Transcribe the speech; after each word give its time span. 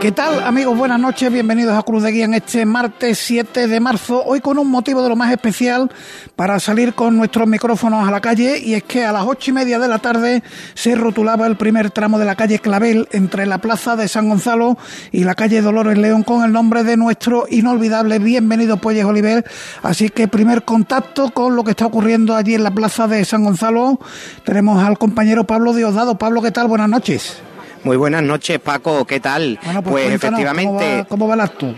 ¿Qué 0.00 0.12
tal 0.12 0.42
amigos? 0.44 0.78
Buenas 0.78 0.98
noches, 0.98 1.30
bienvenidos 1.30 1.76
a 1.76 1.82
Cruz 1.82 2.02
de 2.02 2.10
Guía 2.10 2.24
en 2.24 2.32
este 2.32 2.64
martes 2.64 3.18
7 3.18 3.66
de 3.66 3.80
marzo, 3.80 4.24
hoy 4.24 4.40
con 4.40 4.58
un 4.58 4.70
motivo 4.70 5.02
de 5.02 5.10
lo 5.10 5.14
más 5.14 5.30
especial 5.30 5.90
para 6.36 6.58
salir 6.58 6.94
con 6.94 7.18
nuestros 7.18 7.46
micrófonos 7.46 8.08
a 8.08 8.10
la 8.10 8.22
calle 8.22 8.58
y 8.58 8.72
es 8.72 8.84
que 8.84 9.04
a 9.04 9.12
las 9.12 9.26
ocho 9.26 9.50
y 9.50 9.52
media 9.52 9.78
de 9.78 9.88
la 9.88 9.98
tarde 9.98 10.42
se 10.72 10.94
rotulaba 10.94 11.46
el 11.46 11.58
primer 11.58 11.90
tramo 11.90 12.18
de 12.18 12.24
la 12.24 12.34
calle 12.34 12.60
Clavel 12.60 13.08
entre 13.12 13.44
la 13.44 13.58
plaza 13.58 13.94
de 13.94 14.08
San 14.08 14.30
Gonzalo 14.30 14.78
y 15.12 15.24
la 15.24 15.34
calle 15.34 15.60
Dolores 15.60 15.98
León 15.98 16.22
con 16.22 16.44
el 16.44 16.52
nombre 16.52 16.82
de 16.82 16.96
nuestro 16.96 17.44
inolvidable 17.50 18.18
bienvenido 18.20 18.78
Puelles 18.78 19.04
Oliver, 19.04 19.44
así 19.82 20.08
que 20.08 20.28
primer 20.28 20.64
contacto 20.64 21.28
con 21.28 21.56
lo 21.56 21.62
que 21.62 21.72
está 21.72 21.84
ocurriendo 21.84 22.34
allí 22.34 22.54
en 22.54 22.64
la 22.64 22.70
plaza 22.70 23.06
de 23.06 23.22
San 23.26 23.44
Gonzalo, 23.44 24.00
tenemos 24.46 24.82
al 24.82 24.96
compañero 24.96 25.44
Pablo 25.44 25.74
Diosdado. 25.74 26.16
Pablo, 26.16 26.40
¿qué 26.40 26.52
tal? 26.52 26.68
Buenas 26.68 26.88
noches. 26.88 27.42
Muy 27.82 27.96
buenas 27.96 28.22
noches, 28.22 28.58
Paco. 28.58 29.06
¿Qué 29.06 29.20
tal? 29.20 29.58
Bueno, 29.64 29.82
pues, 29.82 29.92
pues 29.92 30.14
efectivamente. 30.14 31.06
¿Cómo 31.08 31.26
va, 31.26 31.34
el 31.34 31.40
acto? 31.40 31.74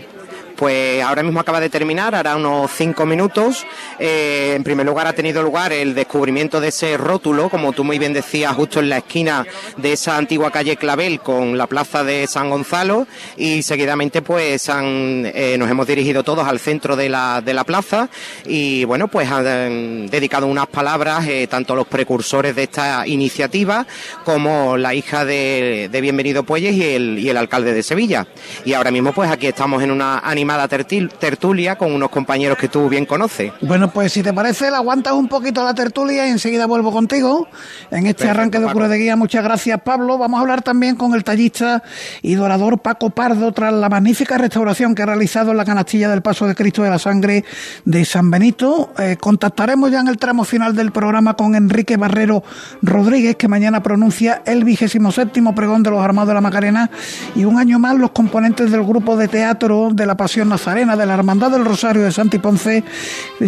Pues 0.55 1.03
ahora 1.03 1.23
mismo 1.23 1.39
acaba 1.39 1.59
de 1.59 1.69
terminar, 1.69 2.15
hará 2.15 2.35
unos 2.35 2.71
cinco 2.71 3.05
minutos. 3.05 3.65
Eh, 3.99 4.53
en 4.55 4.63
primer 4.63 4.85
lugar 4.85 5.07
ha 5.07 5.13
tenido 5.13 5.41
lugar 5.41 5.73
el 5.73 5.95
descubrimiento 5.95 6.61
de 6.61 6.67
ese 6.69 6.97
rótulo, 6.97 7.49
como 7.49 7.73
tú 7.73 7.83
muy 7.83 7.99
bien 7.99 8.13
decías, 8.13 8.53
justo 8.55 8.79
en 8.79 8.89
la 8.89 8.97
esquina 8.97 9.45
de 9.77 9.93
esa 9.93 10.17
antigua 10.17 10.51
calle 10.51 10.77
Clavel 10.77 11.19
con 11.19 11.57
la 11.57 11.67
plaza 11.67 12.03
de 12.03 12.27
San 12.27 12.49
Gonzalo 12.49 13.07
y 13.37 13.63
seguidamente 13.63 14.21
pues 14.21 14.69
eh, 14.69 15.55
nos 15.57 15.69
hemos 15.69 15.87
dirigido 15.87 16.23
todos 16.23 16.47
al 16.47 16.59
centro 16.59 16.95
de 16.95 17.09
la, 17.09 17.41
de 17.41 17.53
la 17.53 17.63
plaza 17.63 18.09
y 18.45 18.83
bueno 18.85 19.07
pues 19.07 19.29
han 19.29 20.07
dedicado 20.07 20.47
unas 20.47 20.67
palabras 20.67 21.27
eh, 21.27 21.47
tanto 21.47 21.75
los 21.75 21.87
precursores 21.87 22.55
de 22.55 22.63
esta 22.63 23.07
iniciativa 23.07 23.85
como 24.23 24.77
la 24.77 24.93
hija 24.93 25.25
de, 25.25 25.89
Bienvenido 26.03 26.43
Puelles 26.43 26.75
y 26.75 26.83
el, 26.83 27.17
y 27.17 27.29
el 27.29 27.37
alcalde 27.37 27.73
de 27.73 27.81
Sevilla. 27.81 28.27
Y 28.65 28.73
ahora 28.73 28.91
mismo 28.91 29.13
pues 29.13 29.31
aquí 29.31 29.47
estamos 29.47 29.81
en 29.81 29.89
una 29.89 30.19
animada 30.43 30.67
tertulia 30.67 31.77
con 31.77 31.93
unos 31.93 32.09
compañeros 32.09 32.57
que 32.57 32.67
tú 32.67 32.89
bien 32.89 33.05
conoces. 33.05 33.53
Bueno, 33.61 33.89
pues 33.91 34.11
si 34.11 34.21
te 34.21 34.33
parece, 34.33 34.69
la 34.69 34.77
aguantas 34.77 35.13
un 35.13 35.29
poquito 35.29 35.63
la 35.63 35.73
tertulia 35.73 36.27
y 36.27 36.31
enseguida 36.31 36.65
vuelvo 36.65 36.91
contigo 36.91 37.47
en 37.91 38.07
este 38.07 38.29
arranque 38.29 38.59
de 38.59 38.69
Cura 38.69 38.89
de 38.89 38.97
Guía. 38.97 39.15
Muchas 39.15 39.41
gracias, 39.41 39.81
Pablo. 39.81 40.17
Vamos 40.17 40.39
a 40.39 40.41
hablar 40.41 40.61
también 40.61 40.97
con 40.97 41.13
el 41.13 41.23
tallista 41.23 41.81
y 42.21 42.35
dorador 42.35 42.79
Paco 42.79 43.09
Pardo 43.09 43.53
tras 43.53 43.73
la 43.73 43.87
magnífica 43.87 44.37
restauración 44.37 44.95
que 44.95 45.03
ha 45.03 45.05
realizado 45.05 45.51
en 45.51 45.57
la 45.57 45.63
canastilla 45.63 46.09
del 46.09 46.21
Paso 46.21 46.45
de 46.45 46.55
Cristo 46.55 46.83
de 46.83 46.89
la 46.89 46.99
Sangre 46.99 47.45
de 47.85 48.03
San 48.03 48.29
Benito. 48.29 48.91
Eh, 48.99 49.15
contactaremos 49.17 49.91
ya 49.91 50.01
en 50.01 50.09
el 50.09 50.17
tramo 50.17 50.43
final 50.43 50.75
del 50.75 50.91
programa 50.91 51.35
con 51.35 51.55
Enrique 51.55 51.95
Barrero 51.95 52.43
Rodríguez, 52.81 53.37
que 53.37 53.47
mañana 53.47 53.81
pronuncia 53.81 54.41
el 54.45 54.65
vigésimo 54.65 55.13
séptimo 55.13 55.55
pregón 55.55 55.83
de 55.83 55.91
los 55.91 56.01
Armados 56.01 56.27
de 56.27 56.33
la 56.33 56.41
Macarena 56.41 56.91
y 57.33 57.45
un 57.45 57.57
año 57.57 57.79
más 57.79 57.95
los 57.95 58.11
componentes 58.11 58.71
del 58.71 58.83
grupo 58.83 59.15
de 59.15 59.29
teatro 59.29 59.91
de 59.93 60.05
la 60.05 60.17
Pasión 60.17 60.32
Nazarena 60.37 60.95
de 60.95 61.05
la 61.05 61.13
Hermandad 61.13 61.51
del 61.51 61.65
Rosario 61.65 62.03
de 62.03 62.11
Santi 62.11 62.39
Ponce 62.39 62.83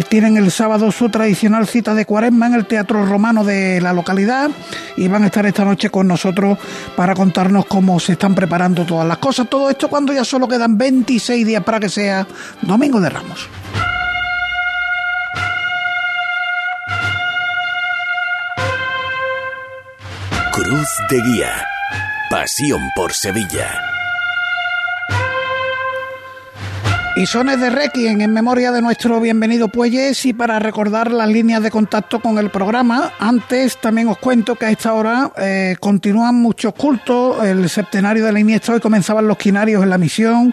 tienen 0.08 0.36
el 0.36 0.50
sábado 0.52 0.92
su 0.92 1.08
tradicional 1.08 1.66
cita 1.66 1.94
de 1.94 2.06
cuaresma 2.06 2.46
en 2.46 2.54
el 2.54 2.66
Teatro 2.66 3.04
Romano 3.04 3.44
de 3.44 3.80
la 3.80 3.92
localidad 3.92 4.50
y 4.96 5.08
van 5.08 5.24
a 5.24 5.26
estar 5.26 5.44
esta 5.46 5.64
noche 5.64 5.90
con 5.90 6.06
nosotros 6.06 6.58
para 6.94 7.14
contarnos 7.14 7.66
cómo 7.66 7.98
se 7.98 8.12
están 8.12 8.34
preparando 8.34 8.84
todas 8.84 9.06
las 9.06 9.18
cosas. 9.18 9.48
Todo 9.48 9.68
esto 9.68 9.88
cuando 9.88 10.12
ya 10.12 10.24
solo 10.24 10.46
quedan 10.46 10.78
26 10.78 11.44
días 11.44 11.64
para 11.64 11.80
que 11.80 11.88
sea 11.88 12.26
Domingo 12.62 13.00
de 13.00 13.10
Ramos. 13.10 13.48
Cruz 20.52 20.88
de 21.10 21.20
Guía. 21.20 21.66
Pasión 22.30 22.80
por 22.94 23.12
Sevilla. 23.12 23.95
Y 27.18 27.24
sones 27.24 27.58
de 27.58 27.70
Requiem 27.70 28.20
en 28.20 28.30
memoria 28.30 28.70
de 28.72 28.82
nuestro 28.82 29.22
bienvenido 29.22 29.68
Puelles 29.68 30.26
y 30.26 30.34
para 30.34 30.58
recordar 30.58 31.10
las 31.10 31.30
líneas 31.30 31.62
de 31.62 31.70
contacto 31.70 32.20
con 32.20 32.36
el 32.36 32.50
programa. 32.50 33.10
Antes 33.18 33.80
también 33.80 34.08
os 34.08 34.18
cuento 34.18 34.54
que 34.56 34.66
a 34.66 34.70
esta 34.70 34.92
hora 34.92 35.32
eh, 35.38 35.76
continúan 35.80 36.34
muchos 36.34 36.74
cultos. 36.74 37.42
El 37.42 37.70
septenario 37.70 38.22
de 38.22 38.32
la 38.32 38.40
Iniesta 38.40 38.74
hoy 38.74 38.80
comenzaban 38.80 39.26
los 39.26 39.38
quinarios 39.38 39.82
en 39.82 39.88
la 39.88 39.96
misión, 39.96 40.52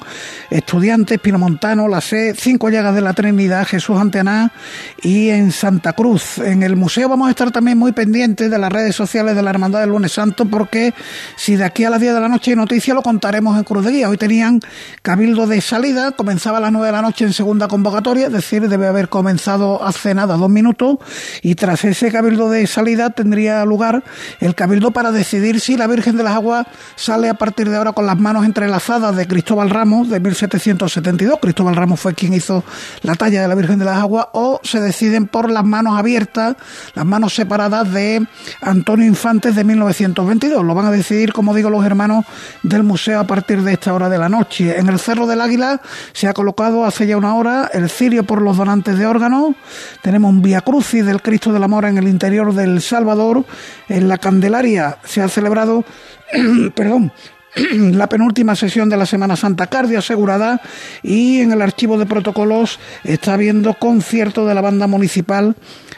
estudiantes, 0.50 1.20
Pinomontano, 1.20 1.90
la 1.90 2.00
C, 2.00 2.34
cinco 2.34 2.70
llagas 2.70 2.96
de 2.96 3.02
la 3.02 3.12
Trinidad, 3.12 3.68
Jesús 3.68 4.00
Antená 4.00 4.54
y 5.02 5.32
en 5.32 5.52
Santa 5.52 5.92
Cruz. 5.92 6.38
En 6.38 6.64
el 6.64 6.78
museo 6.78 7.10
vamos 7.10 7.28
a 7.28 7.32
estar 7.32 7.52
también 7.52 7.78
muy 7.78 7.92
pendientes 7.92 8.50
de 8.50 8.58
las 8.58 8.72
redes 8.72 8.96
sociales 8.96 9.36
de 9.36 9.42
la 9.42 9.50
Hermandad 9.50 9.82
del 9.82 9.90
Lunes 9.90 10.14
Santo 10.14 10.46
porque 10.46 10.94
si 11.36 11.58
de 11.58 11.66
aquí 11.66 11.84
a 11.84 11.90
las 11.90 12.00
10 12.00 12.14
de 12.14 12.22
la 12.22 12.30
noche 12.30 12.52
hay 12.52 12.56
noticia 12.56 12.94
lo 12.94 13.02
contaremos 13.02 13.58
en 13.58 13.66
Cruz 13.66 13.84
de 13.84 13.92
Guía. 13.92 14.08
Hoy 14.08 14.18
tenían 14.18 14.62
cabildo 15.02 15.46
de 15.46 15.60
salida, 15.60 16.14
comenzaba 16.14 16.53
a 16.56 16.60
las 16.60 16.72
9 16.72 16.88
de 16.88 16.92
la 16.92 17.02
noche 17.02 17.26
en 17.26 17.34
segunda 17.34 17.68
convocatoria, 17.68 18.28
es 18.28 18.34
decir, 18.34 18.68
debe 18.68 18.88
haber 18.88 19.10
comenzado 19.10 19.84
hace 19.84 20.14
nada 20.14 20.36
dos 20.38 20.50
minutos 20.50 20.98
y 21.42 21.56
tras 21.56 21.84
ese 21.86 22.12
cabildo 22.12 22.50
de 22.50 22.68
salida 22.68 23.10
tendría 23.10 23.66
lugar 23.66 24.04
el 24.40 24.56
cabildo 24.56 24.92
para 24.92 25.12
decidir 25.12 25.60
si 25.60 25.78
la 25.78 25.88
Virgen 25.88 26.18
de 26.18 26.24
las 26.24 26.34
Aguas 26.34 26.68
sale 26.96 27.30
a 27.30 27.34
partir 27.34 27.70
de 27.70 27.78
ahora 27.78 27.94
con 27.94 28.06
las 28.06 28.20
manos 28.20 28.46
entrelazadas 28.46 29.16
de 29.16 29.28
Cristóbal 29.28 29.70
Ramos 29.70 30.10
de 30.10 30.20
1772. 30.20 31.40
Cristóbal 31.42 31.76
Ramos 31.76 32.00
fue 32.00 32.14
quien 32.14 32.34
hizo 32.34 32.64
la 33.02 33.16
talla 33.16 33.42
de 33.42 33.48
la 33.48 33.56
Virgen 33.56 33.80
de 33.80 33.86
las 33.86 33.98
Aguas 33.98 34.28
o 34.34 34.60
se 34.64 34.80
deciden 34.80 35.28
por 35.28 35.50
las 35.52 35.64
manos 35.64 35.98
abiertas, 35.98 36.56
las 36.94 37.06
manos 37.06 37.34
separadas 37.34 37.92
de 37.92 38.26
Antonio 38.62 39.06
Infantes 39.06 39.56
de 39.56 39.64
1922. 39.64 40.64
Lo 40.64 40.76
van 40.76 40.86
a 40.86 40.92
decidir, 40.92 41.34
como 41.34 41.54
digo, 41.54 41.70
los 41.70 41.86
hermanos 41.86 42.26
del 42.62 42.84
museo 42.84 43.20
a 43.20 43.28
partir 43.28 43.62
de 43.62 43.74
esta 43.74 43.94
hora 43.94 44.10
de 44.10 44.18
la 44.18 44.30
noche. 44.30 44.78
En 44.78 44.90
el 44.90 45.00
Cerro 45.00 45.28
del 45.28 45.42
Águila 45.42 45.82
se 46.14 46.28
ha 46.28 46.34
colocado 46.44 46.84
hace 46.84 47.08
ya 47.08 47.16
una 47.16 47.36
hora 47.36 47.72
el 47.74 47.90
cirio 47.90 48.26
por 48.26 48.42
los 48.42 48.58
donantes 48.58 48.98
de 48.98 49.06
órganos. 49.06 49.56
Tenemos 50.02 50.30
un 50.30 50.42
Via 50.42 50.60
Crucis 50.60 51.06
del 51.06 51.22
Cristo 51.22 51.54
del 51.54 51.64
Amor 51.64 51.86
en 51.86 51.98
el 51.98 52.06
interior 52.06 52.54
del 52.54 52.82
Salvador. 52.82 53.46
En 53.88 54.10
la 54.10 54.18
Candelaria 54.18 54.98
se 55.06 55.22
ha 55.22 55.30
celebrado, 55.30 55.86
perdón, 56.76 57.14
la 57.72 58.10
penúltima 58.10 58.58
sesión 58.58 58.90
de 58.90 58.98
la 58.98 59.06
Semana 59.06 59.38
Santa 59.38 59.68
Cardio 59.68 60.00
asegurada 60.00 60.60
y 61.02 61.40
en 61.40 61.54
el 61.54 61.62
archivo 61.62 61.98
de 61.98 62.06
protocolos 62.06 62.78
está 63.06 63.36
habiendo 63.36 63.76
concierto 63.76 64.46
de 64.46 64.54
la 64.54 64.60
banda 64.60 64.86
municipal 64.86 65.56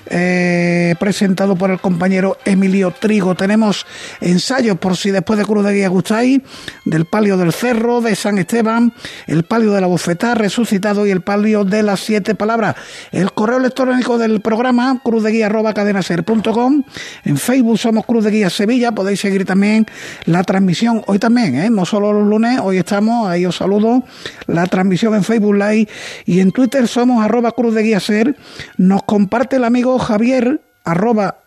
eh, 0.07 0.95
presentado 0.99 1.55
por 1.55 1.71
el 1.71 1.79
compañero 1.79 2.37
Emilio 2.45 2.91
Trigo. 2.91 3.35
Tenemos 3.35 3.85
ensayos, 4.21 4.77
por 4.77 4.97
si 4.97 5.11
después 5.11 5.39
de 5.39 5.45
Cruz 5.45 5.65
de 5.65 5.73
Guía 5.73 5.89
gustáis, 5.89 6.41
del 6.85 7.05
palio 7.05 7.37
del 7.37 7.53
Cerro, 7.53 8.01
de 8.01 8.15
San 8.15 8.37
Esteban, 8.37 8.93
el 9.27 9.43
palio 9.43 9.71
de 9.71 9.81
la 9.81 9.87
Bofetá 9.87 10.35
resucitado 10.35 11.07
y 11.07 11.11
el 11.11 11.21
palio 11.21 11.63
de 11.63 11.83
las 11.83 11.99
siete 11.99 12.35
palabras. 12.35 12.75
El 13.11 13.31
correo 13.31 13.57
electrónico 13.57 14.17
del 14.17 14.41
programa, 14.41 15.01
cruzdeguía.cadenaser.com. 15.03 16.83
En 17.23 17.37
Facebook 17.37 17.79
somos 17.79 18.05
Cruz 18.05 18.23
de 18.25 18.31
Guía 18.31 18.49
Sevilla, 18.49 18.91
podéis 18.91 19.19
seguir 19.19 19.45
también 19.45 19.85
la 20.25 20.43
transmisión, 20.43 21.03
hoy 21.07 21.19
también, 21.19 21.55
¿eh? 21.55 21.69
no 21.69 21.85
solo 21.85 22.13
los 22.13 22.27
lunes, 22.27 22.59
hoy 22.61 22.77
estamos, 22.77 23.27
ahí 23.27 23.45
os 23.45 23.55
saludo, 23.55 24.03
la 24.47 24.65
transmisión 24.67 25.15
en 25.15 25.23
Facebook 25.23 25.55
Live 25.55 25.87
y 26.25 26.39
en 26.39 26.51
Twitter 26.51 26.87
somos 26.87 27.23
arroba 27.23 27.51
Cruz 27.51 27.73
de 27.73 27.83
Guía 27.83 27.99
Ser. 27.99 28.35
Nos 28.77 29.03
comparte 29.03 29.55
el 29.57 29.63
amigo 29.63 29.94
Javier, 29.99 30.61
arroba 30.83 31.37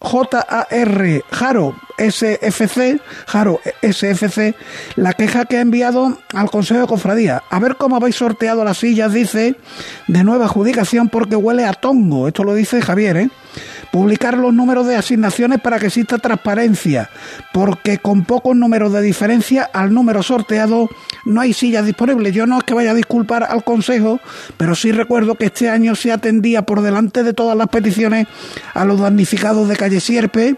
J-A-R, 0.00 1.22
Jaro 1.30 1.76
SFC, 1.98 3.00
Jaro 3.26 3.60
SFC, 3.82 4.54
la 4.96 5.12
queja 5.12 5.44
que 5.44 5.58
ha 5.58 5.60
enviado 5.60 6.18
al 6.32 6.50
Consejo 6.50 6.80
de 6.80 6.86
Cofradía. 6.86 7.42
A 7.50 7.58
ver 7.58 7.76
cómo 7.76 7.96
habéis 7.96 8.16
sorteado 8.16 8.64
las 8.64 8.78
sillas, 8.78 9.12
dice, 9.12 9.56
de 10.08 10.24
nueva 10.24 10.46
adjudicación 10.46 11.10
porque 11.10 11.36
huele 11.36 11.66
a 11.66 11.74
tongo. 11.74 12.28
Esto 12.28 12.44
lo 12.44 12.54
dice 12.54 12.80
Javier, 12.80 13.16
¿eh? 13.18 13.30
Publicar 13.92 14.38
los 14.38 14.54
números 14.54 14.86
de 14.86 14.96
asignaciones 14.96 15.60
para 15.60 15.78
que 15.78 15.86
exista 15.86 16.18
transparencia, 16.18 17.10
porque 17.52 17.98
con 17.98 18.24
pocos 18.24 18.54
números 18.54 18.92
de 18.92 19.02
diferencia 19.02 19.68
al 19.72 19.92
número 19.92 20.22
sorteado 20.22 20.88
no 21.24 21.40
hay 21.40 21.52
sillas 21.52 21.84
disponibles. 21.84 22.34
Yo 22.34 22.46
no 22.46 22.58
es 22.58 22.64
que 22.64 22.74
vaya 22.74 22.92
a 22.92 22.94
disculpar 22.94 23.44
al 23.44 23.64
Consejo, 23.64 24.20
pero 24.56 24.74
sí 24.74 24.92
recuerdo 24.92 25.34
que 25.34 25.46
este 25.46 25.68
año 25.68 25.94
se 25.94 26.12
atendía 26.12 26.62
por 26.62 26.82
delante 26.82 27.22
de 27.22 27.34
todas 27.34 27.56
las 27.56 27.68
peticiones 27.68 28.26
a 28.74 28.84
los 28.84 29.00
damnificados 29.00 29.68
de 29.68 29.76
calle 29.76 30.00
Sierpe 30.00 30.56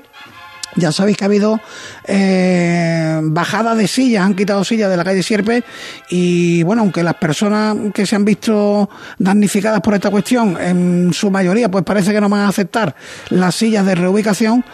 ya 0.77 0.93
sabéis 0.93 1.17
que 1.17 1.25
ha 1.25 1.27
habido 1.27 1.61
eh, 2.05 3.21
bajada 3.23 3.75
de 3.75 3.87
sillas, 3.87 4.25
han 4.25 4.35
quitado 4.35 4.65
sillas 4.65 4.91
de 4.91 4.97
la 4.97 5.05
calle 5.05 5.23
Sierpe 5.23 5.65
y 6.09 6.63
bueno, 6.63 6.83
aunque 6.83 7.03
las 7.03 7.15
personas 7.15 7.77
que 7.95 8.07
se 8.07 8.17
han 8.17 8.25
visto 8.25 8.89
damnificadas 9.19 9.81
por 9.81 9.95
esta 9.95 10.11
cuestión, 10.11 10.57
en 10.61 11.13
su 11.13 11.31
mayoría, 11.31 11.71
pues 11.71 11.85
parece 11.85 12.13
que 12.13 12.21
no 12.21 12.29
van 12.29 12.41
a 12.41 12.49
aceptar 12.49 12.95
las 13.31 13.55
sillas 13.55 13.85
de 13.87 13.95
reubicación, 13.95 14.65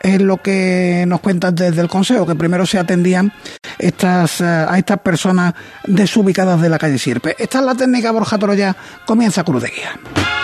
es 0.00 0.20
lo 0.20 0.36
que 0.36 1.04
nos 1.08 1.20
cuentan 1.20 1.54
desde 1.54 1.80
el 1.80 1.88
Consejo, 1.88 2.26
que 2.26 2.34
primero 2.34 2.66
se 2.66 2.78
atendían 2.78 3.32
estas, 3.78 4.40
eh, 4.42 4.44
a 4.44 4.76
estas 4.76 5.00
personas 5.00 5.54
desubicadas 5.84 6.60
de 6.60 6.68
la 6.68 6.78
calle 6.78 6.98
Sierpe. 6.98 7.34
Esta 7.38 7.60
es 7.60 7.64
la 7.64 7.74
técnica 7.74 8.10
Borja 8.12 8.38
Toroya, 8.38 8.76
comienza 9.06 9.44
Cruz 9.44 9.62
de 9.62 9.70
Guía. 9.70 10.43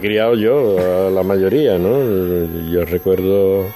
Criado 0.00 0.34
yo, 0.34 0.76
a 0.78 1.10
la 1.10 1.22
mayoría, 1.22 1.78
¿no? 1.78 1.98
Yo 2.70 2.84
recuerdo 2.84 3.66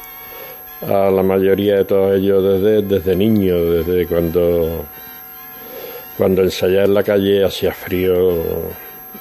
a 0.83 1.11
la 1.11 1.23
mayoría 1.23 1.77
de 1.77 1.85
todos 1.85 2.17
ellos 2.17 2.43
desde, 2.43 2.83
desde 2.83 3.17
niño, 3.17 3.57
desde 3.65 4.07
cuando, 4.07 4.85
cuando 6.17 6.43
ensayaba 6.43 6.85
en 6.85 6.95
la 6.95 7.03
calle 7.03 7.45
hacía 7.45 7.73
frío 7.73 8.43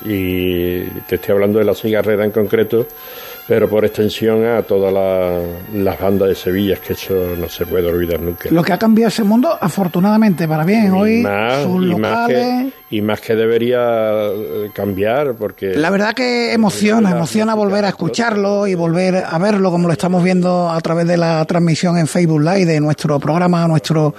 y 0.06 0.82
te 1.08 1.16
estoy 1.16 1.34
hablando 1.34 1.60
de 1.60 1.66
la 1.66 1.74
cigarrera 1.74 2.26
en 2.26 2.32
concreto, 2.32 2.88
pero 3.48 3.70
por 3.70 3.86
extensión 3.86 4.46
a 4.46 4.62
todas 4.64 4.94
las 5.74 6.00
bandas 6.00 6.28
de 6.28 6.36
Sevilla, 6.36 6.74
es 6.74 6.80
que 6.82 6.94
eso 6.94 7.14
no 7.38 7.48
se 7.48 7.66
puede 7.66 7.88
olvidar 7.88 8.20
nunca. 8.20 8.50
Lo 8.52 8.62
que 8.62 8.74
ha 8.74 8.78
cambiado 8.78 9.08
ese 9.08 9.24
mundo, 9.24 9.58
afortunadamente, 9.60 10.48
para 10.48 10.66
bien, 10.66 10.92
hoy 10.92 11.22
más, 11.22 11.64
sus 11.64 11.84
y 11.84 11.86
locales... 11.86 12.54
Más 12.54 12.74
que, 12.74 12.88
y 12.90 13.02
más 13.02 13.20
que 13.20 13.36
debería 13.36 13.80
eh, 14.28 14.72
cambiar, 14.74 15.36
porque... 15.36 15.76
La 15.76 15.90
verdad 15.90 16.14
que 16.14 16.54
emociona, 16.54 17.12
emociona 17.12 17.54
volver 17.54 17.86
a 17.86 17.90
escucharlo 17.90 18.68
y 18.68 18.76
volver 18.76 19.24
a 19.30 19.38
verlo 19.38 19.72
como 19.72 19.88
lo 19.88 19.94
estamos 19.94 20.24
viendo 20.24 20.70
a 20.70 20.80
través 20.82 21.08
de 21.08 21.18
la 21.18 21.44
transmisión 21.46 21.98
en 21.98 22.08
Facebook 22.08 22.42
Live 22.42 22.66
de 22.66 22.80
nuestro 22.80 23.20
programa, 23.20 23.68
nuestro 23.68 24.16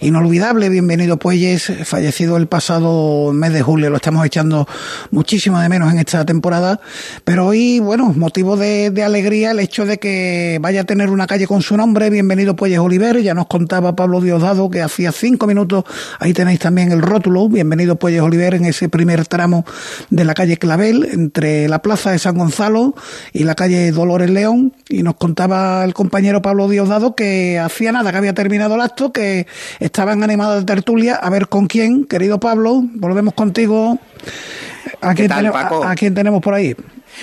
inolvidable 0.00 0.68
Bienvenido 0.68 1.16
Puelles, 1.16 1.72
fallecido 1.84 2.36
el 2.36 2.46
pasado 2.46 3.32
mes 3.32 3.52
de 3.52 3.62
julio, 3.62 3.90
lo 3.90 3.96
estamos 3.96 4.24
echando 4.24 4.66
muchísimo 5.10 5.58
de 5.58 5.68
menos 5.68 5.92
en 5.92 5.98
esta 5.98 6.24
temporada, 6.24 6.80
pero 7.24 7.46
hoy, 7.46 7.80
bueno, 7.80 8.12
motivo 8.16 8.56
de, 8.56 8.63
de 8.64 9.02
alegría 9.02 9.50
el 9.50 9.60
hecho 9.60 9.84
de 9.84 9.98
que 9.98 10.58
vaya 10.60 10.82
a 10.82 10.84
tener 10.84 11.10
una 11.10 11.26
calle 11.26 11.46
con 11.46 11.60
su 11.60 11.76
nombre, 11.76 12.08
Bienvenido 12.08 12.56
Puelles 12.56 12.78
Oliver, 12.78 13.20
ya 13.20 13.34
nos 13.34 13.46
contaba 13.46 13.94
Pablo 13.94 14.20
Diosdado 14.20 14.70
que 14.70 14.80
hacía 14.80 15.12
cinco 15.12 15.46
minutos, 15.46 15.84
ahí 16.18 16.32
tenéis 16.32 16.60
también 16.60 16.90
el 16.90 17.02
rótulo, 17.02 17.48
Bienvenido 17.48 17.96
Puelles 17.96 18.22
Oliver 18.22 18.54
en 18.54 18.64
ese 18.64 18.88
primer 18.88 19.26
tramo 19.26 19.64
de 20.10 20.24
la 20.24 20.34
calle 20.34 20.56
Clavel, 20.56 21.08
entre 21.12 21.68
la 21.68 21.80
plaza 21.80 22.10
de 22.10 22.18
San 22.18 22.38
Gonzalo 22.38 22.94
y 23.32 23.44
la 23.44 23.54
calle 23.54 23.92
Dolores 23.92 24.30
León, 24.30 24.72
y 24.88 25.02
nos 25.02 25.16
contaba 25.16 25.84
el 25.84 25.92
compañero 25.92 26.40
Pablo 26.40 26.68
Diosdado 26.68 27.14
que 27.14 27.58
hacía 27.58 27.92
nada, 27.92 28.12
que 28.12 28.18
había 28.18 28.34
terminado 28.34 28.76
el 28.76 28.80
acto, 28.80 29.12
que 29.12 29.46
estaban 29.80 30.22
animados 30.22 30.60
de 30.60 30.64
tertulia, 30.64 31.16
a 31.16 31.28
ver 31.28 31.48
con 31.48 31.66
quién, 31.66 32.04
querido 32.04 32.40
Pablo, 32.40 32.82
volvemos 32.94 33.34
contigo. 33.34 33.98
¿A 35.00 35.14
quién, 35.14 35.28
tal, 35.28 35.38
tenemos, 35.38 35.84
a, 35.84 35.90
a 35.90 35.94
quién 35.94 36.14
tenemos 36.14 36.40
por 36.40 36.54
ahí? 36.54 36.74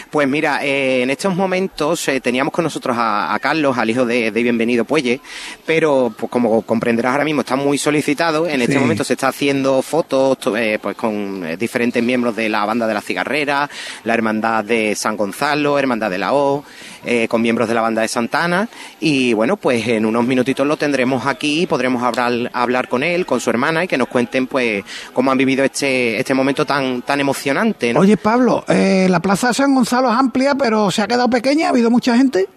Pues 0.10 0.28
mira, 0.28 0.64
eh, 0.66 1.04
en 1.04 1.10
estos 1.10 1.36
momentos 1.36 2.08
eh, 2.08 2.20
teníamos 2.22 2.54
con 2.54 2.64
nosotros 2.64 2.98
a, 2.98 3.34
a 3.34 3.40
Carlos, 3.40 3.78
al 3.78 3.90
hijo 3.90 4.06
de, 4.06 4.32
de 4.32 4.44
Bienvenido 4.44 4.86
Puelle, 4.86 5.20
pero 5.66 6.14
pues, 6.18 6.30
como 6.32 6.62
comprenderás 6.64 7.12
ahora 7.14 7.24
mismo 7.26 7.42
está 7.42 7.56
muy 7.56 7.78
solicitado. 7.78 8.48
En 8.48 8.62
este 8.62 8.74
Sí. 8.74 8.80
momento 8.80 9.04
se 9.04 9.14
está 9.14 9.28
haciendo 9.30 9.82
fotos 9.82 10.38
to- 10.40 10.56
eh, 10.58 10.80
pues 10.82 10.96
con 10.96 11.46
eh, 11.46 11.58
diferentes 11.58 12.02
miembros 12.04 12.36
de 12.36 12.50
la 12.50 12.66
banda 12.66 12.88
de 12.88 12.94
la 12.94 13.02
cigarrera, 13.02 13.70
la 14.04 14.14
hermandad 14.14 14.64
de 14.64 14.96
San 14.96 15.16
Gonzalo, 15.18 15.78
hermandad 15.78 16.10
de 16.10 16.18
la 16.18 16.34
O, 16.34 16.64
eh, 17.06 17.28
con 17.28 17.42
miembros 17.42 17.68
de 17.68 17.76
la 17.76 17.82
banda 17.82 18.02
de 18.02 18.08
Santana. 18.08 18.68
Y 19.00 19.34
bueno, 19.34 19.58
pues 19.58 19.88
en 19.88 20.06
unos 20.06 20.26
minutitos 20.26 20.66
lo 20.68 20.78
tendremos 20.78 21.26
aquí, 21.26 21.66
podremos 21.68 22.04
hablar, 22.04 22.50
hablar 22.54 22.88
con 22.88 23.04
él, 23.04 23.26
con 23.26 23.40
su 23.40 23.50
hermana 23.50 23.84
y 23.84 23.88
que 23.88 23.98
nos 23.98 24.08
cuenten 24.08 24.48
pues 24.48 24.84
cómo 25.14 25.32
han 25.32 25.38
vivido 25.38 25.64
este, 25.64 26.18
este 26.20 26.34
momento 26.34 26.66
tan, 26.66 27.02
tan 27.02 27.20
emocionante. 27.20 27.94
¿no? 27.94 28.02
Oye, 28.02 28.18
Pablo, 28.18 28.64
eh, 28.68 29.08
la 29.10 29.20
plaza 29.20 29.50
de 29.50 29.54
San 29.54 29.74
Gonzalo 29.74 30.10
es 30.12 30.18
amplia, 30.18 30.56
pero 30.56 30.92
se 30.92 31.02
ha 31.02 31.08
quedado 31.08 31.30
pequeña, 31.30 31.68
ha 31.68 31.70
habido 31.70 31.90
mucha 31.90 32.16
gente. 32.18 32.48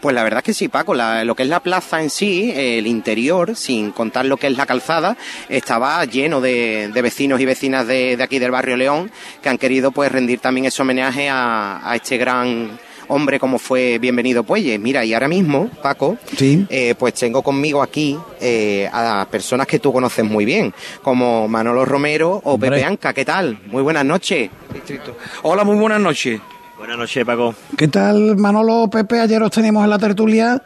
Pues 0.00 0.14
la 0.14 0.22
verdad 0.22 0.38
es 0.38 0.44
que 0.44 0.54
sí, 0.54 0.68
Paco. 0.68 0.94
La- 0.94 1.24
lo 1.24 1.34
que 1.34 1.42
es 1.42 1.48
la 1.48 1.60
plaza 1.60 2.00
en 2.00 2.08
sí, 2.08 2.52
el 2.54 2.86
interior, 2.86 3.56
sin 3.56 3.90
contar 3.90 4.24
lo 4.26 4.36
que 4.36 4.46
es 4.46 4.56
la 4.56 4.64
calzada, 4.64 5.16
estaba 5.48 6.04
lleno 6.04 6.40
de, 6.40 6.90
de 6.92 7.02
vecinos 7.02 7.40
y 7.40 7.44
vecinas 7.44 7.86
de, 7.86 8.16
de 8.16 8.22
aquí 8.22 8.38
del 8.38 8.52
barrio 8.52 8.76
León 8.76 9.10
que 9.42 9.48
han 9.48 9.58
querido 9.58 9.90
pues 9.90 10.10
rendir 10.12 10.38
también 10.38 10.66
ese 10.66 10.82
homenaje 10.82 11.28
a, 11.28 11.80
a 11.88 11.96
este 11.96 12.16
gran 12.16 12.78
hombre 13.08 13.38
como 13.38 13.58
fue 13.58 13.98
Bienvenido 13.98 14.44
Puelle. 14.44 14.78
Mira, 14.78 15.04
y 15.04 15.14
ahora 15.14 15.28
mismo, 15.28 15.68
Paco, 15.82 16.16
Sí. 16.36 16.66
eh, 16.70 16.94
pues 16.98 17.14
tengo 17.14 17.42
conmigo 17.42 17.82
aquí 17.82 18.18
eh, 18.40 18.88
a 18.92 19.26
personas 19.30 19.66
que 19.66 19.78
tú 19.78 19.92
conoces 19.92 20.24
muy 20.24 20.44
bien, 20.44 20.72
como 21.02 21.48
Manolo 21.48 21.84
Romero 21.84 22.40
o 22.44 22.54
Hombre. 22.54 22.70
Pepe 22.70 22.84
Anca. 22.84 23.12
¿Qué 23.12 23.24
tal? 23.24 23.58
Muy 23.66 23.82
buenas 23.82 24.04
noches. 24.04 24.50
Hola, 25.42 25.64
muy 25.64 25.76
buenas 25.76 26.00
noches. 26.00 26.40
Buenas 26.78 26.98
noches, 26.98 27.24
Paco. 27.24 27.54
¿Qué 27.76 27.86
tal, 27.86 28.36
Manolo, 28.36 28.88
Pepe? 28.90 29.20
Ayer 29.20 29.40
os 29.42 29.52
teníamos 29.52 29.84
en 29.84 29.90
la 29.90 29.98
tertulia. 30.00 30.60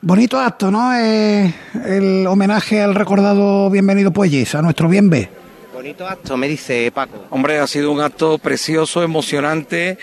Bonito 0.00 0.40
acto, 0.40 0.70
¿no? 0.70 0.96
Eh, 0.96 1.52
el 1.84 2.26
homenaje 2.26 2.80
al 2.80 2.94
recordado 2.94 3.68
Bienvenido 3.68 4.10
Puelles, 4.10 4.54
a 4.54 4.62
nuestro 4.62 4.88
bien 4.88 5.10
B. 5.10 5.28
Bonito 5.74 6.08
acto, 6.08 6.36
me 6.38 6.48
dice 6.48 6.90
Paco. 6.90 7.26
Hombre, 7.30 7.58
ha 7.58 7.66
sido 7.66 7.92
un 7.92 8.00
acto 8.00 8.38
precioso, 8.38 9.02
emocionante. 9.02 9.98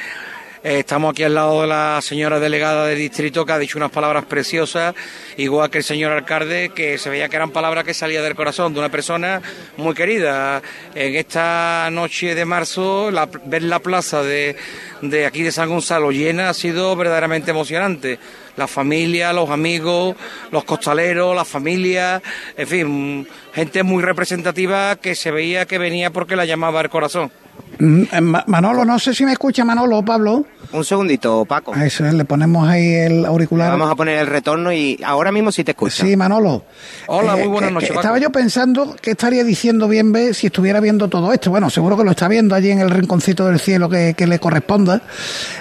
Eh, 0.68 0.80
estamos 0.80 1.12
aquí 1.12 1.22
al 1.22 1.36
lado 1.36 1.62
de 1.62 1.68
la 1.68 2.00
señora 2.02 2.40
delegada 2.40 2.88
del 2.88 2.98
distrito 2.98 3.46
que 3.46 3.52
ha 3.52 3.60
dicho 3.60 3.78
unas 3.78 3.92
palabras 3.92 4.26
preciosas, 4.26 4.96
igual 5.38 5.70
que 5.70 5.78
el 5.78 5.84
señor 5.84 6.12
alcalde, 6.12 6.72
que 6.74 6.98
se 6.98 7.08
veía 7.12 7.30
que 7.30 7.36
eran 7.36 7.52
palabras 7.52 7.84
que 7.84 7.94
salían 7.94 8.24
del 8.24 8.34
corazón 8.34 8.74
de 8.74 8.80
una 8.80 8.90
persona 8.90 9.44
muy 9.78 9.94
querida. 9.94 10.64
En 10.96 11.16
esta 11.18 11.88
noche 11.92 12.34
de 12.34 12.46
marzo, 12.46 13.12
la- 13.12 13.30
ver 13.46 13.62
la 13.62 13.78
plaza 13.78 14.24
de, 14.24 14.56
de 15.04 15.28
aquí 15.28 15.44
de 15.44 15.52
San 15.52 15.70
Gonzalo 15.70 16.10
llena 16.12 16.50
ha 16.50 16.54
sido 16.56 16.96
verdaderamente 16.96 17.52
emocionante. 17.52 18.18
La 18.58 18.66
familia, 18.66 19.34
los 19.34 19.52
amigos, 19.52 20.16
los 20.50 20.64
costaleros, 20.64 21.36
la 21.36 21.46
familia, 21.46 22.24
en 22.58 22.68
fin, 22.68 23.28
gente 23.54 23.84
muy 23.84 24.02
representativa 24.02 24.96
que 24.96 25.14
se 25.14 25.30
veía 25.30 25.68
que 25.68 25.78
venía 25.78 26.10
porque 26.10 26.36
la 26.36 26.46
llamaba 26.46 26.82
el 26.82 26.90
corazón. 26.90 27.32
Mm, 27.78 28.04
Ma- 28.22 28.44
Manolo, 28.48 28.86
no 28.86 28.98
sé 29.00 29.14
si 29.14 29.26
me 29.26 29.34
escucha 29.34 29.66
Manolo 29.66 29.98
o 29.98 30.06
Pablo. 30.06 30.46
Un 30.72 30.86
segundito, 30.86 31.44
Paco. 31.46 31.74
A 31.76 31.86
eso 31.86 32.06
es, 32.06 32.14
le 32.14 32.24
ponemos 32.24 32.68
ahí 32.68 32.94
el 32.94 33.26
auricular. 33.26 33.70
Vamos 33.72 33.92
a 33.92 33.96
poner 33.96 34.20
el 34.20 34.28
retorno 34.28 34.72
y 34.72 35.00
ahora 35.06 35.32
mismo 35.34 35.52
sí 35.52 35.64
te 35.66 35.72
escucho. 35.72 36.06
Sí, 36.06 36.16
Manolo. 36.16 36.64
Hola, 37.08 37.34
Eh, 37.38 37.40
muy 37.42 37.48
buenas 37.50 37.72
noches, 37.74 37.90
estaba 37.92 38.18
yo 38.18 38.30
pensando 38.32 38.96
qué 39.02 39.12
estaría 39.12 39.44
diciendo 39.44 39.88
bien 39.90 40.12
B 40.14 40.34
si 40.34 40.48
estuviera 40.48 40.80
viendo 40.80 41.10
todo 41.10 41.34
esto. 41.34 41.50
Bueno, 41.52 41.70
seguro 41.70 41.98
que 41.98 42.04
lo 42.06 42.12
está 42.12 42.28
viendo 42.30 42.56
allí 42.56 42.72
en 42.72 42.80
el 42.80 42.90
rinconcito 42.90 43.46
del 43.48 43.60
cielo 43.60 43.90
que, 43.90 44.14
que 44.18 44.26
le 44.26 44.40
corresponda. 44.40 45.02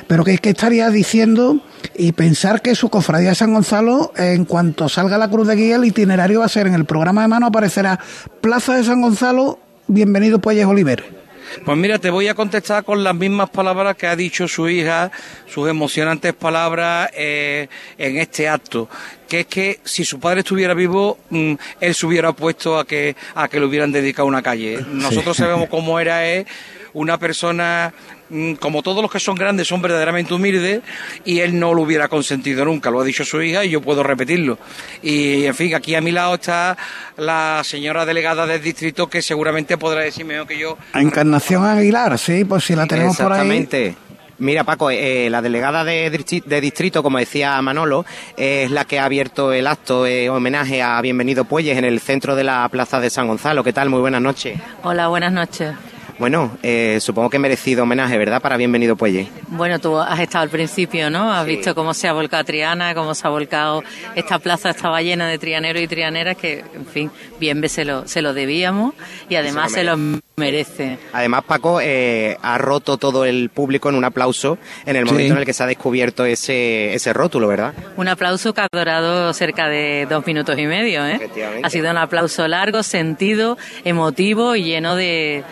Pero 0.07 0.23
que, 0.25 0.39
que 0.39 0.51
estaría 0.51 0.91
diciendo 0.91 1.61
y 1.97 2.13
pensar 2.13 2.63
que 2.63 2.75
su 2.77 2.91
cofradía 2.91 3.31
de 3.31 3.35
San 3.35 3.53
Gonzalo, 3.53 4.13
en 4.17 4.45
cuanto 4.45 4.89
salga 4.89 5.19
la 5.19 5.29
cruz 5.29 5.49
de 5.49 5.57
guía, 5.57 5.77
el 5.77 5.85
itinerario 5.85 6.41
va 6.41 6.47
a 6.47 6.49
ser 6.49 6.69
en 6.69 6.75
el 6.75 6.85
programa 6.85 7.23
de 7.23 7.29
mano 7.29 7.47
aparecerá 7.47 7.99
Plaza 8.41 8.75
de 8.77 8.85
San 8.85 9.01
Gonzalo, 9.03 9.59
bienvenido 9.89 10.39
Puelles 10.39 10.67
Oliver. 10.67 11.24
Pues 11.65 11.79
mira, 11.79 11.99
te 11.99 12.11
voy 12.11 12.29
a 12.29 12.35
contestar 12.35 12.85
con 12.85 13.05
las 13.05 13.15
mismas 13.15 13.51
palabras 13.51 13.97
que 13.97 14.07
ha 14.07 14.17
dicho 14.17 14.49
su 14.49 14.69
hija, 14.69 15.11
sus 15.47 15.69
emocionantes 15.69 16.33
palabras 16.33 17.11
eh, 17.15 17.69
en 17.99 18.19
este 18.19 18.49
acto, 18.49 18.89
que 19.29 19.41
es 19.41 19.47
que 19.47 19.81
si 19.85 20.05
su 20.05 20.19
padre 20.19 20.41
estuviera 20.41 20.75
vivo, 20.75 21.19
mm, 21.31 21.55
él 21.81 21.95
se 21.95 22.07
hubiera 22.07 22.33
puesto 22.33 22.79
a 22.79 22.87
que 22.87 23.15
a 23.35 23.49
que 23.49 23.61
le 23.61 23.67
hubieran 23.67 23.93
dedicado 23.93 24.27
una 24.27 24.43
calle. 24.43 24.85
Nosotros 24.89 25.37
sabemos 25.37 25.69
cómo 25.69 26.01
era 26.01 26.27
él, 26.27 26.47
una 26.95 27.19
persona 27.19 27.93
mm, 28.31 28.55
como 28.55 28.83
todos 28.83 29.03
los 29.03 29.11
que 29.11 29.21
son 29.21 29.35
grandes 29.35 29.69
son 29.69 29.83
verdaderamente 29.83 30.33
humildes 30.33 30.81
y 31.25 31.41
él 31.41 31.59
no 31.59 31.75
lo 31.75 31.83
hubiera 31.83 32.09
consentido 32.09 32.65
nunca, 32.65 32.91
lo 32.91 33.01
ha 33.01 33.05
dicho 33.05 33.25
su 33.25 33.43
hija 33.43 33.65
y 33.65 33.71
yo 33.71 33.81
puedo 33.83 34.03
repetirlo. 34.03 34.59
Y 35.03 35.45
en 35.45 35.55
fin, 35.55 35.75
aquí 35.75 35.95
a 35.95 36.01
mi 36.01 36.13
lado 36.13 36.35
está 36.35 36.77
la 37.17 37.61
señora 37.65 38.07
delegada 38.07 38.47
del 38.47 38.63
distrito 38.63 39.09
que 39.09 39.23
seguramente 39.23 39.77
podrá 39.77 40.01
decir 40.01 40.25
mejor 40.25 40.47
que 40.47 40.59
yo 40.59 40.79
A 40.93 41.03
Encarnación 41.03 41.65
Aguilar, 41.65 42.19
sí, 42.19 42.45
pues 42.45 42.65
si 42.65 42.75
la 42.75 42.87
tenemos 42.87 43.17
por 43.17 43.33
ahí. 43.33 43.41
Exactamente. 43.41 43.97
Mira, 44.37 44.65
Paco, 44.65 44.91
eh, 44.91 45.29
la 45.31 45.41
delegada 45.41 45.85
de, 45.85 46.11
distri- 46.11 46.43
de 46.43 46.61
distrito, 46.61 47.05
como 47.05 47.19
decía 47.19 47.63
Manolo, 47.63 48.05
es 48.37 48.69
la 48.69 48.85
que 48.85 48.99
ha 48.99 49.05
abierto 49.05 49.53
el 49.53 49.65
acto 49.69 50.07
eh, 50.07 50.29
homenaje 50.29 50.83
a 50.83 51.01
Bienvenido 51.01 51.45
Puelles 51.45 51.79
en 51.79 51.85
el 51.85 52.01
centro 52.01 52.35
de 52.35 52.43
la 52.43 52.69
plaza 52.69 52.99
de 52.99 53.11
San 53.11 53.29
Gonzalo. 53.29 53.63
¿Qué 53.63 53.73
tal? 53.73 53.91
Muy 53.91 54.01
buenas 54.01 54.21
noches. 54.21 54.59
Hola, 54.83 55.07
buenas 55.07 55.33
noches. 55.33 55.75
Bueno, 56.19 56.57
eh, 56.63 56.99
supongo 57.01 57.29
que 57.31 57.37
he 57.37 57.41
merecido 57.41 57.83
homenaje, 57.83 58.17
¿verdad? 58.19 58.41
Para 58.41 58.57
Bienvenido 58.57 58.97
Puelle. 58.97 59.29
Bueno, 59.49 59.79
tú 59.81 59.99
has 59.99 60.21
estado 60.21 60.43
al 60.43 60.49
principio, 60.49 61.11
¿no? 61.11 61.33
Has 61.33 61.47
visto 61.47 61.75
cómo 61.75 61.93
se 61.93 62.07
ha 62.07 62.13
volcado 62.13 62.45
Triana, 62.45 62.95
cómo 62.95 63.15
se 63.15 63.27
ha 63.27 63.31
volcado 63.31 63.83
esta 64.15 64.39
plaza, 64.39 64.71
estaba 64.71 65.03
llena 65.03 65.27
de 65.29 65.39
trianeros 65.39 65.83
y 65.83 65.89
trianeras 65.89 66.37
que, 66.37 66.65
en 66.75 66.87
fin, 66.87 67.11
bien 67.41 67.69
se 67.69 67.85
lo, 67.85 68.07
se 68.07 68.23
lo 68.23 68.33
debíamos 68.33 68.95
y 69.29 69.37
además 69.37 69.73
se 69.73 69.85
lo 69.85 69.97
merece. 70.37 70.99
Además, 71.13 71.45
Paco 71.45 71.81
eh, 71.81 72.37
ha 72.43 72.59
roto 72.59 72.97
todo 72.97 73.25
el 73.25 73.51
público 73.51 73.89
en 73.89 73.95
un 73.95 74.05
aplauso 74.05 74.59
en 74.87 74.97
el 74.97 75.05
momento 75.05 75.35
en 75.35 75.39
el 75.39 75.45
que 75.45 75.53
se 75.53 75.63
ha 75.63 75.67
descubierto 75.67 76.25
ese, 76.25 76.95
ese 76.95 77.13
rótulo, 77.13 77.49
¿verdad? 77.49 77.75
Un 77.97 78.09
aplauso 78.09 78.53
que 78.53 78.61
ha 78.61 78.69
durado 78.73 79.33
cerca 79.33 79.69
de 79.69 80.07
dos 80.09 80.27
minutos 80.27 80.59
y 80.59 80.67
medio, 80.67 81.07
¿eh? 81.07 81.21
Ha 81.63 81.71
sido 81.71 81.91
un 81.91 81.99
aplauso 81.99 82.47
largo, 82.49 82.83
sentido, 82.83 83.57
emotivo 83.85 84.57
y 84.57 84.65
lleno 84.65 84.97
de 84.97 85.45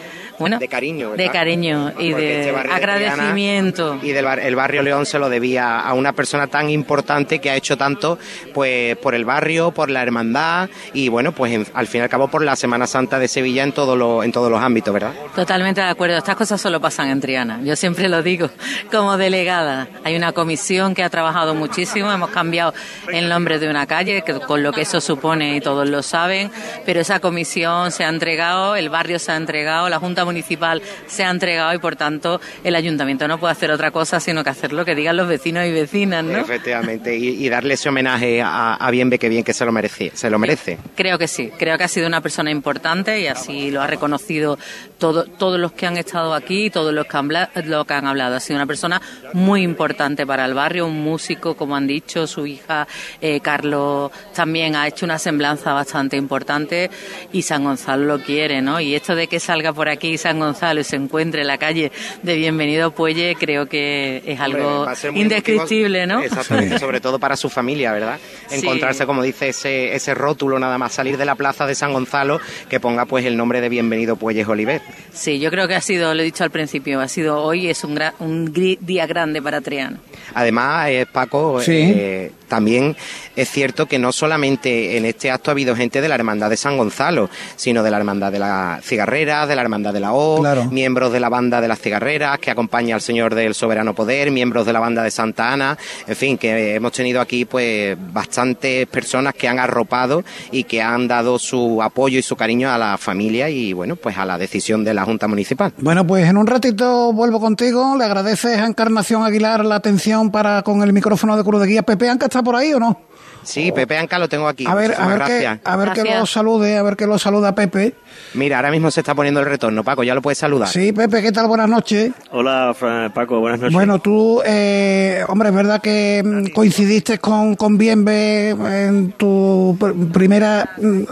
bueno, 0.43 0.59
de 0.59 0.69
cariño, 0.69 1.11
de 1.13 1.31
cariño 1.31 1.93
y 1.99 2.13
de 2.13 2.49
este 2.49 2.71
agradecimiento. 2.71 3.99
y 4.03 4.11
del 4.11 4.27
el 4.27 4.57
barrio 4.57 4.83
León 4.83 5.07
se 5.07 5.19
lo 5.19 5.29
debía 5.29 5.81
a 5.81 5.95
una 5.95 6.13
persona 6.13 6.47
tan 6.47 6.71
importante 6.71 7.39
que 7.39 7.51
ha 7.51 7.57
hecho 7.57 7.77
tanto, 7.77 8.19
pues 8.55 8.97
por 8.99 9.15
el 9.15 9.25
barrio, 9.25 9.73
por 9.73 9.91
la 9.91 10.03
hermandad 10.03 10.69
y 10.93 11.09
bueno, 11.09 11.33
pues 11.33 11.71
al 11.75 11.87
fin 11.87 12.01
y 12.01 12.05
al 12.05 12.11
cabo 12.11 12.29
por 12.29 12.45
la 12.45 12.57
Semana 12.57 12.87
Santa 12.87 13.19
de 13.19 13.29
Sevilla 13.29 13.63
en 13.63 13.73
todo 13.73 13.97
lo, 13.97 14.23
en 14.23 14.33
todos 14.33 14.51
los 14.51 14.61
ámbitos, 14.61 14.93
¿verdad? 14.93 15.13
Totalmente 15.35 15.81
de 15.81 15.89
acuerdo. 15.89 16.17
Estas 16.17 16.37
cosas 16.37 16.61
solo 16.61 16.81
pasan 16.81 17.09
en 17.09 17.21
Triana. 17.21 17.61
Yo 17.63 17.77
siempre 17.77 18.09
lo 18.09 18.23
digo 18.23 18.51
como 18.91 19.17
delegada. 19.17 19.89
Hay 20.05 20.17
una 20.17 20.33
comisión 20.33 20.95
que 20.95 21.03
ha 21.03 21.11
trabajado 21.11 21.55
muchísimo. 21.55 22.13
Hemos 22.13 22.31
cambiado 22.31 22.75
el 23.13 23.29
nombre 23.29 23.59
de 23.59 23.69
una 23.69 23.87
calle, 23.87 24.23
con 24.47 24.63
lo 24.63 24.73
que 24.73 24.83
eso 24.83 25.01
supone 25.01 25.57
y 25.57 25.61
todos 25.61 25.89
lo 25.89 26.03
saben. 26.03 26.51
Pero 26.85 27.01
esa 27.01 27.21
comisión 27.21 27.91
se 27.91 28.05
ha 28.05 28.09
entregado, 28.09 28.77
el 28.77 28.89
barrio 28.89 29.19
se 29.19 29.33
ha 29.33 29.37
entregado, 29.37 29.89
la 29.89 29.99
Junta 29.99 30.25
municipal 30.33 30.83
se 31.07 31.25
ha 31.25 31.31
entregado 31.31 31.75
y 31.75 31.79
por 31.79 31.97
tanto 31.97 32.41
el 32.65 32.75
ayuntamiento 32.75 33.29
no 33.29 33.39
puede 33.39 33.53
hacer 33.53 33.71
otra 33.71 33.91
cosa 33.91 34.19
sino 34.19 34.43
que 34.43 34.51
hacer 34.51 34.73
lo 34.73 34.85
que 34.85 34.95
digan 34.95 35.17
los 35.17 35.29
vecinos 35.29 35.67
y 35.67 35.73
vecinas, 35.73 36.25
¿no? 36.25 36.39
Efectivamente, 36.39 37.15
y, 37.17 37.49
darle 37.49 37.75
ese 37.75 37.91
homenaje 37.91 38.41
a, 38.41 38.75
a 38.75 38.91
Bienve 38.91 39.19
que 39.19 39.29
bien 39.29 39.45
que 39.45 39.53
se 39.53 39.67
lo 39.67 39.73
merece, 39.73 40.11
se 40.15 40.31
lo 40.31 40.39
merece. 40.39 40.79
Creo 40.97 41.19
que 41.19 41.29
sí, 41.29 41.51
creo 41.59 41.77
que 41.77 41.85
ha 41.85 41.89
sido 41.89 42.07
una 42.07 42.23
persona 42.23 42.51
importante 42.51 43.21
y 43.21 43.27
así 43.27 43.71
lo 43.71 43.83
ha 43.83 43.87
reconocido 43.87 44.59
todo, 44.99 45.25
todos 45.25 45.61
los 45.61 45.73
que 45.73 45.87
han 45.87 45.99
estado 45.99 46.33
aquí, 46.33 46.71
todos 46.71 46.95
los 46.95 47.07
que 47.07 47.17
han, 47.17 47.29
lo 47.67 47.85
que 47.85 47.95
han 47.95 48.07
hablado. 48.07 48.37
Ha 48.37 48.41
sido 48.41 48.57
una 48.57 48.67
persona 48.67 49.03
muy 49.35 49.63
importante 49.63 50.27
para 50.27 50.47
el 50.47 50.55
barrio, 50.55 50.87
un 50.87 51.03
músico, 51.03 51.57
como 51.57 51.77
han 51.77 51.87
dicho, 51.87 52.27
su 52.27 52.47
hija 52.47 52.87
eh, 53.21 53.41
Carlos 53.41 54.11
también 54.35 54.77
ha 54.77 54.87
hecho 54.87 55.05
una 55.05 55.19
semblanza 55.19 55.73
bastante 55.73 56.17
importante 56.17 56.91
y 57.33 57.43
San 57.43 57.65
Gonzalo 57.65 58.05
lo 58.05 58.23
quiere, 58.23 58.63
¿no? 58.63 58.81
Y 58.81 58.95
esto 58.95 59.15
de 59.15 59.27
que 59.27 59.41
salga 59.41 59.73
por 59.73 59.89
aquí 59.89 60.17
San 60.23 60.39
Gonzalo 60.39 60.81
y 60.81 60.85
se 60.85 60.97
encuentre 60.97 61.43
en 61.43 61.49
la 61.49 61.59
calle 61.59 61.91
de 62.23 62.37
Bienvenido 62.37 62.93
Puelle, 62.93 63.35
creo 63.35 63.67
que 63.67 64.23
es 64.25 64.39
algo 64.41 64.87
indescriptible, 65.15 66.07
¿no? 66.07 66.21
Exactamente, 66.21 66.79
sobre 66.79 67.01
todo 67.01 67.19
para 67.19 67.37
su 67.37 67.51
familia, 67.51 67.93
¿verdad? 67.93 68.19
Encontrarse, 68.51 69.05
como 69.05 69.23
dice, 69.23 69.49
ese, 69.49 69.95
ese 69.95 70.15
rótulo 70.15 70.59
nada 70.59 70.79
más, 70.79 70.93
salir 70.93 71.17
de 71.17 71.25
la 71.25 71.35
plaza 71.35 71.67
de 71.67 71.75
San 71.75 71.93
Gonzalo 71.93 72.41
que 72.69 72.79
ponga 72.79 73.05
pues 73.05 73.27
el 73.27 73.37
nombre 73.37 73.61
de 73.61 73.69
Bienvenido 73.69 74.17
Puelles 74.17 74.47
Oliver. 74.47 74.81
Sí, 75.13 75.41
yo 75.41 75.51
creo 75.51 75.67
que 75.67 75.75
ha 75.75 75.81
sido, 75.81 76.15
lo 76.15 76.23
he 76.23 76.25
dicho 76.25 76.45
al 76.45 76.51
principio, 76.51 77.01
ha 77.01 77.09
sido 77.09 77.43
hoy 77.43 77.69
es 77.69 77.83
un, 77.83 77.99
un 78.21 78.53
día 78.53 79.07
grande 79.07 79.43
para 79.43 79.61
Triana. 79.61 79.99
Además, 80.35 80.89
eh, 80.89 81.07
Paco, 81.11 81.61
eh, 81.67 82.31
también 82.53 82.95
es 83.35 83.49
cierto 83.49 83.87
que 83.87 83.99
no 83.99 84.13
solamente 84.13 84.99
en 84.99 85.07
este 85.07 85.31
acto 85.31 85.51
ha 85.51 85.53
habido 85.53 85.75
gente 85.75 86.03
de 86.03 86.09
la 86.11 86.17
Hermandad 86.17 86.51
de 86.51 86.59
San 86.59 86.77
Gonzalo, 86.77 87.31
sino 87.57 87.83
de 87.83 87.91
la 87.91 87.97
Hermandad 87.97 88.31
de 88.31 88.39
la 88.39 88.79
Cigarrera, 88.83 89.47
de 89.47 89.57
la 89.57 89.63
Hermandad 89.63 89.95
de 89.95 90.01
la 90.01 90.13
O, 90.13 90.43
miembros 90.71 91.15
de 91.15 91.21
la 91.21 91.31
banda 91.31 91.63
de 91.63 91.69
las 91.69 91.81
Cigarreras 91.81 92.39
que 92.41 92.51
acompaña 92.51 92.95
al 92.95 93.01
Señor 93.01 93.35
del 93.35 93.55
Soberano 93.55 93.95
Poder, 93.95 94.31
miembros 94.31 94.67
de 94.67 94.75
la 94.75 94.81
banda 94.81 95.03
de 95.03 95.11
Santa 95.11 95.51
Ana, 95.51 95.79
en 96.07 96.15
fin, 96.15 96.37
que 96.37 96.75
hemos 96.75 96.93
tenido 96.93 97.23
aquí 97.23 97.47
pues 97.47 97.97
bastantes 98.13 98.87
personas 98.87 99.33
que 99.33 99.49
han 99.49 99.59
arropado 99.59 100.23
y 100.51 100.65
que 100.65 100.83
han 100.83 101.09
dado 101.09 101.39
su 101.39 101.81
apoyo 101.83 102.19
y 102.19 102.23
su 102.23 102.37
cariño 102.37 102.71
a 102.71 102.77
la 102.77 102.99
familia 102.99 103.49
y 103.49 103.73
bueno, 103.73 103.97
pues 103.97 104.19
a 104.19 104.27
la 104.27 104.37
decisión 104.37 104.85
de 104.85 104.93
la 104.93 105.07
Junta 105.07 105.27
Municipal. 105.27 105.73
Bueno, 105.79 106.07
pues 106.07 106.29
en 106.29 106.37
un 106.37 106.47
ratito 106.47 107.15
vuelvo 107.15 107.41
contigo, 107.41 107.97
le 107.97 108.05
agradeces 108.05 108.59
a 108.59 108.67
Encarnación 108.67 109.25
Aguilar 109.25 109.65
la 109.65 109.77
atención 109.77 110.31
para 110.31 110.61
con 110.61 110.83
el 110.83 110.93
micrófono 110.93 111.35
de 111.35 111.45
Cruz 111.45 111.63
de 111.63 111.67
Guía. 111.67 111.83
Pepe 111.83 112.11
Anca 112.11 112.27
está 112.27 112.42
por 112.43 112.57
ahí 112.57 112.73
o 112.73 112.81
no? 112.81 113.01
Sí, 113.45 113.73
Pepe 113.73 113.99
Anca 113.99 114.19
lo 114.19 114.29
tengo 114.29 114.47
aquí. 114.49 114.67
A 114.67 114.75
ver, 114.75 114.95
a 114.97 115.07
ver, 115.07 115.23
que, 115.25 115.47
a 115.65 115.77
ver 115.77 115.93
que 115.93 116.05
lo 116.05 116.27
salude, 116.27 116.77
a 116.77 116.83
ver 116.83 116.97
que 116.97 117.07
lo 117.07 117.19
saluda 117.19 117.55
Pepe. 117.55 117.95
Mira, 118.35 118.57
ahora 118.57 118.71
mismo 118.71 118.91
se 118.91 119.01
está 119.01 119.15
poniendo 119.15 119.41
el 119.41 119.47
retorno, 119.47 119.83
Paco, 119.83 120.05
ya 120.05 120.15
lo 120.15 120.23
puedes 120.23 120.39
saludar. 120.39 120.69
Sí, 120.69 120.93
Pepe, 120.93 121.23
¿qué 121.23 121.33
tal? 121.33 121.49
Buenas 121.49 121.69
noches. 121.69 122.13
Hola, 122.31 122.75
Paco, 123.13 123.41
buenas 123.41 123.61
noches. 123.61 123.75
Bueno, 123.75 123.99
tú, 123.99 124.41
eh, 124.47 125.25
hombre, 125.29 125.49
es 125.49 125.55
verdad 125.55 125.81
que 125.81 126.23
mm, 126.25 126.53
coincidiste 126.53 127.19
con, 127.19 127.57
con 127.57 127.79
Bienve 127.79 128.51
en 128.51 129.13
tu 129.13 129.77
primera 130.13 130.71
mm, 130.79 131.03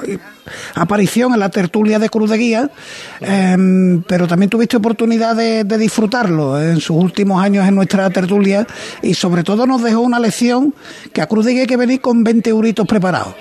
aparición 0.74 1.32
en 1.34 1.40
la 1.40 1.48
tertulia 1.48 1.98
de 1.98 2.08
Cruz 2.08 2.30
de 2.30 2.38
Guía, 2.38 2.70
em, 3.20 4.02
pero 4.02 4.26
también 4.26 4.50
tuviste 4.50 4.76
oportunidad 4.76 5.36
de, 5.36 5.64
disfrutarlo 5.80 6.60
en 6.60 6.80
sus 6.80 6.96
últimos 6.96 7.42
años 7.42 7.66
en 7.66 7.74
nuestra 7.74 8.10
tertulia 8.10 8.66
y 9.02 9.14
sobre 9.14 9.42
todo 9.44 9.66
nos 9.66 9.82
dejó 9.82 10.00
una 10.00 10.18
lección 10.18 10.74
que 11.12 11.22
a 11.22 11.26
Cruz 11.26 11.46
de 11.46 11.52
Guía 11.52 11.60
hay 11.62 11.66
que 11.66 11.76
venir 11.76 12.00
con 12.00 12.22
20 12.22 12.50
euritos 12.50 12.86
preparados. 12.86 13.34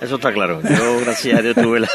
Eso 0.00 0.14
está 0.14 0.32
claro. 0.32 0.60
Yo, 0.62 1.00
gracias 1.00 1.38
a 1.38 1.42
Dios, 1.42 1.56
tuve 1.56 1.80
la, 1.80 1.88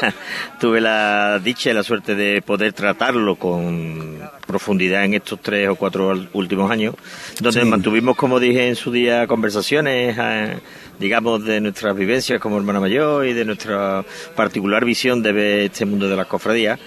tuve 0.60 0.81
la 0.81 1.39
dicha 1.39 1.69
y 1.69 1.74
la 1.74 1.83
suerte 1.83 2.15
de 2.15 2.41
poder 2.41 2.74
tratarlo 2.74 3.38
con 3.38 4.19
profundidad 4.45 5.05
en 5.05 5.13
estos 5.13 5.39
tres 5.41 5.69
o 5.69 5.75
cuatro 5.75 6.13
últimos 6.33 6.69
años, 6.69 6.95
donde 7.39 7.63
mantuvimos, 7.63 8.17
como 8.17 8.39
dije 8.39 8.67
en 8.67 8.75
su 8.75 8.91
día, 8.91 9.25
conversaciones. 9.25 10.17
Eh, 10.19 10.57
digamos, 11.00 11.43
de 11.43 11.62
nuestras 11.62 11.95
vivencias 11.95 12.39
como 12.39 12.57
hermana 12.57 12.79
mayor 12.79 13.25
y 13.25 13.33
de 13.33 13.45
nuestra 13.45 14.05
particular 14.35 14.85
visión 14.85 15.21
de 15.21 15.31
ver 15.31 15.59
este 15.71 15.85
mundo 15.85 16.07
de 16.07 16.15
las 16.15 16.27
cofradías 16.27 16.79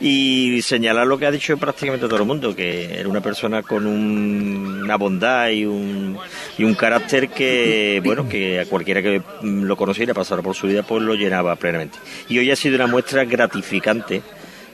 y 0.00 0.60
señalar 0.62 1.06
lo 1.06 1.18
que 1.18 1.26
ha 1.26 1.30
dicho 1.30 1.56
prácticamente 1.56 2.06
todo 2.06 2.20
el 2.20 2.26
mundo, 2.26 2.54
que 2.54 2.98
era 2.98 3.08
una 3.08 3.20
persona 3.20 3.62
con 3.62 3.86
una 3.86 4.96
bondad 4.96 5.50
y 5.50 5.66
un, 5.66 6.18
y 6.58 6.64
un 6.64 6.74
carácter 6.74 7.28
que, 7.28 8.00
bueno, 8.04 8.28
que 8.28 8.60
a 8.60 8.66
cualquiera 8.66 9.02
que 9.02 9.22
lo 9.42 9.76
conociera, 9.76 10.14
pasara 10.14 10.42
por 10.42 10.54
su 10.54 10.66
vida, 10.66 10.82
pues 10.82 11.02
lo 11.02 11.14
llenaba 11.14 11.56
plenamente. 11.56 11.98
Y 12.28 12.38
hoy 12.38 12.50
ha 12.50 12.56
sido 12.56 12.76
una 12.76 12.86
muestra 12.86 13.24
gratificante 13.24 14.22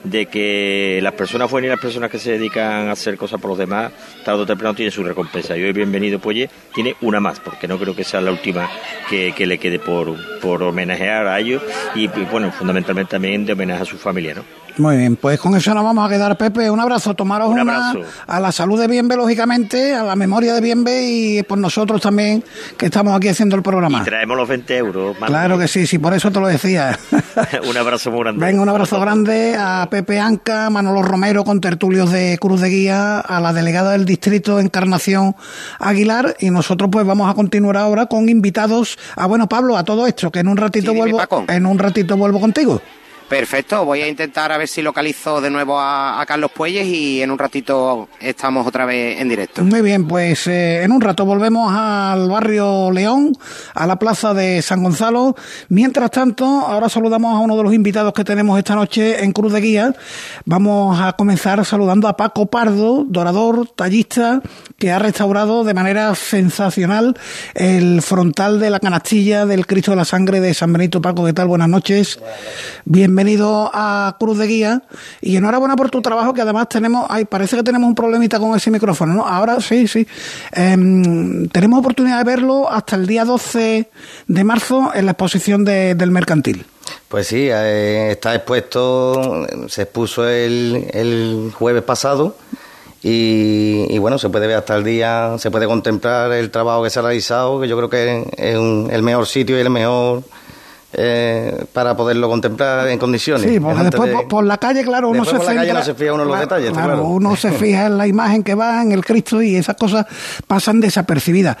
de 0.03 0.27
que 0.27 0.99
las 1.01 1.13
personas 1.13 1.49
buenas 1.49 1.67
y 1.67 1.69
las 1.71 1.79
personas 1.79 2.09
que 2.09 2.19
se 2.19 2.31
dedican 2.33 2.87
a 2.87 2.91
hacer 2.91 3.17
cosas 3.17 3.39
por 3.41 3.49
los 3.49 3.57
demás, 3.57 3.91
tarde 4.23 4.41
o 4.41 4.45
temprano 4.45 4.75
tienen 4.75 4.91
su 4.91 5.03
recompensa. 5.03 5.57
Y 5.57 5.63
hoy 5.63 5.73
Bienvenido 5.73 6.19
Puelle 6.19 6.49
tiene 6.73 6.95
una 7.01 7.19
más, 7.19 7.39
porque 7.39 7.67
no 7.67 7.77
creo 7.77 7.95
que 7.95 8.03
sea 8.03 8.21
la 8.21 8.31
última 8.31 8.69
que, 9.09 9.33
le 9.47 9.57
quede 9.57 9.79
por, 9.79 10.15
por 10.39 10.61
homenajear 10.63 11.27
a 11.27 11.39
ellos 11.39 11.61
y, 11.95 12.07
bueno, 12.07 12.51
fundamentalmente 12.51 13.11
también 13.11 13.45
de 13.45 13.53
homenaje 13.53 13.83
a 13.83 13.85
su 13.85 13.97
familia, 13.97 14.35
¿no? 14.35 14.66
Muy 14.77 14.97
bien, 14.97 15.15
pues 15.15 15.39
con 15.39 15.55
eso 15.55 15.73
nos 15.73 15.83
vamos 15.83 16.05
a 16.05 16.09
quedar, 16.09 16.37
Pepe. 16.37 16.69
Un 16.69 16.79
abrazo, 16.79 17.15
tomaros 17.15 17.49
Un 17.49 17.59
una 17.61 17.93
a 18.27 18.39
la 18.39 18.51
salud 18.51 18.79
de 18.79 18.87
Bienve, 18.87 19.15
lógicamente, 19.15 19.95
a 19.95 20.03
la 20.03 20.15
memoria 20.15 20.53
de 20.53 20.61
Bienve 20.61 21.03
y 21.03 21.43
por 21.43 21.57
nosotros 21.57 21.99
también, 22.01 22.43
que 22.77 22.85
estamos 22.85 23.15
aquí 23.15 23.27
haciendo 23.27 23.55
el 23.55 23.63
programa. 23.63 24.01
Y 24.01 24.03
traemos 24.03 24.37
los 24.37 24.47
20 24.47 24.77
euros. 24.77 25.17
Claro 25.25 25.57
que 25.57 25.67
sí, 25.67 25.87
sí, 25.87 25.97
por 25.97 26.13
eso 26.13 26.31
te 26.31 26.39
lo 26.39 26.47
decía. 26.47 26.97
un 27.67 27.77
abrazo 27.77 28.11
muy 28.11 28.19
grande. 28.21 28.45
Venga, 28.45 28.61
un 28.61 28.69
abrazo 28.69 28.99
grande 28.99 29.55
a 29.57 29.87
Pepe 29.89 30.19
Anca, 30.19 30.69
Manolo 30.69 31.01
Romero 31.01 31.43
con 31.43 31.59
tertulios 31.59 32.11
de 32.11 32.37
Cruz 32.39 32.61
de 32.61 32.69
Guía, 32.69 33.19
a 33.19 33.39
la 33.39 33.53
delegada 33.53 33.93
del 33.93 34.05
distrito 34.05 34.59
Encarnación 34.59 35.35
Aguilar 35.79 36.35
y 36.39 36.51
nosotros 36.51 36.89
pues 36.91 37.05
vamos 37.05 37.29
a 37.29 37.33
continuar 37.33 37.77
ahora 37.77 38.05
con 38.05 38.29
invitados. 38.29 38.97
A 39.15 39.25
bueno, 39.25 39.49
Pablo, 39.49 39.75
a 39.75 39.83
todo 39.83 40.05
esto, 40.05 40.31
que 40.31 40.39
en 40.39 40.47
un 40.47 40.57
ratito 40.57 40.93
vuelvo, 40.93 41.19
en 41.47 41.65
un 41.65 41.79
ratito 41.79 42.15
vuelvo 42.15 42.39
contigo. 42.39 42.81
Perfecto, 43.27 43.83
voy 43.83 44.01
a 44.01 44.07
intentar 44.07 44.53
a 44.53 44.57
ver 44.57 44.69
si 44.69 44.81
localizo 44.81 45.41
de 45.41 45.49
nuevo 45.49 45.77
a, 45.77 46.23
Carlos 46.25 46.49
Puelles 46.49 46.87
y 46.87 47.21
en 47.21 47.29
un 47.29 47.37
ratito 47.37 48.07
estamos 48.21 48.65
otra 48.65 48.85
vez 48.85 49.19
en 49.19 49.27
directo. 49.27 49.63
Muy 49.63 49.81
bien, 49.81 50.07
pues 50.07 50.47
eh, 50.47 50.83
en 50.83 50.93
un 50.93 51.01
rato 51.01 51.25
volvemos 51.25 51.73
al 51.73 52.29
barrio 52.29 52.89
León, 52.89 53.33
a 53.73 53.85
la 53.85 53.99
plaza 53.99 54.33
de 54.33 54.61
San 54.61 54.81
Gonzalo. 54.81 55.35
Mientras 55.67 56.09
tanto, 56.09 56.45
ahora 56.45 56.87
saludamos 56.87 57.35
a 57.35 57.39
uno 57.39 57.57
de 57.57 57.63
los 57.63 57.73
invitados 57.73 58.13
que 58.13 58.23
tenemos 58.23 58.57
esta 58.57 58.75
noche 58.75 59.21
en 59.21 59.33
Cruz 59.33 59.51
de 59.51 59.59
Guía. 59.59 59.93
Vamos 60.45 60.97
a 61.01 61.13
comenzar 61.13 61.65
saludando 61.65 62.07
a 62.07 62.15
Paco 62.15 62.45
Pardo, 62.45 63.03
dorador, 63.07 63.67
tallista, 63.75 64.41
que 64.77 64.91
ha 64.91 64.99
restaurado 64.99 65.65
de 65.65 65.73
manera 65.73 66.15
sensacional 66.15 67.17
el 67.55 68.01
frontal 68.01 68.61
de 68.61 68.69
la 68.69 68.79
canastilla 68.79 69.45
del 69.45 69.67
Cristo 69.67 69.91
de 69.91 69.97
la 69.97 70.05
Sangre 70.05 70.39
de 70.39 70.53
San 70.53 70.71
Benito. 70.71 71.01
Paco, 71.01 71.25
¿qué 71.25 71.33
tal? 71.33 71.47
Buenas 71.47 71.67
noches. 71.67 72.19
Bienvenido 72.85 73.16
bienvenido 73.17 73.71
a 73.73 74.15
Cruz 74.19 74.37
de 74.37 74.45
Guía 74.45 74.83
y 75.21 75.37
enhorabuena 75.37 75.75
por 75.75 75.89
tu 75.89 76.03
trabajo 76.03 76.35
que 76.35 76.41
además 76.41 76.69
tenemos, 76.69 77.07
ay, 77.09 77.25
parece 77.25 77.55
que 77.55 77.63
tenemos 77.63 77.87
un 77.87 77.95
problemita 77.95 78.37
con 78.37 78.55
ese 78.55 78.69
micrófono, 78.69 79.15
¿no? 79.15 79.27
Ahora 79.27 79.59
sí, 79.59 79.87
sí. 79.87 80.05
Em, 80.51 81.49
tenemos 81.49 81.79
oportunidad 81.79 82.19
de 82.19 82.23
verlo 82.23 82.69
hasta 82.69 82.95
el 82.95 83.07
día 83.07 83.25
12 83.25 83.89
de 84.27 84.43
marzo 84.43 84.91
en 84.93 85.05
la 85.05 85.13
exposición 85.13 85.65
del 85.65 86.11
mercantil. 86.11 86.67
Pues 87.07 87.25
sí, 87.25 87.47
eh, 87.49 88.11
está 88.11 88.35
expuesto, 88.35 89.47
se 89.67 89.81
expuso 89.81 90.29
el, 90.29 90.87
el 90.93 91.51
jueves 91.55 91.81
pasado 91.81 92.35
y, 93.01 93.97
bueno, 93.97 94.19
se 94.19 94.29
puede 94.29 94.45
ver 94.45 94.57
hasta 94.57 94.75
el 94.75 94.83
día, 94.83 95.37
se 95.39 95.49
puede 95.49 95.65
contemplar 95.65 96.31
el 96.33 96.51
trabajo 96.51 96.83
que 96.83 96.91
se 96.91 96.99
ha 96.99 97.01
realizado, 97.01 97.59
que 97.59 97.67
yo 97.67 97.77
creo 97.77 97.89
que 97.89 98.27
es 98.37 98.55
el 98.93 99.01
mejor 99.01 99.25
sitio 99.25 99.57
y 99.57 99.61
el 99.61 99.71
mejor 99.71 100.21
eh, 100.93 101.65
para 101.73 101.97
poderlo 101.97 102.29
contemplar 102.29 102.87
en 102.87 102.97
condiciones. 102.97 103.49
Sí, 103.49 103.59
porque 103.59 103.83
después 103.83 104.15
por, 104.29 104.45
la 104.45 104.57
calle, 104.57 104.83
claro, 104.83 105.09
uno 105.09 105.25
se, 105.25 105.37
fija, 105.37 105.73
no 105.73 105.83
se 105.83 105.93
fija 105.93 106.13
uno 106.13 106.23
en 106.23 106.29
los 106.29 106.39
detalles. 106.39 106.71
Claro, 106.71 107.03
uno 107.05 107.35
se 107.35 107.51
fija 107.59 107.87
en 107.87 107.97
la 107.97 108.07
imagen 108.07 108.41
que 108.41 108.55
va, 108.55 108.81
en 108.81 108.93
el 108.93 109.03
Cristo 109.03 109.41
y 109.41 109.55
esas 109.55 109.75
cosas 109.75 110.05
pasan 110.47 110.79
desapercibidas. 110.79 111.57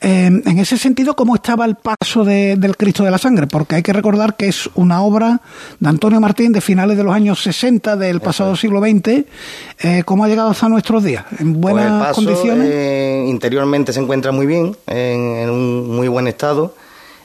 Eh, 0.00 0.26
en 0.26 0.58
ese 0.58 0.78
sentido, 0.78 1.16
¿cómo 1.16 1.34
estaba 1.34 1.64
el 1.64 1.74
paso 1.74 2.24
del 2.24 2.76
Cristo 2.76 3.02
de 3.02 3.10
la 3.10 3.18
Sangre? 3.18 3.48
Porque 3.48 3.76
hay 3.76 3.82
que 3.82 3.92
recordar 3.92 4.36
que 4.36 4.46
es 4.46 4.70
una 4.76 5.02
obra 5.02 5.40
de 5.80 5.88
Antonio 5.88 6.20
Martín 6.20 6.52
de 6.52 6.60
finales 6.60 6.96
de 6.96 7.02
los 7.02 7.12
años 7.12 7.42
60 7.42 7.96
del 7.96 8.20
pasado 8.20 8.54
siglo 8.54 8.80
XX. 8.80 9.24
Eh, 9.80 10.02
¿Cómo 10.04 10.22
ha 10.22 10.28
llegado 10.28 10.50
hasta 10.50 10.68
nuestros 10.68 11.02
días? 11.02 11.24
¿En 11.40 11.60
pues 11.60 11.74
buenas 11.74 12.14
condiciones? 12.14 12.68
Eh, 12.70 13.24
interiormente 13.26 13.92
se 13.92 14.00
encuentra 14.00 14.30
muy 14.30 14.46
bien, 14.46 14.76
en 14.86 15.50
un 15.50 15.96
muy 15.96 16.06
buen 16.06 16.28
estado 16.28 16.74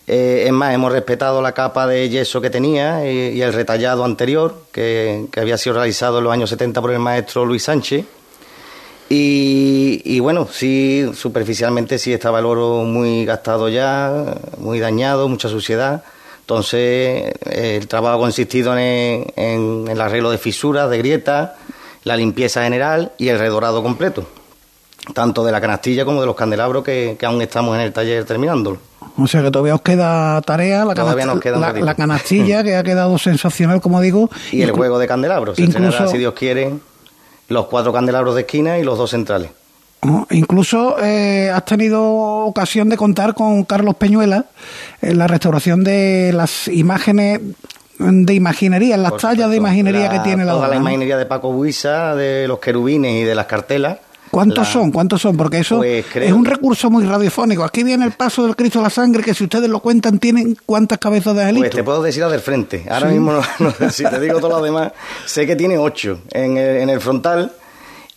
eh, 0.06 0.44
es 0.48 0.52
más, 0.52 0.74
hemos 0.74 0.92
respetado 0.92 1.42
la 1.42 1.54
capa 1.54 1.88
de 1.88 2.10
yeso 2.10 2.42
que 2.42 2.50
tenía 2.50 3.10
y, 3.10 3.42
el 3.42 3.54
retallado 3.54 4.04
anterior, 4.04 4.64
que, 4.72 5.28
había 5.38 5.58
sido 5.58 5.76
realizado 5.76 6.18
en 6.18 6.26
los 6.26 6.34
años 6.34 6.50
70 6.50 6.82
por 6.82 6.92
el 6.92 7.00
maestro 7.00 7.46
Luis 7.46 7.64
Sánchez. 7.64 8.06
Y, 9.16 10.20
bueno, 10.22 10.48
sí, 10.52 11.12
superficialmente 11.14 12.00
sí 12.00 12.12
estaba 12.12 12.40
el 12.40 12.46
oro 12.46 12.84
muy 12.84 13.26
gastado 13.26 13.70
ya, 13.70 14.38
muy 14.58 14.80
dañado, 14.80 15.28
mucha 15.28 15.50
suciedad. 15.50 16.04
Entonces, 16.40 17.32
el 17.46 17.88
trabajo 17.88 18.16
ha 18.16 18.20
consistido 18.20 18.76
en, 18.76 19.88
el 19.88 20.02
arreglo 20.02 20.32
de 20.32 20.40
fisuras, 20.40 20.90
de 20.90 20.98
grietas, 20.98 21.52
la 22.04 22.18
limpieza 22.18 22.64
general 22.64 23.12
y 23.20 23.28
el 23.28 23.38
redorado 23.38 23.84
completo, 23.84 24.26
tanto 25.14 25.46
de 25.46 25.52
la 25.52 25.62
canastilla 25.62 26.06
como 26.06 26.20
de 26.20 26.26
los 26.26 26.36
candelabros 26.36 26.84
que, 26.84 27.16
que 27.18 27.26
aún 27.28 27.42
estamos 27.42 27.76
en 27.76 27.82
el 27.82 27.94
taller 27.94 28.26
terminándolo. 28.26 28.80
O 29.18 29.28
sea 29.28 29.42
que 29.42 29.52
todavía 29.52 29.76
os 29.76 29.82
queda 29.82 30.42
tarea, 30.42 30.86
la, 30.86 30.94
la, 30.94 31.96
canastilla 31.96 32.64
que 32.64 32.76
ha 32.76 32.84
quedado 32.84 33.18
sensacional, 33.18 33.82
como 33.82 34.02
digo. 34.02 34.30
Y 34.52 34.62
el 34.62 34.72
juego 34.72 35.00
de 35.00 35.08
candelabros. 35.08 35.60
Incluso, 35.60 36.08
si 36.08 36.18
Dios 36.18 36.34
quiere, 36.34 36.74
los 37.50 37.68
cuatro 37.68 37.94
candelabros 37.94 38.36
de 38.36 38.42
esquina 38.42 38.78
y 38.80 38.84
los 38.84 38.98
dos 38.98 39.12
centrales. 39.12 39.52
incluso 40.32 40.98
eh, 41.02 41.50
has 41.54 41.66
tenido 41.66 42.04
ocasión 42.04 42.90
de 42.90 42.98
contar 42.98 43.34
con 43.34 43.64
Carlos 43.64 43.96
Peñuela 43.96 44.46
en 45.02 45.18
la 45.18 45.28
restauración 45.28 45.84
de 45.84 46.32
las 46.34 46.68
imágenes 46.68 47.40
de 48.00 48.34
imaginería, 48.34 48.98
las 48.98 49.18
tallas 49.18 49.50
de 49.50 49.56
imaginería 49.56 50.10
que 50.10 50.20
tiene 50.20 50.46
la 50.46 50.54
Toda 50.54 50.68
la 50.68 50.76
imaginería 50.76 51.18
de 51.18 51.26
Paco 51.26 51.52
Buisa, 51.52 52.16
de 52.16 52.48
los 52.48 52.60
querubines 52.60 53.22
y 53.22 53.24
de 53.24 53.36
las 53.36 53.46
cartelas 53.46 54.00
¿Cuántos 54.34 54.68
son? 54.68 54.92
¿Cuántos 54.92 55.22
son? 55.22 55.38
Porque 55.38 55.60
eso 55.60 55.78
pues 55.78 56.04
es 56.16 56.32
un 56.32 56.44
recurso 56.44 56.90
muy 56.90 57.06
radiofónico. 57.06 57.64
Aquí 57.64 57.84
viene 57.84 58.04
el 58.04 58.14
paso 58.14 58.44
del 58.44 58.56
Cristo 58.56 58.80
de 58.80 58.84
la 58.84 58.90
Sangre, 58.90 59.22
que 59.22 59.36
si 59.36 59.44
ustedes 59.44 59.70
lo 59.70 59.80
cuentan, 59.80 60.18
tienen 60.18 60.58
cuántas 60.66 60.98
cabezas 60.98 61.36
de 61.36 61.42
angelito. 61.44 61.62
Pues 61.62 61.76
te 61.76 61.84
puedo 61.84 62.02
decir 62.02 62.24
la 62.24 62.30
del 62.30 62.40
frente. 62.40 62.84
Ahora 62.90 63.10
mismo, 63.10 63.40
si 63.92 64.04
te 64.04 64.20
digo 64.20 64.40
todo 64.40 64.58
lo 64.58 64.62
demás, 64.64 64.92
sé 65.28 65.46
que 65.46 65.56
tiene 65.56 65.78
ocho 65.78 66.22
en 66.32 66.58
el, 66.58 66.78
en 66.78 66.90
el 66.90 67.00
frontal 67.00 67.52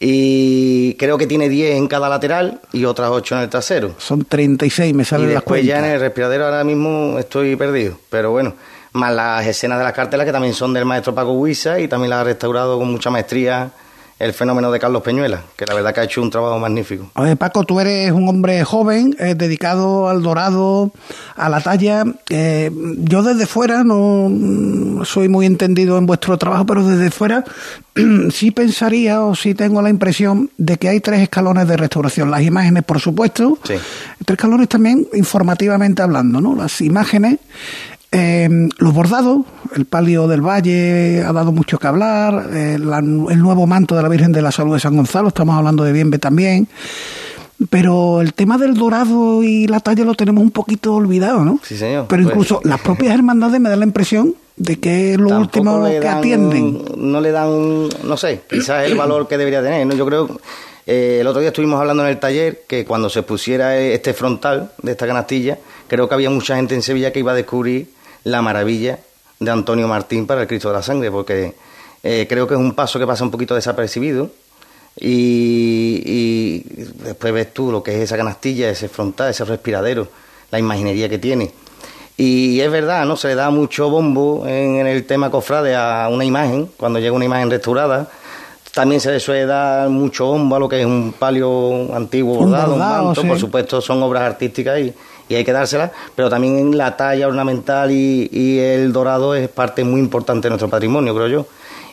y 0.00 0.94
creo 0.94 1.18
que 1.18 1.26
tiene 1.26 1.50
diez 1.50 1.76
en 1.76 1.86
cada 1.86 2.08
lateral 2.08 2.60
y 2.72 2.86
otras 2.86 3.10
ocho 3.10 3.34
en 3.36 3.42
el 3.42 3.50
trasero. 3.50 3.94
Son 3.98 4.24
36, 4.24 4.94
me 4.94 5.04
salen 5.04 5.30
y 5.30 5.34
las 5.34 5.42
cuentas. 5.42 5.66
ya 5.66 5.78
en 5.80 5.84
el 5.84 6.00
respiradero 6.00 6.46
ahora 6.46 6.64
mismo 6.64 7.18
estoy 7.18 7.56
perdido, 7.56 7.98
pero 8.08 8.30
bueno, 8.30 8.54
más 8.92 9.12
las 9.12 9.46
escenas 9.46 9.76
de 9.76 9.84
las 9.84 9.92
cartelas 9.92 10.24
que 10.24 10.32
también 10.32 10.54
son 10.54 10.72
del 10.72 10.86
maestro 10.86 11.14
Paco 11.14 11.32
Huiza 11.32 11.78
y 11.78 11.88
también 11.88 12.08
las 12.08 12.20
ha 12.20 12.24
restaurado 12.24 12.78
con 12.78 12.90
mucha 12.90 13.10
maestría 13.10 13.70
el 14.18 14.32
fenómeno 14.32 14.72
de 14.72 14.78
Carlos 14.78 15.02
Peñuela, 15.02 15.42
que 15.56 15.66
la 15.66 15.74
verdad 15.74 15.92
que 15.92 16.00
ha 16.00 16.04
hecho 16.04 16.22
un 16.22 16.30
trabajo 16.30 16.58
magnífico. 16.58 17.10
Paco, 17.38 17.64
tú 17.64 17.80
eres 17.80 18.12
un 18.12 18.28
hombre 18.28 18.64
joven, 18.64 19.14
eh, 19.18 19.34
dedicado 19.34 20.08
al 20.08 20.22
dorado, 20.22 20.92
a 21.36 21.50
la 21.50 21.60
talla. 21.60 22.04
Eh, 22.30 22.70
yo 22.98 23.22
desde 23.22 23.46
fuera 23.46 23.84
no 23.84 25.04
soy 25.04 25.28
muy 25.28 25.44
entendido 25.44 25.98
en 25.98 26.06
vuestro 26.06 26.38
trabajo, 26.38 26.64
pero 26.64 26.86
desde 26.86 27.10
fuera 27.10 27.44
sí 28.30 28.52
pensaría 28.52 29.22
o 29.22 29.34
sí 29.34 29.54
tengo 29.54 29.82
la 29.82 29.90
impresión 29.90 30.50
de 30.56 30.78
que 30.78 30.88
hay 30.88 31.00
tres 31.00 31.20
escalones 31.20 31.68
de 31.68 31.76
restauración. 31.76 32.30
Las 32.30 32.42
imágenes, 32.42 32.84
por 32.84 33.00
supuesto, 33.00 33.58
tres 33.62 33.82
escalones 34.26 34.68
también 34.68 35.06
informativamente 35.12 36.00
hablando, 36.00 36.40
¿no? 36.40 36.56
Las 36.56 36.80
imágenes 36.80 37.38
eh, 38.16 38.68
los 38.78 38.94
bordados, 38.94 39.44
el 39.74 39.84
palio 39.84 40.26
del 40.26 40.40
Valle 40.40 41.22
ha 41.22 41.32
dado 41.32 41.52
mucho 41.52 41.78
que 41.78 41.86
hablar, 41.86 42.48
eh, 42.52 42.74
el 42.74 43.42
nuevo 43.42 43.66
manto 43.66 43.94
de 43.94 44.02
la 44.02 44.08
Virgen 44.08 44.32
de 44.32 44.42
la 44.42 44.50
Salud 44.50 44.74
de 44.74 44.80
San 44.80 44.96
Gonzalo, 44.96 45.28
estamos 45.28 45.54
hablando 45.56 45.84
de 45.84 45.92
Bienve 45.92 46.18
también, 46.18 46.66
pero 47.70 48.20
el 48.20 48.34
tema 48.34 48.58
del 48.58 48.74
dorado 48.74 49.42
y 49.42 49.66
la 49.66 49.80
talla 49.80 50.04
lo 50.04 50.14
tenemos 50.14 50.42
un 50.42 50.50
poquito 50.50 50.94
olvidado, 50.94 51.44
¿no? 51.44 51.58
Sí, 51.62 51.76
señor. 51.76 52.06
Pero 52.08 52.22
pues 52.22 52.32
incluso 52.32 52.60
las 52.64 52.80
propias 52.80 53.14
hermandades 53.14 53.60
me 53.60 53.68
dan 53.68 53.80
la 53.80 53.86
impresión 53.86 54.34
de 54.56 54.78
que 54.78 55.12
es 55.12 55.18
lo 55.18 55.38
último 55.38 55.84
que 55.84 56.08
atienden. 56.08 56.82
No 56.96 57.20
le 57.20 57.30
dan, 57.30 57.88
no 58.04 58.16
sé, 58.16 58.42
quizás 58.48 58.86
el 58.86 58.94
valor 58.94 59.28
que 59.28 59.36
debería 59.36 59.62
tener, 59.62 59.86
¿no? 59.86 59.94
Yo 59.94 60.06
creo... 60.06 60.40
Eh, 60.88 61.18
el 61.20 61.26
otro 61.26 61.40
día 61.40 61.48
estuvimos 61.48 61.80
hablando 61.80 62.04
en 62.04 62.10
el 62.10 62.20
taller 62.20 62.62
que 62.68 62.84
cuando 62.84 63.10
se 63.10 63.24
pusiera 63.24 63.76
este 63.76 64.14
frontal 64.14 64.70
de 64.80 64.92
esta 64.92 65.04
canastilla, 65.04 65.58
creo 65.88 66.08
que 66.08 66.14
había 66.14 66.30
mucha 66.30 66.54
gente 66.54 66.76
en 66.76 66.82
Sevilla 66.82 67.12
que 67.12 67.18
iba 67.18 67.32
a 67.32 67.34
descubrir 67.34 67.88
la 68.26 68.42
maravilla 68.42 68.98
de 69.38 69.50
Antonio 69.50 69.86
Martín 69.86 70.26
para 70.26 70.42
el 70.42 70.48
Cristo 70.48 70.68
de 70.68 70.74
la 70.74 70.82
Sangre, 70.82 71.12
porque 71.12 71.54
eh, 72.02 72.26
creo 72.28 72.48
que 72.48 72.54
es 72.54 72.60
un 72.60 72.74
paso 72.74 72.98
que 72.98 73.06
pasa 73.06 73.22
un 73.22 73.30
poquito 73.30 73.54
desapercibido 73.54 74.30
y, 74.98 76.62
después 77.04 77.32
ves 77.32 77.54
tú 77.54 77.70
lo 77.70 77.84
que 77.84 77.94
es 77.94 78.00
esa 78.00 78.16
canastilla, 78.16 78.68
ese 78.68 78.88
frontal, 78.88 79.30
ese 79.30 79.44
respiradero, 79.44 80.08
la 80.50 80.58
imaginería 80.58 81.08
que 81.08 81.18
tiene. 81.18 81.52
Y 82.16 82.58
es 82.60 82.70
verdad, 82.70 83.04
¿no? 83.04 83.16
Se 83.16 83.28
le 83.28 83.36
da 83.36 83.50
mucho 83.50 83.90
bombo 83.90 84.44
en, 84.46 84.84
el 84.86 85.06
tema 85.06 85.30
cofrade 85.30 85.76
a 85.76 86.08
una 86.10 86.24
imagen, 86.24 86.68
cuando 86.76 86.98
llega 86.98 87.12
una 87.12 87.26
imagen 87.26 87.48
restaurada. 87.48 88.08
También 88.74 89.00
se 89.00 89.12
le 89.12 89.20
suele 89.20 89.46
dar 89.46 89.88
mucho 89.88 90.26
bombo 90.26 90.56
a 90.56 90.58
lo 90.58 90.68
que 90.68 90.80
es 90.80 90.86
un 90.86 91.14
palio 91.16 91.94
antiguo 91.94 92.34
bordado, 92.38 92.72
un, 92.72 92.80
manto. 92.80 93.22
Por 93.22 93.38
supuesto, 93.38 93.80
son 93.80 94.02
obras 94.02 94.22
artísticas 94.22 94.80
y, 94.80 94.92
y 95.28 95.34
hay 95.34 95.44
que 95.44 95.52
dársela, 95.52 95.92
pero 96.14 96.30
también 96.30 96.76
la 96.76 96.96
talla 96.96 97.26
ornamental 97.26 97.90
y, 97.90 98.58
el 98.58 98.92
dorado 98.92 99.34
es 99.34 99.48
parte 99.48 99.84
muy 99.84 100.00
importante 100.00 100.46
de 100.46 100.50
nuestro 100.50 100.68
patrimonio, 100.68 101.14
creo 101.14 101.28
yo. 101.28 101.46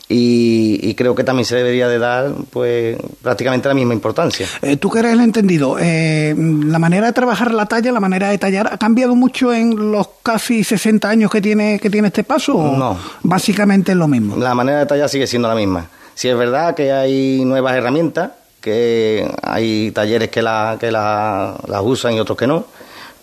Y, 0.06 0.94
creo 0.94 1.14
que 1.14 1.24
también 1.24 1.44
se 1.44 1.56
debería 1.56 1.88
de 1.88 1.98
dar 1.98 2.30
pues 2.50 2.96
prácticamente 3.22 3.68
la 3.68 3.74
misma 3.74 3.94
importancia. 3.94 4.46
Eh, 4.62 4.76
Tú 4.76 4.90
que 4.90 5.00
eres 5.00 5.14
el 5.14 5.20
entendido, 5.20 5.76
eh, 5.80 6.34
la 6.36 6.78
manera 6.78 7.06
de 7.06 7.12
trabajar 7.12 7.52
la 7.52 7.66
talla, 7.66 7.90
la 7.90 8.00
manera 8.00 8.28
de 8.28 8.38
tallar, 8.38 8.68
¿ha 8.72 8.78
cambiado 8.78 9.16
mucho 9.16 9.52
en 9.52 9.90
los 9.90 10.08
casi 10.22 10.62
60 10.62 11.08
años 11.08 11.30
que 11.30 11.40
tiene, 11.40 11.80
que 11.80 11.90
tiene 11.90 12.08
este 12.08 12.22
paso? 12.22 12.54
¿o 12.54 12.76
no. 12.76 12.98
Básicamente 13.22 13.92
es 13.92 13.98
lo 13.98 14.06
mismo. 14.06 14.36
La 14.36 14.54
manera 14.54 14.78
de 14.80 14.86
tallar 14.86 15.08
sigue 15.08 15.26
siendo 15.26 15.48
la 15.48 15.54
misma. 15.54 15.88
Si 16.14 16.28
es 16.28 16.36
verdad 16.36 16.74
que 16.74 16.92
hay 16.92 17.44
nuevas 17.44 17.74
herramientas, 17.74 18.30
que 18.64 19.28
hay 19.42 19.90
talleres 19.90 20.30
que, 20.30 20.40
la, 20.40 20.78
que 20.80 20.90
las 20.90 21.82
usan 21.82 22.14
y 22.14 22.20
otros 22.20 22.38
que 22.38 22.46
no, 22.46 22.64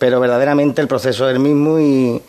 pero 0.02 0.18
verdaderamente 0.18 0.82
el 0.82 0.88
proceso 0.88 1.28
es 1.28 1.36
el 1.36 1.38
mismo 1.38 1.78
y, 1.78 2.20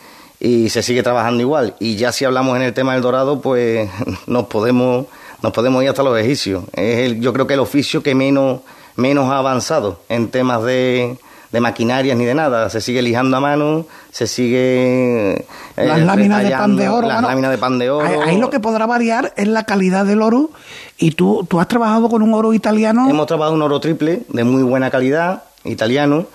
se 0.70 0.84
sigue 0.84 1.02
trabajando 1.02 1.42
igual. 1.42 1.74
Y 1.80 1.96
ya 1.96 2.12
si 2.12 2.24
hablamos 2.24 2.56
en 2.56 2.62
el 2.62 2.72
tema 2.72 2.94
del 2.94 3.02
dorado, 3.02 3.42
pues 3.42 3.90
nos 4.28 4.46
podemos, 4.46 5.08
nos 5.42 5.52
podemos 5.54 5.82
ir 5.82 5.90
hasta 5.90 6.04
los 6.04 6.16
egipcios. 6.20 6.66
Es 6.74 7.00
el, 7.00 7.20
yo 7.20 7.34
creo 7.34 7.48
que 7.48 7.56
el 7.56 7.60
oficio 7.60 8.04
que 8.04 8.14
menos, 8.14 8.60
menos 8.96 9.32
ha 9.32 9.40
avanzado 9.40 10.02
en 10.08 10.28
temas 10.28 10.62
de, 10.62 11.18
de 11.52 11.60
maquinarias 11.60 12.16
ni 12.16 12.26
de 12.26 12.36
nada. 12.36 12.70
Se 12.70 12.80
sigue 12.80 13.02
lijando 13.02 13.38
a 13.38 13.40
mano, 13.40 13.88
se 14.12 14.28
sigue. 14.28 15.32
Eh, 15.32 15.46
las 15.78 16.02
láminas 16.02 16.44
de 16.44 16.52
pan 16.52 16.76
de 16.76 16.90
oro. 16.90 17.08
Las 17.08 17.24
láminas 17.24 17.50
de 17.50 17.58
pan 17.58 17.80
de 17.80 17.90
oro. 17.90 18.22
Ahí, 18.22 18.38
lo 18.38 18.52
que 18.52 18.60
podrá 18.60 18.86
variar 18.86 19.34
es 19.36 19.48
la 19.48 19.64
calidad 19.64 20.06
del 20.06 20.22
oro. 20.22 20.52
Y 21.00 21.12
tú, 21.12 21.44
tú 21.50 21.60
has 21.60 21.68
trabajado 21.68 22.08
con 22.08 22.22
un 22.22 22.36
oro 22.36 22.54
italiano. 22.54 23.10
Hemos 23.10 23.26
trabajado 23.26 23.56
un 23.56 23.64
oro 23.64 23.80
triple 23.80 24.22
de 24.30 24.44
muy 24.44 24.62
buena 24.62 24.92
calidad, 24.92 25.46
italiano 25.64 26.28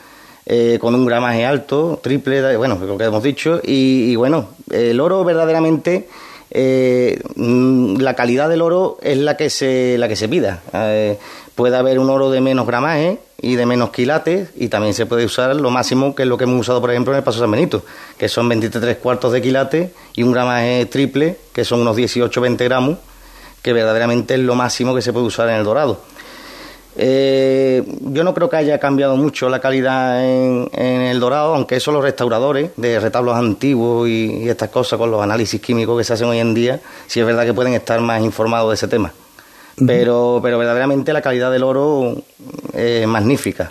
eh, 0.50 0.78
con 0.80 0.94
un 0.94 1.04
gramaje 1.04 1.44
alto, 1.44 2.00
triple, 2.02 2.56
bueno, 2.56 2.78
lo 2.80 2.96
que 2.96 3.04
hemos 3.04 3.22
dicho, 3.22 3.60
y, 3.62 4.16
bueno, 4.16 4.48
el 4.70 4.98
oro 4.98 5.22
verdaderamente, 5.22 6.08
eh, 6.50 7.20
mm, 7.36 7.98
la 7.98 8.14
calidad 8.14 8.48
del 8.48 8.62
oro 8.62 8.96
es 9.02 9.18
la 9.18 9.36
que 9.36 9.50
se, 9.50 9.98
la 9.98 10.08
que 10.08 10.16
se 10.16 10.26
pida. 10.26 10.62
Eh, 10.72 11.18
puede 11.54 11.76
haber 11.76 11.98
un 11.98 12.08
oro 12.08 12.30
de 12.30 12.40
menos 12.40 12.66
gramaje 12.66 13.18
y 13.42 13.56
de 13.56 13.66
menos 13.66 13.90
quilates, 13.90 14.48
y 14.56 14.68
también 14.68 14.94
se 14.94 15.04
puede 15.04 15.26
usar 15.26 15.54
lo 15.54 15.68
máximo, 15.68 16.14
que 16.14 16.22
es 16.22 16.28
lo 16.28 16.38
que 16.38 16.44
hemos 16.44 16.60
usado, 16.60 16.80
por 16.80 16.92
ejemplo, 16.92 17.12
en 17.12 17.18
el 17.18 17.24
Paso 17.24 17.40
San 17.40 17.50
Benito, 17.50 17.84
que 18.16 18.30
son 18.30 18.48
23 18.48 18.96
cuartos 18.96 19.34
de 19.34 19.42
quilate 19.42 19.92
y 20.14 20.22
un 20.22 20.32
gramaje 20.32 20.86
triple, 20.86 21.36
que 21.52 21.66
son 21.66 21.80
unos 21.80 21.94
18-20 21.94 22.64
gramos, 22.64 22.96
que 23.60 23.74
verdaderamente 23.74 24.32
es 24.32 24.40
lo 24.40 24.54
máximo 24.54 24.94
que 24.94 25.02
se 25.02 25.12
puede 25.12 25.26
usar 25.26 25.50
en 25.50 25.56
el 25.56 25.64
dorado. 25.64 26.00
Eh, 27.00 27.84
yo 28.00 28.24
no 28.24 28.34
creo 28.34 28.50
que 28.50 28.56
haya 28.56 28.78
cambiado 28.80 29.16
mucho 29.16 29.48
la 29.48 29.60
calidad 29.60 30.20
en, 30.24 30.68
el 30.74 31.20
dorado, 31.20 31.54
aunque 31.54 31.76
eso 31.76 31.92
los 31.92 32.02
restauradores 32.02 32.72
de 32.76 32.98
retablos 32.98 33.36
antiguos 33.36 34.08
y, 34.08 34.48
estas 34.48 34.70
cosas 34.70 34.98
con 34.98 35.08
los 35.08 35.22
análisis 35.22 35.60
químicos 35.60 35.96
que 35.96 36.02
se 36.02 36.14
hacen 36.14 36.26
hoy 36.26 36.38
en 36.38 36.54
día, 36.54 36.80
sí 37.06 37.20
es 37.20 37.26
verdad 37.26 37.44
que 37.44 37.54
pueden 37.54 37.74
estar 37.74 38.00
más 38.00 38.20
informados 38.22 38.70
de 38.70 38.74
ese 38.74 38.88
tema. 38.88 39.12
Pero, 39.86 40.40
pero 40.42 40.58
verdaderamente 40.58 41.12
la 41.12 41.22
calidad 41.22 41.52
del 41.52 41.62
oro 41.62 42.16
es 42.72 43.06
magnífica. 43.06 43.70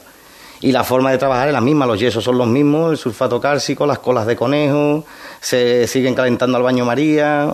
Y 0.62 0.72
la 0.72 0.86
forma 0.86 1.12
de 1.12 1.18
trabajar 1.18 1.50
es 1.50 1.54
la 1.54 1.60
misma, 1.60 1.86
los 1.86 2.00
yesos 2.00 2.24
son 2.24 2.38
los 2.38 2.48
mismos, 2.48 2.92
el 2.92 2.98
sulfato 2.98 3.42
cálcico, 3.42 3.86
las 3.86 4.00
colas 4.00 4.26
de 4.26 4.38
conejo, 4.38 5.04
se 5.42 5.86
siguen 5.86 6.16
calentando 6.16 6.56
al 6.58 6.64
baño 6.64 6.86
María, 6.86 7.54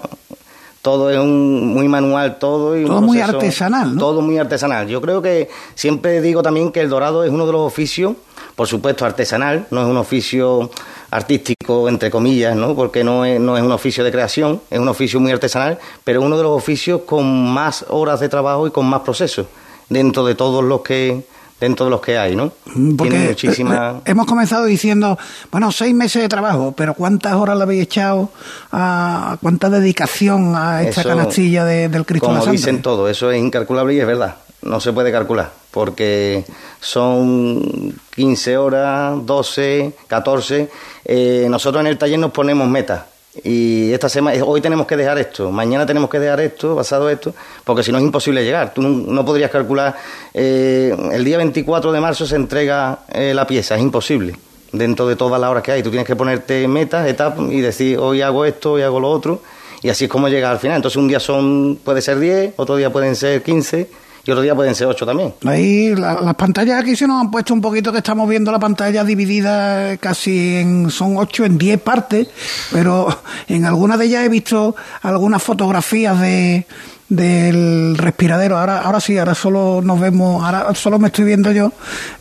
todo 0.83 1.09
es 1.09 1.17
un, 1.17 1.73
muy 1.73 1.87
manual, 1.87 2.37
todo. 2.39 2.77
Y 2.77 2.83
todo 2.85 3.01
muy 3.01 3.21
artesanal, 3.21 3.95
¿no? 3.95 3.99
Todo 3.99 4.21
muy 4.21 4.37
artesanal. 4.37 4.85
Yo 4.89 5.01
creo 5.01 5.21
que 5.21 5.49
siempre 5.75 6.19
digo 6.19 6.43
también 6.43 6.73
que 6.73 6.81
el 6.81 6.89
dorado 6.89 7.23
es 7.23 7.31
uno 7.31 7.45
de 7.45 7.53
los 7.53 7.61
oficios, 7.61 8.15
por 8.53 8.67
supuesto 8.67 9.05
artesanal, 9.05 9.65
no 9.71 9.81
es 9.81 9.87
un 9.87 9.95
oficio 9.95 10.69
artístico, 11.09 11.87
entre 11.87 12.11
comillas, 12.11 12.55
¿no? 12.57 12.75
porque 12.75 13.01
no 13.01 13.23
es, 13.23 13.39
no 13.39 13.55
es 13.55 13.63
un 13.63 13.71
oficio 13.71 14.03
de 14.03 14.11
creación, 14.11 14.59
es 14.69 14.77
un 14.77 14.89
oficio 14.89 15.21
muy 15.21 15.31
artesanal, 15.31 15.79
pero 16.03 16.21
uno 16.21 16.35
de 16.35 16.43
los 16.43 16.51
oficios 16.51 17.01
con 17.05 17.53
más 17.53 17.85
horas 17.87 18.19
de 18.19 18.27
trabajo 18.27 18.67
y 18.67 18.71
con 18.71 18.85
más 18.85 19.01
procesos 19.03 19.47
dentro 19.87 20.25
de 20.25 20.35
todos 20.35 20.63
los 20.63 20.81
que 20.81 21.23
dentro 21.63 21.85
de 21.85 21.91
los 21.91 22.01
que 22.01 22.17
hay, 22.17 22.35
¿no? 22.35 22.51
Mm, 22.75 22.95
porque 22.95 23.17
muchísima... 23.17 24.01
hemos 24.05 24.25
comenzado 24.25 24.65
diciendo, 24.65 25.17
bueno, 25.49 25.71
seis 25.71 25.95
meses 25.95 26.21
de 26.21 26.27
trabajo, 26.27 26.73
pero 26.75 26.93
¿cuántas 26.93 27.33
horas 27.35 27.55
le 27.55 27.63
habéis 27.63 27.83
echado 27.83 28.29
a 28.71 29.37
cuánta 29.41 29.69
dedicación 29.69 30.55
a 30.55 30.83
esta 30.83 31.03
canastilla 31.03 31.63
del 31.63 32.05
Cristo 32.05 32.27
Como 32.27 32.39
de 32.39 32.45
la 32.45 32.51
dicen 32.51 32.81
todo, 32.81 33.07
eso 33.07 33.31
es 33.31 33.39
incalculable 33.39 33.93
y 33.93 33.99
es 33.99 34.05
verdad, 34.05 34.35
no 34.61 34.81
se 34.81 34.91
puede 34.91 35.11
calcular, 35.11 35.51
porque 35.71 36.43
son 36.81 37.95
15 38.13 38.57
horas, 38.57 39.25
12, 39.25 39.93
14. 40.07 40.69
Eh, 41.05 41.47
nosotros 41.49 41.79
en 41.79 41.87
el 41.87 41.97
taller 41.97 42.19
nos 42.19 42.31
ponemos 42.31 42.67
metas 42.67 43.12
y 43.41 43.91
esta 43.91 44.09
semana, 44.09 44.43
hoy 44.43 44.61
tenemos 44.61 44.85
que 44.85 44.95
dejar 44.95 45.17
esto, 45.17 45.49
mañana 45.51 45.85
tenemos 45.87 46.09
que 46.09 46.19
dejar 46.19 46.39
esto, 46.41 46.75
basado 46.75 47.09
esto, 47.09 47.33
porque 47.63 47.81
si 47.81 47.91
no 47.91 47.97
es 47.97 48.03
imposible 48.03 48.43
llegar. 48.43 48.73
Tú 48.73 48.81
no, 48.83 49.25
podrías 49.25 49.49
calcular, 49.49 49.95
eh, 50.33 50.95
el 51.11 51.23
día 51.23 51.37
24 51.37 51.91
de 51.91 51.99
marzo 51.99 52.27
se 52.27 52.35
entrega 52.35 52.99
eh, 53.11 53.33
la 53.33 53.47
pieza, 53.47 53.75
es 53.75 53.81
imposible, 53.81 54.35
dentro 54.71 55.07
de 55.07 55.15
todas 55.15 55.41
las 55.41 55.49
horas 55.49 55.63
que 55.63 55.71
hay. 55.71 55.81
Tú 55.81 55.89
tienes 55.89 56.05
que 56.05 56.15
ponerte 56.15 56.67
metas, 56.67 57.07
etapas 57.07 57.49
y 57.49 57.59
decir, 57.59 57.97
hoy 57.97 58.21
hago 58.21 58.45
esto, 58.45 58.73
hoy 58.73 58.83
hago 58.83 58.99
lo 58.99 59.09
otro, 59.09 59.41
y 59.81 59.89
así 59.89 60.05
es 60.05 60.11
como 60.11 60.29
llega 60.29 60.51
al 60.51 60.59
final. 60.59 60.75
Entonces 60.75 60.97
un 60.97 61.07
día 61.07 61.19
son, 61.19 61.79
puede 61.83 62.03
ser 62.03 62.19
10, 62.19 62.53
otro 62.57 62.75
día 62.75 62.91
pueden 62.91 63.15
ser 63.15 63.41
15 63.41 64.02
y 64.25 64.31
otro 64.31 64.41
día 64.41 64.55
pueden 64.55 64.73
ser 64.73 64.87
ocho 64.87 65.05
también. 65.05 65.33
Ahí 65.45 65.93
las 65.95 66.35
pantallas 66.35 66.81
aquí 66.81 66.95
se 66.95 67.07
nos 67.07 67.21
han 67.21 67.29
puesto 67.29 67.53
un 67.53 67.61
poquito 67.61 67.91
que 67.91 67.97
estamos 67.97 68.27
viendo 68.29 68.51
la 68.51 68.59
pantalla 68.59 69.03
dividida 69.03 69.97
casi 69.97 70.55
en, 70.55 70.89
son 70.89 71.17
ocho 71.17 71.43
en 71.43 71.57
diez 71.57 71.79
partes, 71.81 72.27
pero 72.71 73.07
en 73.47 73.65
algunas 73.65 73.99
de 73.99 74.05
ellas 74.05 74.25
he 74.25 74.29
visto 74.29 74.75
algunas 75.01 75.43
fotografías 75.43 76.19
de 76.19 76.65
del 77.09 77.97
respiradero. 77.97 78.57
Ahora, 78.57 78.79
ahora 78.79 78.99
sí, 78.99 79.17
ahora 79.17 79.35
solo 79.35 79.81
nos 79.83 79.99
vemos, 79.99 80.43
ahora 80.43 80.73
solo 80.73 80.99
me 80.99 81.07
estoy 81.07 81.25
viendo 81.25 81.51
yo, 81.51 81.71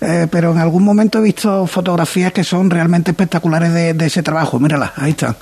eh, 0.01 0.27
pero 0.31 0.53
en 0.53 0.59
algún 0.59 0.85
momento 0.85 1.19
he 1.19 1.23
visto 1.23 1.67
fotografías 1.67 2.33
que 2.33 2.45
son 2.45 2.69
realmente 2.69 3.13
espectaculares 3.13 3.73
de, 3.73 4.07
ese 4.07 4.23
trabajo. 4.23 4.59
Míralas, 4.59 4.93
ahí 4.97 5.11
están. 5.11 5.37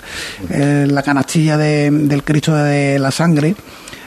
Eh, 0.50 0.86
la 0.88 1.02
canastilla 1.02 1.56
del 1.56 2.22
Cristo 2.22 2.54
de 2.54 2.98
la 2.98 3.10
Sangre. 3.10 3.54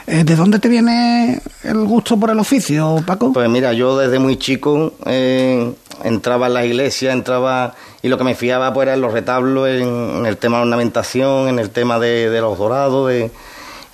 Eh, 0.06 0.22
¿De 0.24 0.36
dónde 0.36 0.58
te 0.58 0.68
viene 0.68 1.40
el 1.62 1.84
gusto 1.84 2.18
por 2.18 2.30
el 2.30 2.38
oficio, 2.38 3.02
Paco? 3.06 3.32
Pues 3.32 3.48
mira, 3.48 3.72
yo 3.72 3.96
desde 3.96 4.18
muy 4.18 4.36
chico 4.36 4.92
eh, 5.06 5.72
entraba 6.02 6.48
en 6.48 6.54
la 6.54 6.64
iglesia, 6.66 7.12
entraba 7.12 7.74
y 8.02 8.08
lo 8.08 8.18
que 8.18 8.24
me 8.24 8.34
fiaba 8.34 8.72
pues 8.74 8.86
era 8.86 8.94
en 8.94 9.00
los 9.00 9.12
retablos, 9.12 9.68
en, 9.68 10.26
el 10.26 10.36
tema 10.36 10.58
de 10.58 10.62
ornamentación, 10.64 11.48
en 11.48 11.58
el 11.58 11.70
tema 11.70 11.98
de, 11.98 12.28
de 12.28 12.40
los 12.42 12.58
dorados, 12.58 13.08
de, 13.08 13.30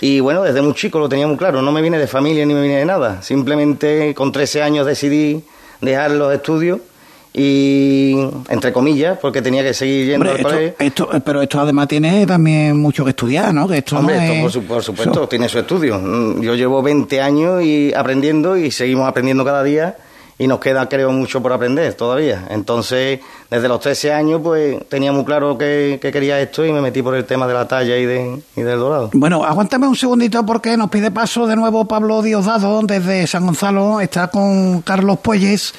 y 0.00 0.18
bueno, 0.18 0.42
desde 0.42 0.62
muy 0.62 0.74
chico 0.74 0.98
lo 0.98 1.08
tenía 1.08 1.28
muy 1.28 1.36
claro, 1.36 1.62
no 1.62 1.70
me 1.70 1.80
viene 1.80 1.98
de 1.98 2.08
familia 2.08 2.44
ni 2.44 2.54
me 2.54 2.62
viene 2.62 2.78
de 2.78 2.86
nada, 2.86 3.22
simplemente 3.22 4.12
con 4.14 4.32
13 4.32 4.62
años 4.62 4.86
decidí 4.86 5.44
dejar 5.80 6.10
los 6.10 6.34
estudios 6.34 6.80
y 7.32 8.16
entre 8.48 8.72
comillas 8.72 9.18
porque 9.18 9.40
tenía 9.40 9.62
que 9.62 9.72
seguir 9.72 10.06
yendo 10.06 10.30
al 10.30 10.42
colegio. 10.42 10.74
esto, 10.78 11.08
pero 11.24 11.42
esto 11.42 11.60
además 11.60 11.86
tiene 11.86 12.26
también 12.26 12.76
mucho 12.76 13.04
que 13.04 13.10
estudiar 13.10 13.54
¿no? 13.54 13.68
que 13.68 13.78
esto 13.78 13.98
Hombre, 13.98 14.44
esto 14.44 14.62
por, 14.62 14.82
supuesto 14.82 15.28
tiene 15.28 15.48
su 15.48 15.58
estudio. 15.58 15.98
Mm, 15.98 16.40
yo 16.40 16.54
llevo 16.54 16.82
20 16.82 17.20
años 17.20 17.62
y 17.62 17.94
aprendiendo 17.94 18.56
y 18.56 18.70
seguimos 18.72 19.08
aprendiendo 19.08 19.44
cada 19.44 19.62
día 19.62 19.96
y 20.38 20.46
nos 20.48 20.58
queda 20.58 20.88
creo 20.88 21.12
mucho 21.12 21.40
por 21.40 21.52
aprender 21.52 21.94
todavía. 21.94 22.46
Entonces 22.50 23.20
desde 23.48 23.68
los 23.68 23.78
13 23.78 24.12
años 24.12 24.40
pues 24.42 24.88
tenía 24.88 25.12
muy 25.12 25.24
claro 25.24 25.56
que, 25.56 26.00
quería 26.00 26.40
esto 26.40 26.64
y 26.64 26.72
me 26.72 26.80
metí 26.80 27.00
por 27.00 27.14
el 27.14 27.26
tema 27.26 27.46
de 27.46 27.54
la 27.54 27.68
talla 27.68 27.96
y, 27.96 28.06
de, 28.06 28.42
y 28.56 28.62
del 28.62 28.78
dorado. 28.80 29.10
Bueno 29.12 29.44
aguántame 29.44 29.86
un 29.86 29.94
segundito 29.94 30.44
porque 30.44 30.76
nos 30.76 30.90
pide 30.90 31.12
paso 31.12 31.46
de 31.46 31.54
nuevo 31.54 31.84
Pablo 31.84 32.22
Diosdado 32.22 32.80
desde 32.82 33.28
San 33.28 33.46
Gonzalo. 33.46 34.00
Está 34.00 34.28
con 34.28 34.82
Carlos 34.82 35.20
Puelles 35.20 35.74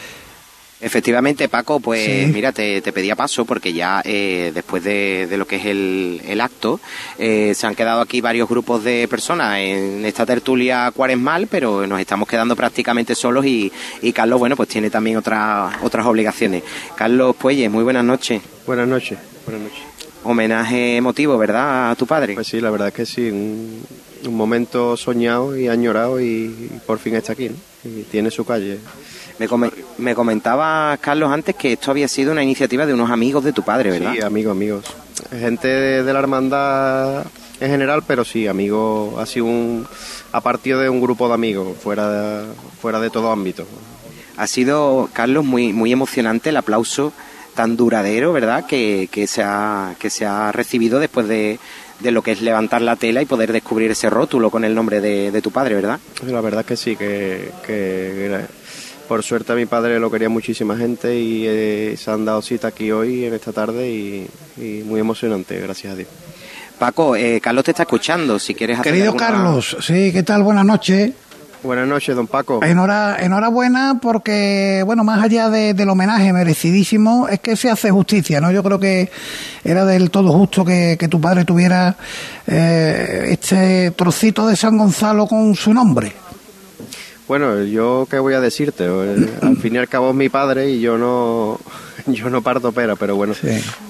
Efectivamente, 0.81 1.47
Paco, 1.47 1.79
pues 1.79 2.27
mira, 2.29 2.51
te, 2.51 2.81
pedía 2.81 3.15
paso 3.15 3.45
porque 3.45 3.71
ya 3.71 4.01
eh, 4.03 4.51
después 4.51 4.83
de, 4.83 5.27
lo 5.37 5.45
que 5.45 5.57
es 5.57 5.65
el, 5.65 6.41
acto, 6.41 6.79
eh, 7.19 7.53
se 7.55 7.67
han 7.67 7.75
quedado 7.75 8.01
aquí 8.01 8.19
varios 8.19 8.49
grupos 8.49 8.83
de 8.83 9.07
personas 9.07 9.59
en 9.59 10.03
esta 10.05 10.25
tertulia 10.25 10.91
cuaresmal, 10.95 11.45
pero 11.45 11.85
nos 11.85 11.99
estamos 11.99 12.27
quedando 12.27 12.55
prácticamente 12.55 13.13
solos 13.13 13.45
y, 13.45 13.71
Carlos, 14.13 14.39
bueno, 14.39 14.55
pues 14.55 14.69
tiene 14.69 14.89
también 14.89 15.17
otras 15.17 15.75
otras 15.83 16.05
obligaciones. 16.07 16.63
Carlos 16.95 17.35
Puelles, 17.35 17.69
muy 17.69 17.83
buenas 17.83 18.03
noches. 18.03 18.41
Buenas 18.65 18.87
noches, 18.87 19.19
buenas 19.45 19.63
noches. 19.63 19.83
Homenaje 20.23 20.97
emotivo, 20.97 21.37
¿verdad?, 21.37 21.91
a 21.91 21.95
tu 21.95 22.07
padre. 22.07 22.33
Pues 22.33 22.47
sí, 22.47 22.59
la 22.59 22.71
verdad 22.71 22.87
es 22.87 22.93
que 22.95 23.05
sí, 23.05 23.29
un, 23.29 23.85
momento 24.35 24.97
soñado 24.97 25.55
y 25.55 25.67
añorado 25.67 26.19
y, 26.19 26.71
por 26.87 26.97
fin 26.97 27.15
está 27.15 27.33
aquí, 27.33 27.51
y 27.83 28.03
tiene 28.03 28.31
su 28.31 28.45
calle. 28.45 28.79
Me, 29.39 29.47
comentaba, 30.15 30.97
Carlos, 30.97 31.31
antes 31.31 31.55
que 31.55 31.73
esto 31.73 31.91
había 31.91 32.07
sido 32.07 32.31
una 32.31 32.43
iniciativa 32.43 32.85
de 32.85 32.93
unos 32.93 33.09
amigos 33.09 33.43
de 33.43 33.53
tu 33.53 33.63
padre, 33.63 33.91
¿verdad? 33.91 34.13
Sí, 34.13 34.21
amigos, 34.21 34.51
amigos. 34.51 34.85
Gente 35.31 35.67
de, 35.67 36.13
la 36.13 36.19
hermandad 36.19 37.25
en 37.59 37.69
general, 37.69 38.03
pero 38.05 38.25
sí, 38.25 38.47
amigos, 38.47 39.19
ha 39.19 39.25
sido 39.25 39.45
un, 39.45 39.87
a 40.31 40.41
partir 40.41 40.77
de 40.77 40.89
un 40.89 41.01
grupo 41.01 41.27
de 41.27 41.33
amigos, 41.33 41.77
fuera 41.77 42.09
de, 42.09 42.45
fuera 42.81 42.99
de 42.99 43.09
todo 43.09 43.31
ámbito. 43.31 43.65
Ha 44.37 44.47
sido, 44.47 45.09
Carlos, 45.13 45.45
muy, 45.45 45.71
muy 45.71 45.91
emocionante 45.91 46.49
el 46.49 46.57
aplauso 46.57 47.13
tan 47.55 47.77
duradero, 47.77 48.33
¿verdad?, 48.33 48.65
que, 48.65 49.09
que, 49.11 49.27
se, 49.27 49.43
ha, 49.43 49.95
que 49.99 50.09
se 50.09 50.25
ha 50.25 50.51
recibido 50.51 50.99
después 50.99 51.27
de, 51.27 51.59
de 51.99 52.11
lo 52.11 52.21
que 52.21 52.31
es 52.31 52.41
levantar 52.41 52.81
la 52.81 52.95
tela 52.95 53.21
y 53.21 53.25
poder 53.25 53.51
descubrir 53.51 53.91
ese 53.91 54.09
rótulo 54.09 54.49
con 54.49 54.63
el 54.63 54.73
nombre 54.73 55.01
de, 55.01 55.31
de 55.31 55.41
tu 55.41 55.51
padre, 55.51 55.75
¿verdad? 55.75 55.99
La 56.25 56.41
verdad 56.41 56.65
que 56.65 56.75
sí, 56.77 56.95
que, 56.95 57.51
que 57.65 58.45
por 59.11 59.23
suerte 59.23 59.51
a 59.51 59.55
mi 59.55 59.65
padre 59.65 59.99
lo 59.99 60.09
quería 60.09 60.29
muchísima 60.29 60.77
gente 60.77 61.19
y 61.19 61.43
eh, 61.45 61.95
se 61.97 62.09
han 62.09 62.23
dado 62.23 62.41
cita 62.41 62.69
aquí 62.69 62.93
hoy, 62.93 63.25
en 63.25 63.33
esta 63.33 63.51
tarde, 63.51 63.89
y, 63.89 64.83
muy 64.85 65.01
emocionante, 65.01 65.59
gracias 65.59 65.91
a 65.91 65.95
Dios. 65.97 66.07
Paco, 66.79 67.17
eh, 67.17 67.41
Carlos 67.41 67.65
te 67.65 67.71
está 67.71 67.83
escuchando, 67.83 68.39
si 68.39 68.55
quieres 68.55 68.79
hacer 68.79 68.93
Querido 68.93 69.13
Carlos, 69.17 69.75
sí, 69.81 70.13
¿qué 70.13 70.23
tal? 70.23 70.43
Buenas 70.43 70.63
noches. 70.63 71.11
Buenas 71.61 71.89
noches, 71.89 72.15
don 72.15 72.27
Paco. 72.27 72.61
enhorabuena 72.63 73.99
porque, 74.01 74.81
bueno, 74.85 75.03
más 75.03 75.21
allá 75.21 75.49
del 75.49 75.89
homenaje 75.89 76.31
merecidísimo, 76.31 77.27
es 77.27 77.41
que 77.41 77.57
se 77.57 77.69
hace 77.69 77.91
justicia, 77.91 78.39
¿no? 78.39 78.49
Yo 78.49 78.63
creo 78.63 78.79
que 78.79 79.11
era 79.65 79.83
del 79.83 80.09
todo 80.09 80.31
justo 80.31 80.63
que, 80.63 80.95
tu 81.11 81.19
padre 81.19 81.43
tuviera 81.43 81.97
eh, 82.47 83.27
este 83.27 83.91
trocito 83.91 84.47
de 84.47 84.55
San 84.55 84.77
Gonzalo 84.77 85.27
con 85.27 85.53
su 85.53 85.73
nombre. 85.73 86.13
Bueno, 87.27 87.63
yo 87.63 88.07
qué 88.09 88.19
voy 88.19 88.33
a 88.33 88.41
decirte, 88.41 88.85
al 88.85 89.57
fin 89.57 89.75
y 89.75 89.77
al 89.77 89.87
cabo 89.87 90.09
es 90.09 90.15
mi 90.15 90.29
padre 90.29 90.69
y 90.69 90.81
yo 90.81 90.97
no 90.97 91.59
yo 92.07 92.29
no 92.29 92.41
parto 92.41 92.71
pera, 92.71 92.95
pero 92.95 93.15
bueno, 93.15 93.33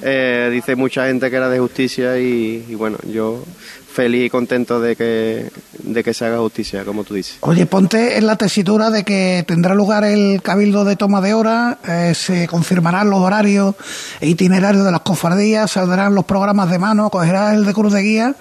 eh, 0.02 0.50
dice 0.52 0.76
mucha 0.76 1.08
gente 1.08 1.30
que 1.30 1.36
era 1.36 1.50
de 1.50 1.60
justicia 1.60 2.18
y, 2.18 2.76
bueno, 2.76 2.98
yo 3.08 3.44
feliz 3.92 4.28
y 4.28 4.30
contento 4.30 4.80
de 4.80 4.96
que, 4.96 5.52
de 5.84 6.04
que 6.04 6.14
se 6.14 6.26
haga 6.26 6.38
justicia, 6.38 6.86
como 6.86 7.04
tú 7.04 7.14
dices. 7.14 7.38
Oye, 7.42 7.66
ponte 7.66 8.18
en 8.18 8.26
la 8.26 8.38
tesitura 8.38 8.90
de 8.90 9.04
que 9.04 9.44
tendrá 9.46 9.76
lugar 9.76 10.06
el 10.06 10.42
cabildo 10.42 10.86
de 10.86 10.96
toma 10.96 11.20
de 11.20 11.34
hora, 11.34 11.78
eh, 11.88 12.14
se 12.16 12.48
confirmarán 12.48 13.10
los 13.10 13.20
horarios 13.20 13.76
e 14.22 14.30
itinerarios 14.30 14.86
de 14.86 14.92
las 14.92 15.02
cofradías, 15.02 15.72
saldrán 15.72 16.16
los 16.16 16.24
programas 16.24 16.70
de 16.70 16.80
mano, 16.80 17.10
cogerás 17.10 17.54
el 17.54 17.66
de 17.66 17.74
cruz 17.74 17.92
de 17.92 18.02
guía 18.02 18.36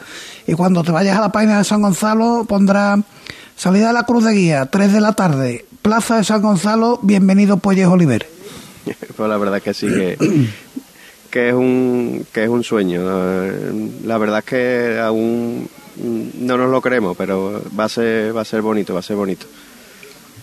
y 0.46 0.54
cuando 0.54 0.84
te 0.84 0.92
vayas 0.92 1.18
a 1.18 1.20
la 1.20 1.32
página 1.32 1.58
de 1.58 1.64
San 1.64 1.82
Gonzalo 1.82 2.44
pondrá 2.48 2.96
Salida 3.60 3.88
de 3.88 3.92
la 3.92 4.04
Cruz 4.04 4.24
de 4.24 4.32
Guía, 4.32 4.64
3 4.64 4.90
de 4.90 5.02
la 5.02 5.12
tarde, 5.12 5.66
Plaza 5.82 6.16
de 6.16 6.24
San 6.24 6.40
Gonzalo, 6.40 6.98
bienvenido 7.02 7.58
Polles 7.58 7.88
Oliver. 7.88 8.26
pues 9.16 9.28
la 9.28 9.36
verdad 9.36 9.60
que 9.60 9.74
sí, 9.74 9.86
que, 9.86 10.16
que, 11.30 11.48
es 11.50 11.54
un, 11.54 12.24
que 12.32 12.44
es 12.44 12.48
un 12.48 12.64
sueño. 12.64 13.02
La 14.06 14.16
verdad 14.16 14.38
es 14.38 14.44
que 14.46 14.98
aún 14.98 15.68
no 15.98 16.56
nos 16.56 16.70
lo 16.70 16.80
creemos, 16.80 17.14
pero 17.18 17.62
va 17.78 17.84
a 17.84 17.90
ser, 17.90 18.34
va 18.34 18.40
a 18.40 18.46
ser 18.46 18.62
bonito, 18.62 18.94
va 18.94 19.00
a 19.00 19.02
ser 19.02 19.16
bonito. 19.16 19.44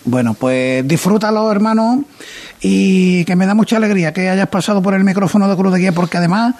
Bueno, 0.04 0.34
pues 0.34 0.86
disfrútalo, 0.86 1.50
hermano, 1.50 2.04
y 2.60 3.24
que 3.24 3.34
me 3.34 3.46
da 3.46 3.54
mucha 3.54 3.78
alegría 3.78 4.12
que 4.12 4.28
hayas 4.28 4.48
pasado 4.48 4.80
por 4.80 4.94
el 4.94 5.02
micrófono 5.02 5.48
de 5.48 5.56
Cruz 5.56 5.72
de 5.72 5.80
Guía, 5.80 5.92
porque 5.92 6.18
además, 6.18 6.54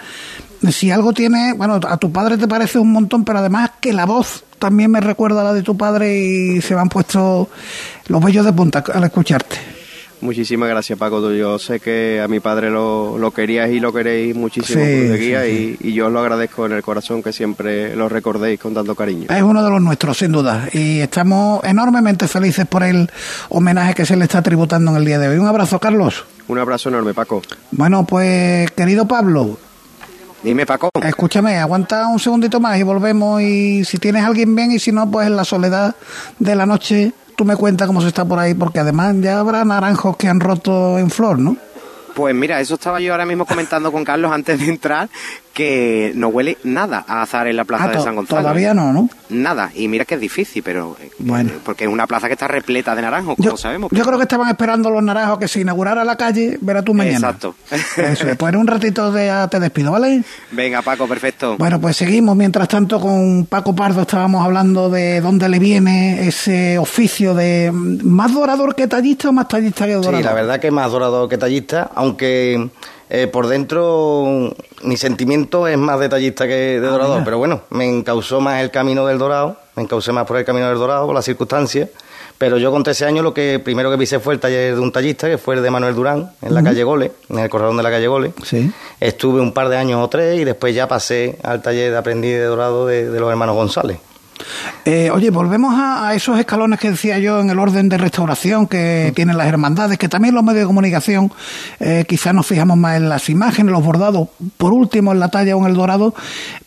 si 0.72 0.90
algo 0.90 1.12
tiene, 1.12 1.52
bueno, 1.52 1.78
a 1.88 1.98
tu 1.98 2.10
padre 2.10 2.36
te 2.36 2.48
parece 2.48 2.80
un 2.80 2.90
montón, 2.90 3.24
pero 3.24 3.38
además 3.38 3.70
que 3.80 3.92
la 3.92 4.06
voz 4.06 4.42
también 4.58 4.90
me 4.90 5.00
recuerda 5.00 5.40
a 5.40 5.44
la 5.44 5.52
de 5.52 5.62
tu 5.62 5.76
padre 5.76 6.18
y 6.18 6.60
se 6.60 6.74
me 6.74 6.80
han 6.80 6.88
puesto 6.88 7.48
los 8.08 8.24
vellos 8.24 8.44
de 8.44 8.52
punta 8.52 8.84
al 8.92 9.04
escucharte. 9.04 9.56
Muchísimas 10.20 10.68
gracias, 10.68 10.98
Paco. 10.98 11.30
Yo 11.32 11.58
sé 11.60 11.78
que 11.78 12.20
a 12.20 12.26
mi 12.26 12.40
padre 12.40 12.70
lo, 12.70 13.16
lo 13.18 13.30
querías 13.30 13.70
y 13.70 13.78
lo 13.78 13.92
queréis 13.92 14.34
muchísimo 14.34 14.82
Sí, 14.84 15.16
guía 15.16 15.44
sí. 15.44 15.78
Y, 15.80 15.88
y 15.90 15.92
yo 15.92 16.06
os 16.06 16.12
lo 16.12 16.18
agradezco 16.18 16.66
en 16.66 16.72
el 16.72 16.82
corazón 16.82 17.22
que 17.22 17.32
siempre 17.32 17.94
lo 17.94 18.08
recordéis 18.08 18.58
con 18.58 18.74
tanto 18.74 18.96
cariño. 18.96 19.26
Es 19.30 19.42
uno 19.42 19.62
de 19.62 19.70
los 19.70 19.80
nuestros, 19.80 20.18
sin 20.18 20.32
duda, 20.32 20.68
y 20.72 20.98
estamos 20.98 21.62
enormemente 21.62 22.26
felices 22.26 22.66
por 22.66 22.82
el 22.82 23.08
homenaje 23.48 23.94
que 23.94 24.04
se 24.04 24.16
le 24.16 24.24
está 24.24 24.42
tributando 24.42 24.90
en 24.90 24.96
el 24.96 25.04
día 25.04 25.20
de 25.20 25.28
hoy. 25.28 25.38
Un 25.38 25.46
abrazo, 25.46 25.78
Carlos. 25.78 26.24
Un 26.48 26.58
abrazo 26.58 26.88
enorme, 26.88 27.14
Paco. 27.14 27.42
Bueno, 27.70 28.04
pues, 28.04 28.70
querido 28.72 29.06
Pablo, 29.06 29.56
Dime, 30.42 30.66
Paco. 30.66 30.90
escúchame, 31.02 31.56
aguanta 31.58 32.06
un 32.06 32.18
segundito 32.18 32.60
más 32.60 32.78
y 32.78 32.82
volvemos, 32.84 33.42
y 33.42 33.84
si 33.84 33.98
tienes 33.98 34.24
alguien 34.24 34.54
bien, 34.54 34.70
y 34.70 34.78
si 34.78 34.92
no, 34.92 35.10
pues 35.10 35.26
en 35.26 35.36
la 35.36 35.44
soledad 35.44 35.96
de 36.38 36.54
la 36.54 36.64
noche, 36.64 37.12
tú 37.36 37.44
me 37.44 37.56
cuentas 37.56 37.86
cómo 37.86 38.00
se 38.00 38.08
está 38.08 38.24
por 38.24 38.38
ahí, 38.38 38.54
porque 38.54 38.78
además 38.78 39.16
ya 39.20 39.40
habrá 39.40 39.64
naranjos 39.64 40.16
que 40.16 40.28
han 40.28 40.38
roto 40.38 40.98
en 40.98 41.10
flor, 41.10 41.38
¿no? 41.38 41.56
Pues 42.14 42.34
mira, 42.34 42.60
eso 42.60 42.74
estaba 42.74 43.00
yo 43.00 43.12
ahora 43.12 43.26
mismo 43.26 43.46
comentando 43.46 43.92
con 43.92 44.04
Carlos 44.04 44.32
antes 44.32 44.58
de 44.58 44.66
entrar, 44.66 45.08
que 45.52 46.12
no 46.14 46.28
huele 46.28 46.56
nada 46.64 47.04
a 47.08 47.22
azar 47.22 47.48
en 47.48 47.56
la 47.56 47.64
plaza 47.64 47.84
Ah, 47.84 47.88
de 47.88 48.00
San 48.00 48.14
Gonzalo. 48.14 48.42
todavía 48.42 48.74
no, 48.74 48.92
¿no? 48.92 49.08
Nada, 49.28 49.70
y 49.74 49.88
mira 49.88 50.04
que 50.04 50.14
es 50.14 50.20
difícil, 50.20 50.62
pero 50.62 50.96
eh, 51.02 51.10
Bueno. 51.18 51.50
porque 51.64 51.84
es 51.84 51.90
una 51.90 52.06
plaza 52.06 52.28
que 52.28 52.34
está 52.34 52.46
repleta 52.48 52.94
de 52.94 53.02
naranjos, 53.02 53.36
como 53.36 53.50
Yo, 53.50 53.56
sabemos. 53.56 53.90
yo 53.92 54.04
creo 54.04 54.16
que 54.18 54.22
estaban 54.22 54.48
esperando 54.48 54.88
los 54.90 55.02
naranjos 55.02 55.38
que 55.38 55.48
se 55.48 55.60
inaugurara 55.60 56.04
la 56.04 56.16
calle, 56.16 56.58
verás 56.60 56.84
tú 56.84 56.94
mañana. 56.94 57.16
Exacto. 57.16 57.54
Eso 57.70 58.28
es, 58.28 58.36
pues 58.36 58.54
en 58.54 58.60
un 58.60 58.66
ratito 58.66 59.10
de- 59.12 59.26
ya 59.26 59.48
te 59.48 59.58
despido, 59.60 59.92
¿vale? 59.92 60.22
Venga, 60.52 60.80
Paco, 60.82 61.06
perfecto. 61.08 61.56
Bueno, 61.58 61.80
pues 61.80 61.96
seguimos. 61.96 62.36
Mientras 62.36 62.68
tanto, 62.68 63.00
con 63.00 63.46
Paco 63.46 63.74
Pardo 63.74 64.02
estábamos 64.02 64.44
hablando 64.44 64.88
de 64.90 65.20
dónde 65.20 65.48
le 65.48 65.58
viene 65.58 66.26
ese 66.28 66.78
oficio 66.78 67.34
de 67.34 67.70
mm, 67.72 68.06
más 68.06 68.32
dorador 68.32 68.74
que 68.74 68.86
tallista 68.86 69.28
o 69.28 69.32
más 69.32 69.48
tallista 69.48 69.86
que 69.86 69.94
dorador. 69.94 70.16
Sí, 70.18 70.22
la 70.24 70.34
verdad 70.34 70.60
que 70.60 70.70
más 70.70 70.90
dorado 70.90 71.28
que 71.28 71.36
tallista, 71.36 71.90
aunque 71.94 72.70
eh, 73.10 73.26
por 73.26 73.46
dentro 73.46 74.54
mi 74.82 74.96
sentimiento 74.96 75.66
es 75.66 75.78
más 75.78 75.98
detallista 76.00 76.46
que 76.46 76.80
de 76.80 76.86
Ah, 76.86 76.90
dorador, 76.90 77.14
mira. 77.16 77.24
pero 77.24 77.38
bueno, 77.38 77.62
me 77.70 77.88
encausó 77.88 78.40
más 78.40 78.62
el 78.62 78.70
camino 78.70 79.06
del 79.06 79.18
dorado, 79.18 79.56
me 79.76 79.82
encausé 79.82 80.12
más 80.12 80.26
por 80.26 80.36
el 80.36 80.44
camino 80.44 80.68
del 80.68 80.78
dorado, 80.78 81.06
por 81.06 81.14
las 81.14 81.24
circunstancias, 81.24 81.88
pero 82.38 82.56
yo 82.58 82.70
con 82.70 82.82
13 82.84 83.04
años 83.06 83.24
lo 83.24 83.34
que 83.34 83.58
primero 83.58 83.90
que 83.90 83.98
pisé 83.98 84.20
fue 84.20 84.34
el 84.34 84.40
taller 84.40 84.74
de 84.76 84.80
un 84.80 84.92
tallista, 84.92 85.28
que 85.28 85.38
fue 85.38 85.56
el 85.56 85.62
de 85.62 85.70
Manuel 85.70 85.94
Durán, 85.94 86.30
en 86.42 86.54
la 86.54 86.62
calle 86.62 86.84
Gole, 86.84 87.10
en 87.28 87.38
el 87.40 87.48
corralón 87.50 87.76
de 87.76 87.82
la 87.82 87.90
calle 87.90 88.06
Gole. 88.06 88.32
Sí. 88.44 88.70
Estuve 89.00 89.40
un 89.40 89.52
par 89.52 89.68
de 89.68 89.76
años 89.76 90.00
o 90.04 90.08
tres 90.08 90.38
y 90.40 90.44
después 90.44 90.74
ya 90.74 90.86
pasé 90.86 91.36
al 91.42 91.62
taller 91.62 91.90
de 91.90 91.98
aprendiz 91.98 92.32
de 92.34 92.44
dorado 92.44 92.86
de, 92.86 93.10
de 93.10 93.18
los 93.20 93.28
hermanos 93.30 93.56
González. 93.56 93.98
Eh, 94.84 95.10
oye, 95.12 95.30
volvemos 95.30 95.74
a, 95.74 96.08
a 96.08 96.14
esos 96.14 96.38
escalones 96.38 96.78
que 96.78 96.90
decía 96.90 97.18
yo 97.18 97.40
en 97.40 97.50
el 97.50 97.58
orden 97.58 97.88
de 97.88 97.98
restauración 97.98 98.66
que 98.66 99.12
tienen 99.14 99.36
las 99.36 99.46
hermandades, 99.46 99.98
que 99.98 100.08
también 100.08 100.34
los 100.34 100.44
medios 100.44 100.62
de 100.62 100.66
comunicación 100.66 101.30
eh, 101.80 102.04
quizás 102.08 102.34
nos 102.34 102.46
fijamos 102.46 102.76
más 102.76 102.96
en 102.96 103.08
las 103.08 103.28
imágenes, 103.28 103.72
los 103.72 103.84
bordados, 103.84 104.28
por 104.56 104.72
último 104.72 105.12
en 105.12 105.20
la 105.20 105.28
talla 105.28 105.56
o 105.56 105.60
en 105.60 105.66
el 105.66 105.74
dorado. 105.74 106.14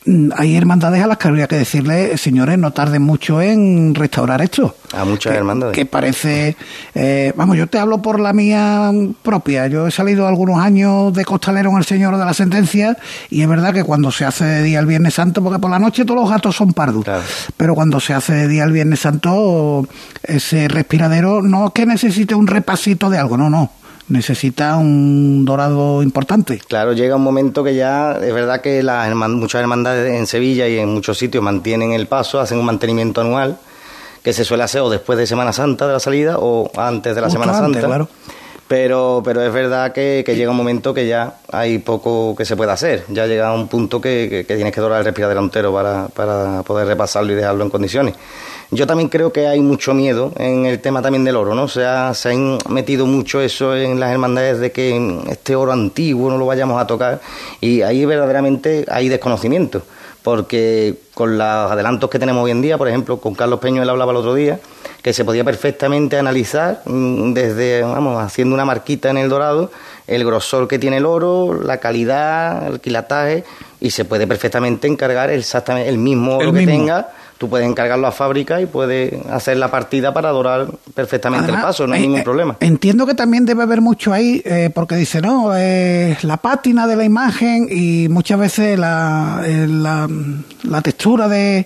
Mm, 0.05 0.29
Hay 0.37 0.55
hermandades 0.55 1.03
a 1.03 1.07
las 1.07 1.17
que 1.17 1.27
habría 1.27 1.47
que 1.47 1.55
decirle, 1.57 2.17
señores, 2.17 2.57
no 2.57 2.71
tarden 2.71 3.01
mucho 3.01 3.41
en 3.41 3.93
restaurar 3.95 4.41
esto. 4.41 4.75
A 4.93 5.05
muchas 5.05 5.31
que, 5.31 5.37
hermandades. 5.37 5.75
Que 5.75 5.85
parece, 5.85 6.57
eh, 6.95 7.31
vamos, 7.35 7.55
yo 7.57 7.67
te 7.67 7.79
hablo 7.79 8.01
por 8.01 8.19
la 8.19 8.33
mía 8.33 8.91
propia. 9.21 9.67
Yo 9.67 9.87
he 9.87 9.91
salido 9.91 10.27
algunos 10.27 10.59
años 10.59 11.13
de 11.13 11.23
costalero 11.23 11.69
en 11.71 11.77
el 11.77 11.85
Señor 11.85 12.17
de 12.17 12.25
la 12.25 12.33
Sentencia 12.33 12.97
y 13.29 13.41
es 13.41 13.47
verdad 13.47 13.73
que 13.73 13.83
cuando 13.83 14.11
se 14.11 14.25
hace 14.25 14.43
de 14.43 14.63
día 14.63 14.79
el 14.79 14.85
Viernes 14.85 15.13
Santo, 15.13 15.41
porque 15.41 15.59
por 15.59 15.71
la 15.71 15.79
noche 15.79 16.03
todos 16.03 16.19
los 16.21 16.29
gatos 16.29 16.55
son 16.55 16.73
pardos, 16.73 17.03
Claro. 17.05 17.21
Pero 17.61 17.75
cuando 17.75 17.99
se 17.99 18.15
hace 18.15 18.33
de 18.33 18.47
día 18.47 18.63
el 18.63 18.71
Viernes 18.71 19.01
Santo, 19.01 19.87
ese 20.23 20.67
respiradero 20.67 21.43
no 21.43 21.67
es 21.67 21.73
que 21.73 21.85
necesite 21.85 22.33
un 22.33 22.47
repasito 22.47 23.07
de 23.07 23.19
algo, 23.19 23.37
no, 23.37 23.51
no. 23.51 23.71
Necesita 24.07 24.77
un 24.77 25.45
dorado 25.45 26.01
importante. 26.01 26.59
Claro, 26.67 26.93
llega 26.93 27.17
un 27.17 27.21
momento 27.21 27.63
que 27.63 27.75
ya 27.75 28.13
es 28.13 28.33
verdad 28.33 28.61
que 28.61 28.81
las 28.81 29.13
muchas 29.13 29.61
hermandades 29.61 30.11
en 30.11 30.25
Sevilla 30.25 30.67
y 30.67 30.79
en 30.79 30.89
muchos 30.89 31.19
sitios 31.19 31.43
mantienen 31.43 31.91
el 31.91 32.07
paso, 32.07 32.39
hacen 32.39 32.57
un 32.57 32.65
mantenimiento 32.65 33.21
anual 33.21 33.59
que 34.23 34.33
se 34.33 34.43
suele 34.43 34.63
hacer 34.63 34.81
o 34.81 34.89
después 34.89 35.19
de 35.19 35.27
Semana 35.27 35.53
Santa 35.53 35.85
de 35.85 35.93
la 35.93 35.99
salida 35.99 36.37
o 36.39 36.71
antes 36.75 37.13
de 37.13 37.21
la 37.21 37.27
Justo 37.27 37.43
Semana 37.43 37.59
antes, 37.59 37.79
Santa. 37.79 37.87
claro. 37.87 38.09
Pero, 38.71 39.21
pero 39.25 39.41
es 39.43 39.51
verdad 39.51 39.91
que, 39.91 40.23
llega 40.25 40.49
un 40.49 40.55
momento 40.55 40.93
que 40.93 41.05
ya 41.05 41.33
hay 41.51 41.79
poco 41.79 42.37
que 42.37 42.45
se 42.45 42.55
pueda 42.55 42.71
hacer. 42.71 43.03
Ya 43.09 43.27
llega 43.27 43.53
un 43.53 43.67
punto 43.67 43.99
que, 43.99 44.45
tienes 44.47 44.71
que 44.71 44.79
dorar 44.79 44.99
el 44.99 45.03
respiradero 45.03 45.41
entero 45.41 45.73
para, 45.73 46.07
para 46.07 46.63
poder 46.63 46.87
repasarlo 46.87 47.33
y 47.33 47.35
dejarlo 47.35 47.65
en 47.65 47.69
condiciones. 47.69 48.15
Yo 48.69 48.87
también 48.87 49.09
creo 49.09 49.33
que 49.33 49.45
hay 49.45 49.59
mucho 49.59 49.93
miedo 49.93 50.31
en 50.37 50.65
el 50.65 50.79
tema 50.79 51.01
también 51.01 51.25
del 51.25 51.35
oro, 51.35 51.53
¿no? 51.53 51.63
O 51.63 51.67
sea, 51.67 52.13
se 52.13 52.29
han 52.29 52.59
metido 52.69 53.05
mucho 53.05 53.41
eso 53.41 53.75
en 53.75 53.99
las 53.99 54.09
hermandades 54.09 54.59
de 54.59 54.71
que 54.71 55.19
este 55.27 55.53
oro 55.53 55.73
antiguo 55.73 56.31
no 56.31 56.37
lo 56.37 56.45
vayamos 56.45 56.81
a 56.81 56.87
tocar 56.87 57.19
y 57.59 57.81
ahí 57.81 58.05
verdaderamente 58.05 58.85
hay 58.87 59.09
desconocimiento 59.09 59.81
porque 60.23 60.95
con 61.13 61.37
los 61.37 61.47
adelantos 61.71 62.09
que 62.09 62.19
tenemos 62.19 62.43
hoy 62.43 62.51
en 62.51 62.61
día, 62.61 62.77
por 62.77 62.87
ejemplo, 62.87 63.17
con 63.17 63.33
Carlos 63.33 63.59
Peño 63.59 63.81
él 63.81 63.89
hablaba 63.89 64.11
el 64.11 64.17
otro 64.17 64.33
día, 64.33 64.59
que 65.01 65.13
se 65.13 65.25
podía 65.25 65.43
perfectamente 65.43 66.17
analizar 66.17 66.81
mm, 66.85 67.33
desde, 67.33 67.81
vamos, 67.81 68.21
haciendo 68.21 68.53
una 68.53 68.65
marquita 68.65 69.09
en 69.09 69.17
el 69.17 69.29
dorado, 69.29 69.71
el 70.07 70.23
grosor 70.23 70.67
que 70.67 70.77
tiene 70.77 70.97
el 70.97 71.05
oro, 71.05 71.61
la 71.63 71.77
calidad, 71.77 72.67
el 72.67 72.79
quilataje, 72.79 73.43
y 73.79 73.89
se 73.89 74.05
puede 74.05 74.27
perfectamente 74.27 74.87
encargar 74.87 75.31
exactamente 75.31 75.89
el 75.89 75.97
mismo 75.97 76.35
oro 76.37 76.49
El 76.49 76.53
que 76.53 76.59
mismo. 76.59 76.73
tenga. 76.73 77.09
Tú 77.41 77.49
puedes 77.49 77.67
encargarlo 77.67 78.05
a 78.05 78.11
fábrica 78.11 78.61
y 78.61 78.67
puedes 78.67 79.13
hacer 79.25 79.57
la 79.57 79.71
partida 79.71 80.13
para 80.13 80.29
dorar 80.29 80.67
perfectamente 80.93 81.49
el 81.51 81.59
paso, 81.59 81.87
no 81.87 81.93
hay 81.95 82.01
eh, 82.01 82.03
ningún 82.03 82.19
eh, 82.19 82.23
problema. 82.23 82.55
Entiendo 82.59 83.07
que 83.07 83.15
también 83.15 83.45
debe 83.47 83.63
haber 83.63 83.81
mucho 83.81 84.13
ahí, 84.13 84.43
eh, 84.45 84.69
porque 84.71 84.93
dice, 84.95 85.21
no, 85.23 85.51
eh, 85.57 86.15
la 86.21 86.37
pátina 86.37 86.85
de 86.85 86.95
la 86.97 87.03
imagen 87.03 87.67
y 87.71 88.09
muchas 88.09 88.37
veces 88.37 88.77
la, 88.77 89.41
la, 89.43 90.07
la 90.61 90.81
textura 90.83 91.27
de, 91.27 91.65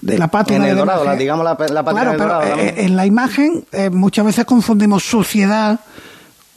de 0.00 0.16
la 0.16 0.28
pátina 0.28 0.58
En 0.58 0.62
de 0.62 0.68
el 0.70 0.76
la 0.76 0.80
dorado, 0.84 1.04
la- 1.04 1.16
digamos 1.16 1.44
la, 1.44 1.50
la 1.50 1.82
pátina 1.82 2.02
Claro, 2.02 2.10
del 2.12 2.18
pero 2.20 2.32
dorado. 2.34 2.48
también. 2.48 2.74
en 2.78 2.94
la 2.96 3.04
imagen 3.06 3.64
muchas 3.90 4.26
veces 4.26 4.44
confundimos 4.44 5.02
suciedad 5.02 5.80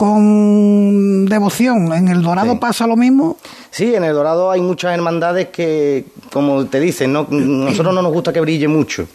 con 0.00 1.26
devoción. 1.26 1.92
En 1.92 2.08
el 2.08 2.22
dorado 2.22 2.52
Sí. 2.52 2.58
pasa 2.60 2.86
lo 2.86 2.96
mismo. 2.96 3.36
Sí, 3.70 3.94
en 3.94 4.02
el 4.04 4.14
Dorado 4.14 4.50
hay 4.50 4.60
muchas 4.60 4.92
hermandades 4.94 5.48
que, 5.48 6.04
como 6.32 6.64
te 6.66 6.80
dicen, 6.80 7.12
no, 7.12 7.26
nosotros 7.30 7.94
no 7.94 8.02
nos 8.02 8.12
gusta 8.12 8.32
que 8.32 8.40
brille 8.40 8.66
mucho. 8.66 9.06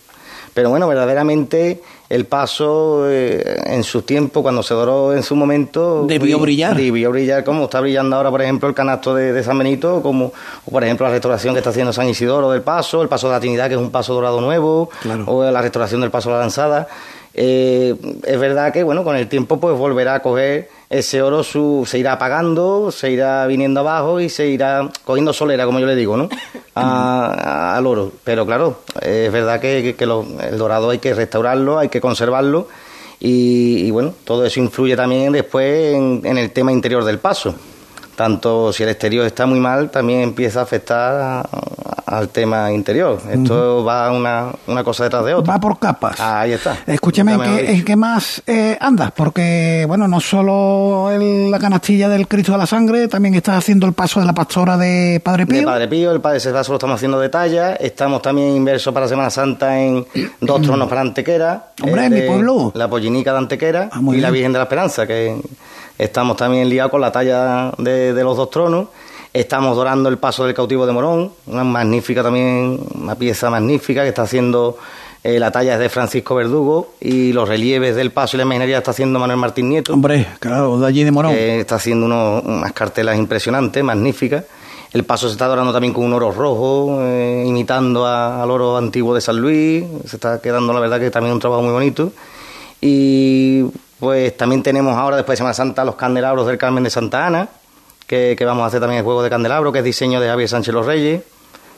Pero 0.54 0.70
bueno, 0.70 0.88
verdaderamente 0.88 1.82
el 2.08 2.26
paso 2.28 3.04
eh, 3.10 3.62
en 3.66 3.84
su 3.84 4.04
tiempo, 4.04 4.42
cuando 4.42 4.64
se 4.64 4.74
doró 4.74 5.14
en 5.14 5.22
su 5.24 5.36
momento... 5.36 6.06
Debió 6.08 6.38
bri- 6.38 6.42
brillar. 6.44 6.78
Debió 6.78 7.12
brillar 7.12 7.44
como 7.44 7.66
está 7.66 7.82
brillando 7.82 8.16
ahora, 8.16 8.32
por 8.32 8.42
ejemplo, 8.42 8.70
el 8.70 8.76
canasto 8.76 9.14
de, 9.16 9.34
de 9.34 9.44
San 9.44 9.58
Benito, 9.58 10.02
como 10.02 10.32
o 10.66 10.72
por 10.72 10.84
ejemplo 10.86 11.06
la 11.08 11.12
restauración 11.12 11.54
que 11.54 11.58
está 11.60 11.72
haciendo 11.72 11.92
San 11.92 12.08
Isidoro 12.08 12.50
del 12.52 12.62
paso, 12.62 13.02
el 13.02 13.10
paso 13.10 13.28
de 13.28 13.34
la 13.34 13.40
Trinidad, 13.42 13.68
que 13.68 13.74
es 13.74 13.82
un 13.82 13.92
paso 13.92 14.14
dorado 14.14 14.40
nuevo, 14.40 14.90
Claro. 15.02 15.26
o 15.28 15.44
la 15.44 15.62
restauración 15.62 16.00
del 16.00 16.12
paso 16.12 16.30
de 16.30 16.36
la 16.36 16.42
lanzada. 16.42 16.88
Eh, 17.38 17.96
es 18.24 18.40
verdad 18.40 18.72
que 18.72 18.82
bueno 18.84 19.04
con 19.04 19.16
el 19.18 19.28
tiempo 19.28 19.60
pues 19.60 19.78
volverá 19.78 20.16
a 20.16 20.22
coger 20.22 20.70
ese 20.90 21.22
oro 21.22 21.44
su, 21.44 21.84
se 21.86 22.00
irá 22.00 22.14
apagando 22.14 22.92
se 22.94 23.12
irá 23.12 23.46
viniendo 23.46 23.82
abajo 23.82 24.22
y 24.22 24.30
se 24.30 24.48
irá 24.48 24.90
cogiendo 25.04 25.34
solera 25.34 25.66
como 25.66 25.80
yo 25.82 25.86
le 25.86 25.96
digo 25.98 26.16
no 26.16 26.30
A- 26.76 27.76
al 27.76 27.88
oro. 27.88 28.12
Pero 28.24 28.46
claro 28.46 28.80
es 29.02 29.30
verdad 29.34 29.60
que, 29.60 29.96
lo- 30.06 30.26
el 30.50 30.58
dorado 30.58 30.90
hay 30.92 31.00
que 31.00 31.14
restaurarlo 31.14 31.78
hay 31.78 31.90
que 31.90 32.00
conservarlo 32.00 32.70
y, 33.20 33.90
bueno 33.92 34.14
todo 34.24 34.46
eso 34.46 34.60
influye 34.62 34.96
también 34.96 35.34
después 35.34 35.94
en 35.94 36.38
el 36.38 36.52
tema 36.52 36.72
interior 36.72 37.04
del 37.04 37.20
paso 37.20 37.54
tanto 38.16 38.72
si 38.74 38.84
el 38.84 38.90
exterior 38.90 39.26
está 39.26 39.46
muy 39.46 39.60
mal, 39.60 39.90
también 39.90 40.22
empieza 40.22 40.60
a 40.62 40.64
afectar 40.64 41.48
al 42.06 42.30
tema 42.30 42.72
interior. 42.72 43.20
Esto 43.32 43.84
va 43.84 44.12
una, 44.12 44.52
una 44.68 44.84
cosa 44.84 45.04
detrás 45.06 45.26
de 45.26 45.34
otra. 45.34 45.54
Va 45.54 45.60
por 45.60 45.80
capas. 45.80 46.20
Ahí 46.20 46.52
está. 46.54 46.78
Escúchame, 46.86 47.34
¿en 47.34 47.42
qué, 47.42 47.72
en 47.74 47.86
qué 47.86 47.96
más 47.96 48.42
eh, 48.46 48.78
andas? 48.80 49.12
Porque, 49.12 49.86
bueno, 49.88 50.08
no 50.08 50.20
solo 50.20 51.10
el- 51.12 51.50
la 51.52 51.60
canastilla 51.60 52.08
del 52.08 52.28
Cristo 52.28 52.52
de 52.54 52.60
la 52.60 52.66
Sangre, 52.68 53.08
también 53.08 53.34
estás 53.36 53.58
haciendo 53.58 53.88
el 53.88 53.94
paso 53.94 54.20
de 54.20 54.26
la 54.28 54.34
pastora 54.34 54.78
de 54.78 55.20
Padre 55.24 55.46
Pío. 55.48 55.60
De 55.60 55.66
Padre 55.66 55.88
Pío, 55.88 56.12
el 56.12 56.22
Padre 56.22 56.40
Servaso 56.40 56.72
lo 56.72 56.78
estamos 56.78 56.96
haciendo 56.96 57.20
de 57.20 57.30
talla. 57.30 57.76
Estamos 57.76 58.22
también 58.22 58.56
inversos 58.56 58.94
para 58.94 59.08
Semana 59.08 59.30
Santa 59.30 59.80
en 59.80 60.06
dos 60.42 60.62
tronos 60.62 60.88
para 60.88 61.02
Antequera. 61.02 61.72
Hombre, 61.82 62.06
eh, 62.06 62.10
mi 62.10 62.22
pueblo. 62.22 62.72
La 62.76 62.88
Pollinica 62.88 63.32
de 63.32 63.38
Antequera 63.40 63.90
Ah, 63.92 64.00
y 64.14 64.18
la. 64.18 64.30
Virgen 64.32 64.52
de 64.54 64.60
la 64.60 64.64
Esperanza, 64.64 65.08
que 65.08 65.36
estamos 65.98 66.38
también 66.38 66.70
liados 66.70 66.92
con 66.92 67.02
la 67.02 67.12
talla 67.12 67.72
de, 67.78 68.14
de 68.14 68.24
los 68.24 68.38
dos 68.38 68.50
tronos. 68.50 68.88
Estamos 69.34 69.76
dorando 69.76 70.08
el 70.10 70.18
paso 70.18 70.46
del 70.46 70.54
cautivo 70.54 70.86
de 70.86 70.94
Morón, 70.94 71.32
una 71.48 71.64
magnífica 71.64 72.24
también, 72.24 72.80
una 72.96 73.16
pieza 73.16 73.50
magnífica 73.50 74.04
que 74.04 74.10
está 74.10 74.24
haciendo 74.24 74.78
Eh, 75.26 75.40
la 75.40 75.50
talla 75.50 75.74
es 75.74 75.80
de 75.80 75.90
Francisco 75.90 76.36
Verdugo 76.36 76.94
y 77.02 77.34
los 77.34 77.50
relieves 77.50 77.96
del 77.96 78.12
paso 78.12 78.36
y 78.36 78.38
la 78.38 78.44
imaginería 78.44 78.78
está 78.78 78.92
haciendo 78.92 79.18
Manuel 79.18 79.40
Martín 79.40 79.70
Nieto. 79.70 79.92
Hombre, 79.92 80.28
claro, 80.40 80.78
de 80.78 80.86
allí 80.86 81.04
de 81.04 81.10
Morón. 81.10 81.34
está 81.34 81.78
haciendo 81.78 82.06
unas 82.06 82.72
cartelas 82.74 83.18
impresionantes, 83.18 83.84
magníficas. 83.84 84.44
El 84.94 85.04
paso 85.04 85.26
se 85.28 85.32
está 85.32 85.48
dorando 85.48 85.74
también 85.74 85.94
con 85.96 86.04
un 86.04 86.14
oro 86.14 86.32
rojo, 86.32 87.00
eh, 87.02 87.44
imitando 87.44 88.06
al 88.06 88.52
oro 88.52 88.78
antiguo 88.78 89.16
de 89.16 89.22
San 89.22 89.38
Luis. 89.38 89.84
Se 90.06 90.18
está 90.18 90.40
quedando, 90.40 90.72
la 90.74 90.80
verdad, 90.80 91.00
que 91.00 91.10
también 91.10 91.34
un 91.34 91.40
trabajo 91.40 91.64
muy 91.64 91.74
bonito. 91.74 92.12
Y 92.80 93.66
pues 94.06 94.38
también 94.38 94.62
tenemos 94.62 94.96
ahora, 94.96 95.16
después 95.16 95.34
de 95.34 95.38
Semana 95.38 95.56
Santa, 95.56 95.84
los 95.84 95.96
candelabros 95.96 96.46
del 96.46 96.60
Carmen 96.60 96.84
de 96.84 96.92
Santa 96.92 97.26
Ana, 97.26 97.50
que, 98.06 98.38
vamos 98.46 98.62
a 98.62 98.68
hacer 98.68 98.80
también 98.80 99.00
el 99.00 99.04
juego 99.04 99.24
de 99.24 99.32
candelabro, 99.32 99.72
que 99.72 99.80
es 99.80 99.84
diseño 99.84 100.22
de 100.22 100.28
Javier 100.28 100.48
Sánchez 100.48 100.72
Los 100.76 100.86
Reyes 100.86 101.24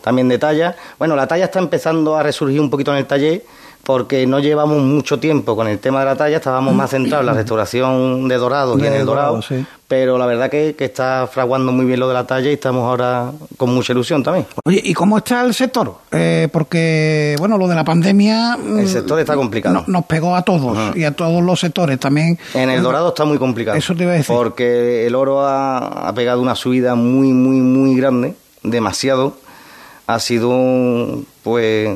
también 0.01 0.27
de 0.27 0.37
talla. 0.37 0.75
Bueno, 0.99 1.15
la 1.15 1.25
talla 1.25 1.45
está 1.45 1.59
empezando 1.59 2.17
a 2.17 2.23
resurgir 2.23 2.59
un 2.59 2.69
poquito 2.69 2.91
en 2.91 2.97
el 2.97 3.05
taller 3.07 3.45
porque 3.87 4.27
no 4.27 4.39
llevamos 4.39 4.83
mucho 4.83 5.17
tiempo 5.17 5.55
con 5.55 5.65
el 5.65 5.79
tema 5.79 6.01
de 6.01 6.07
la 6.07 6.17
talla, 6.17 6.35
estábamos 6.35 6.75
más 6.75 6.89
centrados 6.89 7.21
en 7.21 7.27
la 7.27 7.33
restauración 7.33 8.27
de 8.27 8.35
dorado 8.35 8.77
y 8.77 8.85
en 8.85 8.91
el 8.91 9.05
dorado, 9.05 9.39
pero 9.87 10.17
la 10.17 10.25
verdad 10.25 10.49
que, 10.49 10.75
que, 10.77 10.83
está 10.83 11.25
fraguando 11.31 11.71
muy 11.71 11.85
bien 11.85 12.01
lo 12.01 12.09
de 12.09 12.13
la 12.13 12.27
talla 12.27 12.49
y 12.49 12.55
estamos 12.55 12.83
ahora 12.83 13.31
con 13.55 13.73
mucha 13.73 13.93
ilusión 13.93 14.23
también. 14.23 14.45
Oye, 14.65 14.81
¿y 14.83 14.93
cómo 14.93 15.17
está 15.17 15.41
el 15.45 15.53
sector? 15.53 15.99
Eh, 16.11 16.49
porque, 16.51 17.37
bueno, 17.39 17.57
lo 17.57 17.65
de 17.65 17.75
la 17.75 17.85
pandemia... 17.85 18.57
Mm, 18.57 18.79
el 18.79 18.89
sector 18.89 19.21
está 19.21 19.35
complicado. 19.35 19.85
nos 19.87 20.05
pegó 20.05 20.35
a 20.35 20.41
todos 20.41 20.93
y 20.93 21.05
a 21.05 21.15
todos 21.15 21.41
los 21.41 21.57
sectores 21.57 21.97
también. 21.97 22.37
En 22.55 22.69
el 22.69 22.83
dorado 22.83 23.07
está 23.07 23.23
muy 23.23 23.37
complicado. 23.37 23.77
Eso 23.77 23.95
te 23.95 24.03
iba 24.03 24.11
a 24.11 24.15
decir. 24.15 24.35
Porque 24.35 25.07
el 25.07 25.15
oro 25.15 25.47
ha, 25.47 26.09
ha 26.09 26.13
pegado 26.13 26.41
una 26.41 26.55
subida 26.55 26.95
muy, 26.95 27.29
muy, 27.29 27.61
muy 27.61 27.95
grande, 27.95 28.35
demasiado 28.63 29.37
ha 30.07 30.19
sido, 30.19 31.21
pues, 31.43 31.89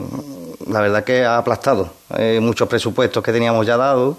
la 0.68 0.82
verdad 0.82 1.04
que 1.04 1.24
ha 1.24 1.38
aplastado 1.38 1.90
eh, 2.18 2.40
muchos 2.42 2.68
presupuestos 2.68 3.24
que 3.24 3.32
teníamos 3.32 3.66
ya 3.66 3.78
dados. 3.78 4.18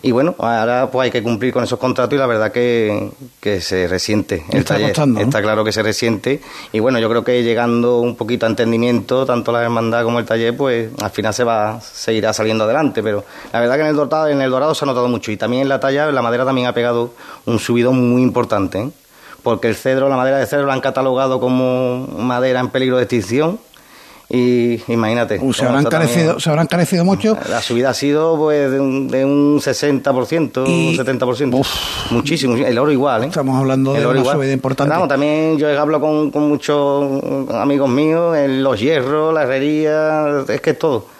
Y 0.00 0.12
bueno, 0.12 0.36
ahora 0.38 0.88
pues 0.92 1.06
hay 1.06 1.10
que 1.10 1.24
cumplir 1.24 1.52
con 1.52 1.64
esos 1.64 1.78
contratos 1.78 2.14
y 2.14 2.18
la 2.18 2.26
verdad 2.26 2.52
que, 2.52 3.10
que 3.40 3.60
se 3.60 3.88
resiente 3.88 4.44
el 4.50 4.60
está 4.60 4.74
taller. 4.74 4.90
Está 5.18 5.42
claro 5.42 5.64
que 5.64 5.72
se 5.72 5.82
resiente. 5.82 6.40
Y 6.70 6.78
bueno, 6.78 7.00
yo 7.00 7.08
creo 7.08 7.24
que 7.24 7.42
llegando 7.42 7.98
un 7.98 8.14
poquito 8.14 8.46
a 8.46 8.48
entendimiento, 8.48 9.26
tanto 9.26 9.50
la 9.50 9.62
hermandad 9.62 10.04
como 10.04 10.20
el 10.20 10.24
taller, 10.24 10.56
pues 10.56 10.90
al 11.02 11.10
final 11.10 11.34
se 11.34 11.42
va, 11.42 11.80
se 11.80 12.14
irá 12.14 12.32
saliendo 12.32 12.62
adelante. 12.62 13.02
Pero 13.02 13.24
la 13.52 13.58
verdad 13.58 13.74
que 13.74 13.80
en 13.80 13.86
el 13.88 13.96
dorado, 13.96 14.28
en 14.28 14.40
el 14.40 14.50
dorado 14.50 14.72
se 14.72 14.84
ha 14.84 14.86
notado 14.86 15.08
mucho. 15.08 15.32
Y 15.32 15.36
también 15.36 15.62
en 15.62 15.68
la 15.68 15.80
talla, 15.80 16.12
la 16.12 16.22
madera 16.22 16.44
también 16.44 16.68
ha 16.68 16.72
pegado 16.72 17.10
un 17.46 17.58
subidón 17.58 18.12
muy 18.12 18.22
importante. 18.22 18.80
¿eh? 18.80 18.90
porque 19.42 19.68
el 19.68 19.76
cedro, 19.76 20.08
la 20.08 20.16
madera 20.16 20.38
de 20.38 20.46
cedro 20.46 20.66
la 20.66 20.74
han 20.74 20.80
catalogado 20.80 21.40
como 21.40 22.06
madera 22.18 22.60
en 22.60 22.68
peligro 22.68 22.96
de 22.96 23.04
extinción. 23.04 23.58
Y 24.30 24.80
imagínate. 24.92 25.38
Uh, 25.40 25.52
se, 25.54 25.64
habrán 25.64 25.84
carecido, 25.84 26.38
se 26.38 26.50
habrán 26.50 26.66
carecido 26.66 27.04
mucho. 27.04 27.36
La 27.48 27.62
subida 27.62 27.90
ha 27.90 27.94
sido 27.94 28.36
pues, 28.36 28.70
de, 28.70 28.78
un, 28.78 29.08
de 29.08 29.24
un 29.24 29.58
60%, 29.58 30.66
un 30.66 30.94
70%. 30.94 31.66
Muchísimo. 32.10 32.54
El 32.56 32.78
oro 32.78 32.92
igual. 32.92 33.24
¿eh? 33.24 33.26
Estamos 33.28 33.56
hablando 33.58 33.94
de 33.94 34.06
una 34.06 34.24
subida 34.24 34.52
importante. 34.52 34.94
también 35.08 35.56
yo 35.56 35.68
hablo 35.80 36.00
con, 36.00 36.30
con 36.30 36.48
muchos 36.48 37.22
amigos 37.54 37.88
míos, 37.88 38.36
en 38.36 38.62
los 38.62 38.78
hierros, 38.78 39.32
la 39.32 39.44
herrería, 39.44 40.44
es 40.46 40.60
que 40.60 40.70
es 40.70 40.78
todo 40.78 41.17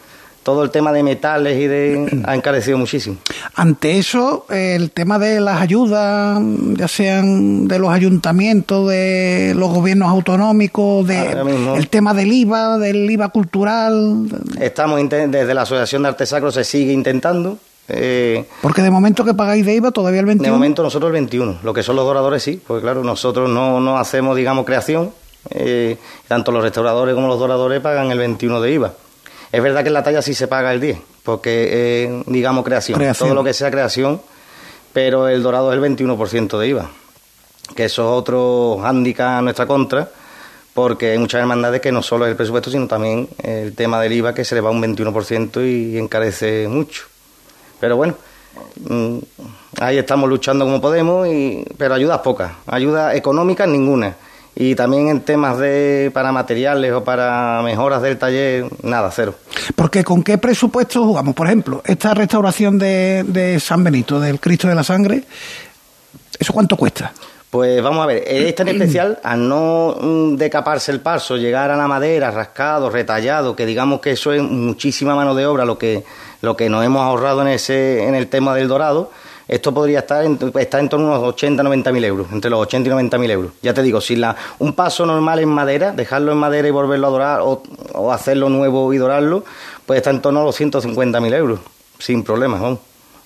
todo 0.49 0.63
el 0.63 0.71
tema 0.71 0.95
de 0.95 1.03
metales 1.03 1.61
y 1.61 1.67
de 1.67 2.23
ha 2.25 2.35
encarecido 2.35 2.79
muchísimo. 2.79 3.19
Ante 3.55 3.99
eso, 3.99 4.47
el 4.49 4.91
tema 4.93 5.19
de 5.19 5.41
las 5.41 5.61
ayudas, 5.61 6.41
ya 6.73 6.89
sean 6.89 7.69
de 7.69 7.79
los 7.79 7.91
ayuntamientos, 7.91 8.89
de 8.89 9.53
los 9.55 9.69
gobiernos 9.69 10.09
autonómicos, 10.09 11.07
de 11.07 11.33
el 11.77 11.89
tema 11.89 12.15
del 12.15 12.33
IVA, 12.33 12.79
del 12.79 13.11
IVA 13.11 13.29
cultural. 13.29 14.27
Estamos 14.59 15.07
desde 15.11 15.53
la 15.53 15.63
Asociación 15.63 16.05
de 16.05 16.09
Arte 16.09 16.25
Sacro 16.25 16.51
se 16.51 16.65
sigue 16.65 16.95
intentando. 16.95 17.59
Eh, 17.87 18.47
porque 18.63 18.81
de 18.81 18.91
momento 18.91 19.27
que 19.27 19.35
pagáis 19.35 19.67
de 19.67 19.75
IVA 19.75 19.91
todavía 19.91 20.21
el 20.21 20.27
21. 20.27 20.51
De 20.51 20.51
momento 20.51 20.83
nosotros 20.83 21.09
el 21.09 21.13
21, 21.13 21.59
lo 21.63 21.75
que 21.75 21.83
son 21.83 21.95
los 21.97 22.07
doradores 22.07 22.43
sí, 22.43 22.59
porque 22.67 22.81
claro, 22.81 23.05
nosotros 23.05 23.51
no, 23.51 23.81
no 23.81 23.99
hacemos, 23.99 24.35
digamos, 24.35 24.65
creación, 24.65 25.11
eh, 25.51 25.99
tanto 26.27 26.53
los 26.53 26.63
restauradores 26.63 27.15
como 27.15 27.29
los 27.29 27.39
doradores 27.39 27.83
pagan 27.83 28.11
el 28.11 28.19
21 28.19 28.63
de 28.63 28.73
IVA. 28.73 28.93
Es 29.51 29.63
verdad 29.63 29.83
que 29.83 29.89
en 29.89 29.95
la 29.95 30.03
talla 30.03 30.23
sí 30.23 30.35
se 30.35 30.47
paga 30.47 30.73
el 30.73 30.81
10, 30.81 30.99
porque 31.23 32.05
es, 32.05 32.27
digamos, 32.27 32.65
creación. 32.65 33.01
Todo 33.17 33.35
lo 33.35 33.45
que 33.45 33.55
sea 33.55 33.71
creación, 33.71 34.21
pero 34.93 35.29
el 35.29 35.43
dorado 35.43 35.73
es 35.73 35.79
el 35.79 35.97
21% 35.97 36.59
de 36.59 36.69
IVA. 36.69 36.91
Que 37.75 37.87
eso 37.87 38.03
es 38.03 38.19
otro 38.21 38.79
hándicap 38.83 39.39
a 39.39 39.43
nuestra 39.43 39.67
contra, 39.67 40.09
porque 40.75 41.13
hay 41.13 41.19
muchas 41.19 41.41
hermandades 41.41 41.81
que 41.81 41.93
no 41.93 42.03
solo 42.03 42.27
es 42.27 42.31
el 42.31 42.37
presupuesto, 42.37 42.71
sino 42.71 42.87
también 42.87 43.29
el 43.43 43.75
tema 43.75 44.01
del 44.01 44.13
IVA, 44.13 44.35
que 44.35 44.45
se 44.45 44.55
le 44.55 44.61
va 44.61 44.71
un 44.71 44.83
21% 44.83 45.67
y 45.67 45.99
encarece 45.99 46.69
mucho. 46.69 47.05
Pero 47.81 47.97
bueno, 47.97 48.17
mm, 48.87 49.19
ahí 49.81 49.99
estamos 49.99 50.29
luchando 50.29 50.67
como 50.67 50.81
podemos, 50.81 51.27
y, 51.27 51.65
pero 51.77 51.95
ayudas 51.95 52.19
pocas, 52.19 52.53
ayudas 52.67 53.15
económicas 53.15 53.67
ninguna 53.67 54.15
y 54.61 54.75
también 54.75 55.09
en 55.09 55.21
temas 55.21 55.57
de 55.57 56.11
para 56.13 56.33
materiales 56.33 56.93
o 56.93 57.05
para 57.05 57.63
mejoras 57.63 58.03
del 58.03 58.19
taller, 58.19 58.67
nada, 58.83 59.09
cero. 59.13 59.37
Porque 59.77 60.03
con 60.03 60.25
qué 60.25 60.37
presupuesto 60.37 61.05
jugamos, 61.05 61.37
por 61.37 61.47
ejemplo, 61.47 61.81
esta 61.85 62.13
restauración 62.13 62.77
de, 62.77 63.25
de 63.25 63.61
San 63.61 63.85
Benito, 63.85 64.19
del 64.19 64.41
Cristo 64.41 64.67
de 64.67 64.75
la 64.75 64.83
Sangre, 64.83 65.23
¿eso 66.41 66.53
cuánto 66.53 66.77
cuesta? 66.77 67.13
Pues 67.51 67.81
vamos 67.81 68.03
a 68.03 68.07
ver, 68.07 68.25
esta 68.27 68.65
en 68.65 68.69
especial, 68.77 69.21
al 69.23 69.49
no 69.49 69.97
mm, 70.01 70.35
decaparse 70.35 70.91
el 70.91 71.03
paso, 71.03 71.37
llegar 71.37 71.71
a 71.71 71.77
la 71.77 71.87
madera, 71.87 72.33
rascado, 72.33 72.91
retallado, 72.91 73.55
que 73.55 73.65
digamos 73.65 74.01
que 74.01 74.11
eso 74.11 74.33
es 74.33 74.43
muchísima 74.43 75.15
mano 75.15 75.37
de 75.37 75.47
obra 75.47 75.65
lo 75.65 75.79
que, 75.79 76.03
lo 76.43 76.57
que 76.57 76.69
nos 76.69 76.85
hemos 76.85 77.03
ahorrado 77.03 77.43
en, 77.43 77.49
ese, 77.49 78.09
en 78.09 78.17
el 78.17 78.27
tema 78.27 78.57
del 78.57 78.67
dorado, 78.67 79.13
esto 79.49 79.73
podría 79.73 80.01
estar 80.01 80.25
en, 80.27 80.39
está 80.59 80.79
en 80.79 80.91
torno 80.91 81.07
a 81.07 81.19
unos 81.19 81.29
80, 81.31 81.63
90 81.63 81.91
mil 81.91 82.05
euros, 82.05 82.27
entre 82.33 82.51
los 82.51 82.61
80 82.61 82.87
y 82.87 82.91
90 82.91 83.19
mil 83.19 83.31
euros. 83.31 83.53
Ya 83.63 83.73
te 83.73 83.83
digo, 83.83 83.99
si 84.03 84.15
la, 84.15 84.37
un 84.59 84.75
paso 84.75 85.07
normal 85.07 85.39
en 85.39 85.49
madera, 85.49 85.93
dejarlo 85.93 86.33
en 86.33 86.39
madera 86.39 86.69
y 86.69 86.71
volverlo 86.71 87.07
a 87.07 87.11
dorar, 87.11 87.41
o, 87.43 88.13
hacerlo 88.13 88.51
nuevo 88.51 88.93
y 88.93 88.99
dorarlo, 88.99 89.45
pues 89.87 89.97
está 89.97 90.11
en 90.11 90.21
torno 90.21 90.43
a 90.43 90.45
los 90.45 90.55
150 90.55 91.19
mil 91.21 91.33
euros, 91.33 91.61
sin 91.99 92.23
problemas, 92.23 92.61
¿no? 92.61 92.79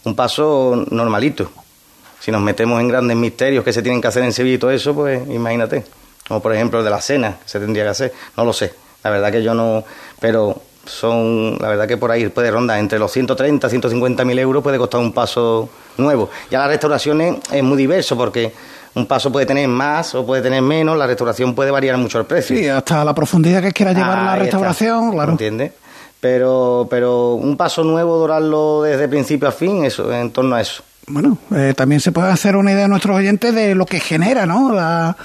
Un 0.05 0.15
paso 0.15 0.85
normalito. 0.91 1.51
Si 2.21 2.31
nos 2.31 2.41
metemos 2.41 2.81
en 2.81 2.87
grandes 2.87 3.17
misterios 3.17 3.65
que 3.65 3.73
se 3.73 3.83
tienen 3.83 4.01
que 4.01 4.07
hacer 4.07 4.23
en 4.23 4.33
Sevilla 4.33 4.55
y 4.55 4.59
todo 4.59 4.71
eso, 4.71 4.95
pues 4.95 5.29
imagínate. 5.29 5.85
Como 6.29 6.41
por 6.41 6.55
ejemplo 6.55 6.79
el 6.79 6.85
de 6.85 6.91
la 6.91 7.01
cena, 7.01 7.39
que 7.43 7.49
se 7.49 7.59
tendría 7.59 7.83
que 7.83 7.91
hacer. 7.91 8.13
No 8.37 8.45
lo 8.45 8.53
sé. 8.53 8.73
La 9.03 9.11
verdad 9.11 9.33
que 9.33 9.43
yo 9.43 9.55
no. 9.55 9.83
Pero 10.21 10.63
son, 10.87 11.59
la 11.61 11.69
verdad 11.69 11.89
que 11.89 11.97
por 11.97 12.13
ahí 12.13 12.29
puede 12.29 12.53
rondar 12.53 12.79
entre 12.79 13.01
los 13.01 13.11
130 13.11 13.69
150 13.69 14.25
mil 14.25 14.39
euros 14.39 14.63
puede 14.63 14.79
costar 14.79 15.01
un 15.01 15.13
paso 15.13 15.69
nuevo. 15.97 16.31
Ya 16.51 16.59
las 16.59 16.69
restauraciones 16.69 17.37
es 17.51 17.63
muy 17.63 17.77
diverso 17.77 18.17
porque 18.17 18.53
un 18.95 19.07
paso 19.07 19.33
puede 19.33 19.47
tener 19.47 19.69
más 19.69 20.15
o 20.15 20.27
puede 20.27 20.43
tener 20.43 20.63
menos, 20.63 20.97
la 20.97 21.07
restauración 21.07 21.55
puede 21.55 21.71
variar 21.71 21.97
mucho 21.97 22.19
el 22.19 22.27
precio. 22.27 22.57
Sí, 22.57 22.69
hasta 22.69 23.05
la 23.05 23.15
profundidad 23.15 23.63
que 23.63 23.73
quiera 23.73 23.93
llevar 23.93 24.23
la 24.23 24.37
restauración, 24.37 25.13
claro. 25.13 25.33
¿Entiendes? 25.33 25.73
Pero, 26.21 26.87
pero 26.89 27.35
un 27.35 27.57
paso 27.57 27.83
nuevo, 27.83 28.17
dorarlo 28.17 28.83
desde 28.83 29.09
principio 29.09 29.49
a 29.49 29.53
fin, 29.53 29.85
eso, 29.85 30.13
en 30.13 30.31
torno 30.31 30.55
a 30.55 30.61
eso. 30.61 30.85
Bueno, 31.09 31.37
eh, 31.53 31.75
también 31.77 32.01
se 32.01 32.13
puede 32.13 32.31
hacer 32.31 32.55
una 32.55 32.71
idea 32.71 32.85
a 32.85 32.89
nuestros 32.89 33.17
oyentes 33.17 33.53
de 33.53 33.75
lo 33.75 33.87
que 33.87 33.99
genera 33.99 34.47
¿no? 34.47 34.73
la, 34.73 35.17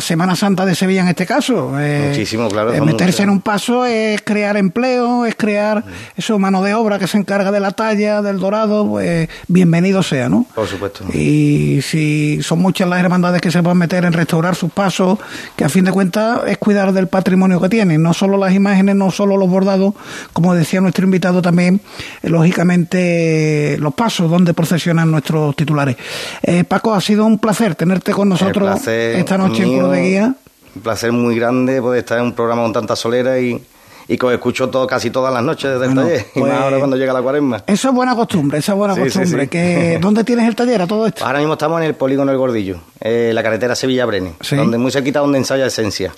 Semana 0.00 0.34
Santa 0.34 0.66
de 0.66 0.74
Sevilla 0.74 1.02
en 1.02 1.08
este 1.08 1.24
caso. 1.24 1.78
Eh, 1.78 2.06
Muchísimo, 2.08 2.48
claro. 2.48 2.72
Eh, 2.74 2.80
meterse 2.80 3.22
en 3.22 3.30
un 3.30 3.40
paso 3.40 3.84
es 3.84 4.22
crear 4.22 4.56
empleo, 4.56 5.24
es 5.26 5.36
crear 5.36 5.84
eso, 6.16 6.36
mano 6.40 6.62
de 6.62 6.74
obra 6.74 6.98
que 6.98 7.06
se 7.06 7.16
encarga 7.16 7.52
de 7.52 7.60
la 7.60 7.70
talla, 7.70 8.22
del 8.22 8.40
dorado, 8.40 8.88
pues 8.88 9.28
bienvenido 9.46 10.02
sea, 10.02 10.28
¿no? 10.28 10.46
Por 10.52 10.66
supuesto. 10.66 11.04
Y 11.12 11.80
si 11.82 12.42
son 12.42 12.58
muchas 12.58 12.88
las 12.88 12.98
hermandades 12.98 13.40
que 13.40 13.52
se 13.52 13.62
pueden 13.62 13.78
meter 13.78 14.04
en 14.04 14.12
restaurar 14.12 14.56
sus 14.56 14.72
pasos, 14.72 15.18
que 15.54 15.64
a 15.64 15.68
fin 15.68 15.84
de 15.84 15.92
cuentas 15.92 16.40
es 16.48 16.58
cuidar 16.58 16.92
del 16.92 17.06
patrimonio 17.06 17.60
que 17.60 17.68
tienen, 17.68 18.02
no 18.02 18.14
solo 18.14 18.36
las 18.36 18.52
imágenes, 18.52 18.96
no 18.96 19.12
solo 19.12 19.36
los 19.36 19.48
bordados, 19.48 19.94
como 20.32 20.54
decía 20.54 20.80
nuestro 20.80 21.04
invitado 21.04 21.40
también, 21.40 21.80
lógicamente 22.22 23.76
los 23.78 23.94
pasos 23.94 24.28
donde 24.28 24.54
procesionan 24.54 25.19
nuestros 25.20 25.54
titulares. 25.54 25.96
Eh, 26.42 26.64
Paco, 26.64 26.94
ha 26.94 27.00
sido 27.00 27.26
un 27.26 27.38
placer 27.38 27.74
tenerte 27.74 28.12
con 28.12 28.28
nosotros 28.28 28.86
esta 28.86 29.38
noche 29.38 29.62
en 29.62 29.90
de 29.90 30.02
Guía. 30.02 30.34
Un 30.74 30.82
placer 30.82 31.12
muy 31.12 31.36
grande 31.36 31.80
poder 31.82 32.00
estar 32.00 32.18
en 32.18 32.24
un 32.24 32.32
programa 32.32 32.62
con 32.62 32.72
tanta 32.72 32.94
solera 32.96 33.38
y, 33.38 33.60
y 34.08 34.16
que 34.16 34.26
os 34.26 34.32
escucho 34.32 34.70
todo, 34.70 34.86
casi 34.86 35.10
todas 35.10 35.34
las 35.34 35.42
noches 35.42 35.72
desde 35.72 35.86
el 35.86 35.94
taller, 35.94 36.26
y 36.34 36.40
más 36.40 36.52
ahora 36.52 36.68
pues, 36.70 36.78
cuando 36.78 36.96
llega 36.96 37.12
la 37.12 37.22
cuaresma. 37.22 37.62
Eso 37.66 37.88
es 37.88 37.94
buena 37.94 38.14
costumbre, 38.14 38.58
esa 38.58 38.72
es 38.72 38.78
buena 38.78 38.96
costumbre. 38.96 39.48
Que, 39.48 39.98
¿Dónde 40.00 40.22
tienes 40.24 40.46
el 40.46 40.54
taller 40.54 40.82
a 40.82 40.86
todo 40.86 41.06
esto? 41.06 41.26
Ahora 41.26 41.40
mismo 41.40 41.54
estamos 41.54 41.80
en 41.80 41.88
el 41.88 41.94
polígono 41.94 42.30
El 42.30 42.38
Gordillo, 42.38 42.78
eh, 43.00 43.32
la 43.34 43.42
carretera 43.42 43.74
Sevilla-Brene, 43.74 44.34
donde 44.52 44.78
muy 44.78 44.92
cerquita 44.92 45.18
donde 45.18 45.38
ensaya 45.38 45.66
Esencia, 45.66 46.12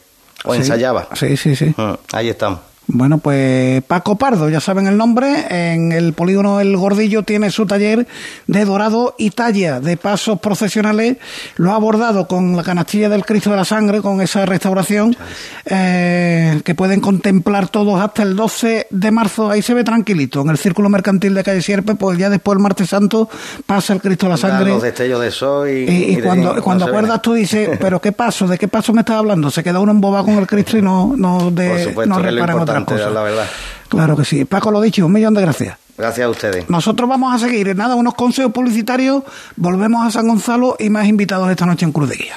o 0.45 0.55
ensayaba. 0.55 1.09
Sí, 1.15 1.37
sí, 1.37 1.57
sí. 1.57 1.75
Mm, 1.77 1.95
ahí 2.13 2.29
estamos. 2.29 2.61
Bueno, 2.89 3.19
pues 3.19 3.83
Paco 3.85 4.17
Pardo, 4.17 4.49
ya 4.49 4.61
saben 4.61 4.87
el 4.89 4.97
nombre, 4.97 5.47
en 5.73 5.93
el 5.93 6.15
polígono 6.15 6.61
El 6.61 6.77
Gordillo 6.77 7.23
tiene 7.23 7.51
su 7.51 7.65
taller 7.65 8.09
de 8.49 8.65
dorado 8.65 9.15
y 9.19 9.31
talla 9.31 9.79
de 9.81 9.97
pasos 9.97 10.41
procesionales. 10.41 11.17
Lo 11.57 11.71
ha 11.71 11.77
abordado 11.77 12.27
con 12.27 12.57
la 12.57 12.65
canastilla 12.65 13.09
del 13.09 13.25
Cristo 13.25 13.51
de 13.51 13.57
la 13.57 13.65
Sangre, 13.65 14.03
con 14.03 14.21
esa 14.21 14.45
restauración 14.47 15.17
eh, 15.65 16.61
que 16.65 16.75
pueden 16.75 17.01
contemplar 17.01 17.69
todos 17.69 18.01
hasta 18.01 18.25
el 18.25 18.35
12 18.35 18.89
de 18.91 19.11
marzo. 19.13 19.49
Ahí 19.49 19.63
se 19.63 19.75
ve 19.75 19.85
tranquilito, 19.85 20.41
en 20.41 20.51
el 20.51 20.59
Círculo 20.59 20.89
Mercantil 20.89 21.35
de 21.35 21.45
Calle 21.45 21.63
Sierpe, 21.63 21.95
pues 21.95 22.19
ya 22.19 22.31
después 22.31 22.57
el 22.57 22.63
martes 22.63 22.91
santo 22.91 23.31
pasa 23.65 23.93
el 23.93 24.01
Cristo 24.01 24.27
de 24.27 24.31
la 24.31 24.37
Sangre. 24.37 24.71
los 24.71 24.83
destellos 24.83 25.21
de 25.21 25.31
sol 25.31 25.69
y, 25.71 25.85
y, 25.85 26.21
cuando, 26.21 26.61
cuando 26.61 26.87
acuerdas 26.87 27.23
tú 27.23 27.33
dices, 27.35 27.71
pero 27.81 28.01
¿qué 28.01 28.11
paso? 28.11 28.49
¿De 28.49 28.59
qué 28.59 28.67
paso 28.67 28.93
me 28.93 29.01
estás 29.01 29.17
hablando? 29.17 29.51
Se 29.53 29.63
queda 29.63 29.79
uno 29.79 29.93
embobado 29.93 30.25
con 30.25 30.35
el 30.35 30.49
Cristo 30.49 30.77
y 30.77 30.83
no, 30.83 31.15
no, 31.17 31.53
de, 31.53 31.95
no 32.07 32.19
repara 32.19 32.72
La 33.11 33.23
verdad. 33.23 33.47
Claro 33.89 34.17
que 34.17 34.25
sí. 34.25 34.45
Paco, 34.45 34.71
lo 34.71 34.81
dicho, 34.81 35.05
un 35.07 35.13
millón 35.13 35.35
de 35.35 35.43
gracias. 35.43 35.79
Gracias 35.97 36.27
a 36.27 36.31
ustedes. 36.31 36.71
Nosotros 36.71 37.09
vamos 37.09 37.35
a 37.35 37.39
seguir. 37.39 37.75
Nada, 37.77 37.95
unos 37.95 38.15
consejos 38.15 38.53
publicitarios. 38.53 39.23
Volvemos 39.57 40.07
a 40.07 40.11
San 40.11 40.27
Gonzalo 40.27 40.77
y 40.79 40.89
más 40.91 41.07
invitados 41.07 41.51
esta 41.51 41.67
noche 41.67 41.85
en 41.85 41.93
Cruz 41.93 42.09
de 42.09 42.17
Guía. 42.17 42.37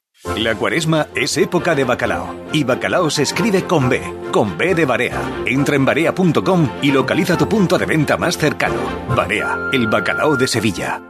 La 0.23 0.53
cuaresma 0.53 1.07
es 1.15 1.35
época 1.37 1.73
de 1.73 1.83
bacalao. 1.83 2.45
Y 2.53 2.63
bacalao 2.63 3.09
se 3.09 3.23
escribe 3.23 3.63
con 3.63 3.89
B, 3.89 4.01
con 4.31 4.55
B 4.55 4.75
de 4.75 4.85
Barea. 4.85 5.19
Entra 5.47 5.75
en 5.75 5.83
barea.com 5.83 6.69
y 6.83 6.91
localiza 6.91 7.37
tu 7.37 7.49
punto 7.49 7.77
de 7.79 7.87
venta 7.87 8.17
más 8.17 8.37
cercano. 8.37 8.79
Barea, 9.15 9.69
el 9.73 9.87
bacalao 9.87 10.37
de 10.37 10.47
Sevilla. 10.47 11.01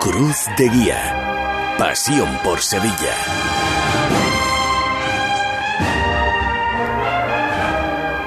Cruz 0.00 0.36
de 0.58 0.68
Guía. 0.68 1.74
Pasión 1.78 2.28
por 2.42 2.60
Sevilla. 2.60 3.14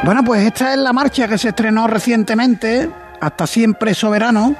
Bueno, 0.03 0.23
pues 0.23 0.45
esta 0.45 0.71
es 0.71 0.79
la 0.79 0.93
marcha 0.93 1.27
que 1.27 1.37
se 1.37 1.49
estrenó 1.49 1.87
recientemente, 1.87 2.89
Hasta 3.19 3.45
Siempre 3.45 3.93
Soberano 3.93 4.55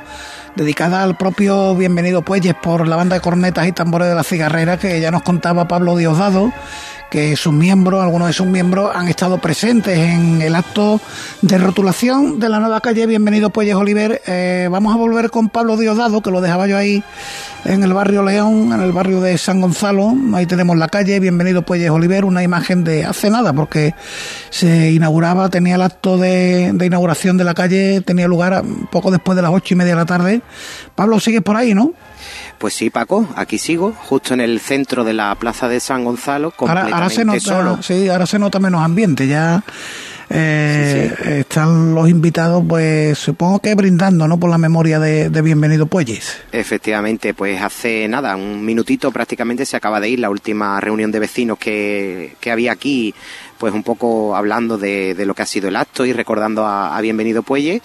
dedicada 0.56 1.04
al 1.04 1.18
propio 1.18 1.76
Bienvenido 1.76 2.22
Puelles 2.22 2.56
por 2.56 2.88
la 2.88 2.96
banda 2.96 3.16
de 3.16 3.22
cornetas 3.22 3.68
y 3.68 3.72
tambores 3.72 4.08
de 4.08 4.16
la 4.16 4.24
cigarrera 4.24 4.78
que 4.78 5.00
ya 5.02 5.12
nos 5.12 5.22
contaba 5.22 5.68
Pablo 5.68 5.96
Diosdado 5.98 6.52
que 7.16 7.38
sus 7.38 7.54
miembros, 7.54 8.04
algunos 8.04 8.28
de 8.28 8.34
sus 8.34 8.46
miembros, 8.46 8.92
han 8.94 9.08
estado 9.08 9.38
presentes 9.38 9.98
en 9.98 10.42
el 10.42 10.54
acto 10.54 11.00
de 11.42 11.58
rotulación 11.58 12.42
de 12.42 12.50
la 12.50 12.60
nueva 12.60 12.82
calle 12.82 13.06
Bienvenido 13.06 13.52
Puelles 13.52 13.76
Oliver. 13.76 14.22
Eh, 14.28 14.68
vamos 14.70 14.94
a 14.94 14.98
volver 14.98 15.30
con 15.30 15.48
Pablo 15.48 15.78
Diosdado, 15.78 16.22
que 16.22 16.30
lo 16.30 16.42
dejaba 16.42 16.68
yo 16.68 16.78
ahí 16.78 17.02
en 17.64 17.84
el 17.84 17.94
barrio 17.94 18.22
León, 18.22 18.74
en 18.74 18.82
el 18.82 18.92
barrio 18.92 19.22
de 19.22 19.38
San 19.38 19.62
Gonzalo. 19.62 20.14
Ahí 20.34 20.46
tenemos 20.46 20.76
la 20.76 20.90
calle 20.90 21.22
Bienvenido 21.22 21.62
Puelles 21.62 21.90
Oliver, 21.90 22.26
una 22.26 22.44
imagen 22.44 22.84
de 22.84 23.06
hace 23.06 23.30
nada, 23.30 23.54
porque 23.54 23.96
se 24.50 24.92
inauguraba, 24.92 25.48
tenía 25.48 25.76
el 25.76 25.84
acto 25.84 26.18
de, 26.18 26.76
inauguración 26.84 27.38
de 27.38 27.46
la 27.46 27.54
calle, 27.54 28.02
tenía 28.02 28.28
lugar 28.28 28.62
poco 28.92 29.10
después 29.10 29.38
de 29.38 29.42
las 29.42 29.52
ocho 29.52 29.74
y 29.74 29.78
media 29.78 29.94
de 29.94 30.00
la 30.02 30.06
tarde. 30.06 30.42
Pablo, 30.96 31.22
sigues 31.22 31.44
por 31.44 31.56
ahí, 31.56 31.74
¿no? 31.74 31.94
Pues 32.58 32.74
sí, 32.74 32.90
Paco, 32.90 33.28
aquí 33.36 33.58
sigo, 33.58 33.94
justo 33.94 34.34
en 34.34 34.42
el 34.42 34.60
centro 34.60 35.04
de 35.04 35.14
la 35.14 35.36
plaza 35.36 35.68
de 35.68 35.80
San 35.80 36.04
Gonzalo, 36.04 36.52
completamente 36.52 36.96
ahora, 36.96 37.10
se 37.10 37.26
nota, 37.26 37.40
solo. 37.40 37.84
Sí, 37.84 38.10
ahora 38.10 38.26
se 38.26 38.40
nota 38.40 38.60
menos 38.60 38.82
ambiente, 38.82 39.28
ya 39.28 39.64
eh, 40.30 41.14
sí, 41.16 41.24
sí. 41.24 41.30
están 41.32 41.94
los 41.94 42.10
invitados, 42.10 42.64
pues 42.68 43.18
supongo 43.18 43.60
que 43.60 43.76
brindando, 43.76 44.28
¿no? 44.28 44.40
Por 44.40 44.50
la 44.50 44.58
memoria 44.58 45.00
de, 45.00 45.30
de, 45.30 45.42
Bienvenido 45.42 45.86
Puelles. 45.86 46.42
Efectivamente, 46.52 47.34
pues 47.34 47.62
hace 47.62 48.08
nada, 48.08 48.36
un 48.36 48.66
minutito 48.66 49.12
prácticamente 49.12 49.66
se 49.66 49.78
acaba 49.78 50.00
de 50.00 50.10
ir 50.10 50.20
la 50.20 50.30
última 50.30 50.80
reunión 50.80 51.12
de 51.12 51.20
vecinos 51.20 51.58
que, 51.60 52.36
que 52.40 52.52
había 52.52 52.72
aquí 52.72 53.14
pues 53.58 53.74
un 53.74 53.84
poco 53.84 54.36
hablando 54.36 54.78
de, 54.78 55.16
lo 55.26 55.34
que 55.34 55.42
ha 55.42 55.46
sido 55.46 55.68
el 55.68 55.76
acto 55.76 56.06
y 56.06 56.14
recordando 56.14 56.66
a, 56.66 56.96
a, 56.96 57.02
Bienvenido 57.02 57.44
Puelle. 57.44 57.82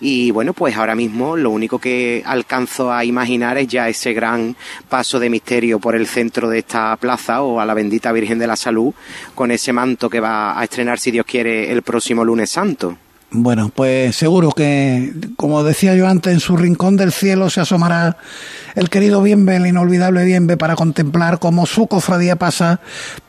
Y 0.00 0.30
bueno, 0.30 0.52
pues 0.52 0.76
ahora 0.76 0.94
mismo 0.94 1.36
lo 1.36 1.50
único 1.50 1.78
que 1.78 2.22
alcanzo 2.24 2.92
a 2.92 3.04
imaginar 3.04 3.58
es 3.58 3.68
ya 3.68 3.88
ese 3.88 4.12
gran 4.12 4.56
paso 4.88 5.20
de 5.20 5.30
misterio 5.30 5.78
por 5.78 5.94
el 5.94 6.06
centro 6.06 6.48
de 6.48 6.58
esta 6.58 6.96
plaza 6.96 7.42
o 7.42 7.60
a 7.60 7.66
la 7.66 7.74
bendita 7.74 8.12
Virgen 8.12 8.38
de 8.38 8.46
la 8.46 8.56
Salud 8.56 8.94
con 9.34 9.50
ese 9.50 9.72
manto 9.72 10.10
que 10.10 10.20
va 10.20 10.58
a 10.58 10.64
estrenar, 10.64 10.98
si 10.98 11.10
Dios 11.10 11.26
quiere, 11.26 11.70
el 11.70 11.82
próximo 11.82 12.24
lunes 12.24 12.50
santo. 12.50 12.96
Bueno, 13.34 13.70
pues 13.74 14.14
seguro 14.14 14.50
que, 14.52 15.10
como 15.36 15.64
decía 15.64 15.94
yo 15.94 16.06
antes, 16.06 16.34
en 16.34 16.40
su 16.40 16.54
rincón 16.58 16.98
del 16.98 17.12
cielo 17.12 17.48
se 17.48 17.62
asomará 17.62 18.18
el 18.74 18.90
querido 18.90 19.22
Bienve, 19.22 19.56
el 19.56 19.66
inolvidable 19.66 20.22
Bienve, 20.26 20.58
para 20.58 20.76
contemplar 20.76 21.38
cómo 21.38 21.64
su 21.64 21.86
cofradía 21.86 22.36
pasa 22.36 22.80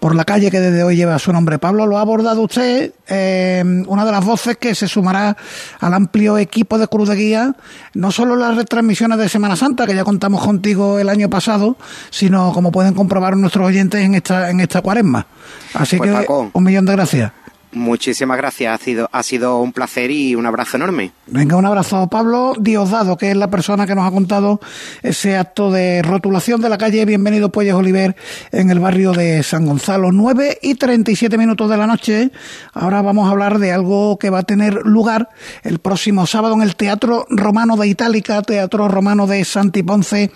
por 0.01 0.13
la 0.13 0.25
calle 0.25 0.51
que 0.51 0.59
desde 0.59 0.83
hoy 0.83 0.97
lleva 0.97 1.17
su 1.19 1.31
nombre. 1.31 1.57
Pablo, 1.57 1.87
lo 1.87 1.97
ha 1.97 2.01
abordado 2.01 2.41
usted, 2.41 2.91
eh, 3.07 3.63
una 3.87 4.03
de 4.03 4.11
las 4.11 4.25
voces 4.25 4.57
que 4.57 4.75
se 4.75 4.89
sumará 4.89 5.37
al 5.79 5.93
amplio 5.93 6.37
equipo 6.37 6.77
de 6.77 6.89
Cruz 6.89 7.07
de 7.07 7.15
Guía, 7.15 7.55
no 7.93 8.11
solo 8.11 8.35
las 8.35 8.57
retransmisiones 8.57 9.17
de 9.17 9.29
Semana 9.29 9.55
Santa, 9.55 9.87
que 9.87 9.95
ya 9.95 10.03
contamos 10.03 10.43
contigo 10.43 10.99
el 10.99 11.07
año 11.07 11.29
pasado, 11.29 11.77
sino 12.09 12.51
como 12.51 12.73
pueden 12.73 12.93
comprobar 12.93 13.37
nuestros 13.37 13.65
oyentes 13.65 14.01
en 14.01 14.15
esta, 14.15 14.49
en 14.49 14.59
esta 14.59 14.81
cuaresma. 14.81 15.27
Así 15.73 15.95
pues 15.95 16.11
que 16.11 16.17
Paco. 16.17 16.51
un 16.53 16.63
millón 16.63 16.85
de 16.85 16.91
gracias. 16.91 17.31
Muchísimas 17.73 18.37
gracias, 18.37 18.79
ha 18.79 18.83
sido, 18.83 19.09
ha 19.11 19.23
sido 19.23 19.59
un 19.59 19.73
placer 19.73 20.11
y 20.11 20.35
un 20.35 20.45
abrazo 20.45 20.77
enorme. 20.77 21.11
Venga, 21.25 21.55
un 21.55 21.65
abrazo, 21.65 22.07
Pablo 22.07 22.53
Diosdado, 22.59 23.17
que 23.17 23.31
es 23.31 23.37
la 23.37 23.49
persona 23.49 23.87
que 23.87 23.95
nos 23.95 24.07
ha 24.07 24.11
contado 24.11 24.59
ese 25.01 25.37
acto 25.37 25.71
de 25.71 26.03
rotulación 26.03 26.61
de 26.61 26.69
la 26.69 26.77
calle 26.77 27.05
Bienvenido 27.05 27.51
Puelles 27.51 27.73
Oliver 27.73 28.15
en 28.51 28.69
el 28.69 28.79
barrio 28.79 29.13
de 29.13 29.41
San 29.41 29.65
Gonzalo. 29.65 30.11
9 30.11 30.59
y 30.61 30.75
37 30.75 31.37
minutos 31.37 31.69
de 31.69 31.77
la 31.77 31.87
noche. 31.87 32.31
Ahora 32.73 33.01
vamos 33.01 33.27
a 33.27 33.31
hablar 33.31 33.57
de 33.57 33.71
algo 33.71 34.17
que 34.19 34.29
va 34.29 34.39
a 34.39 34.43
tener 34.43 34.75
lugar 34.85 35.29
el 35.63 35.79
próximo 35.79 36.27
sábado 36.27 36.53
en 36.53 36.61
el 36.61 36.75
Teatro 36.75 37.25
Romano 37.29 37.75
de 37.75 37.87
Itálica, 37.87 38.41
Teatro 38.43 38.87
Romano 38.87 39.25
de 39.25 39.43
Santi 39.45 39.81
Ponce, 39.81 40.31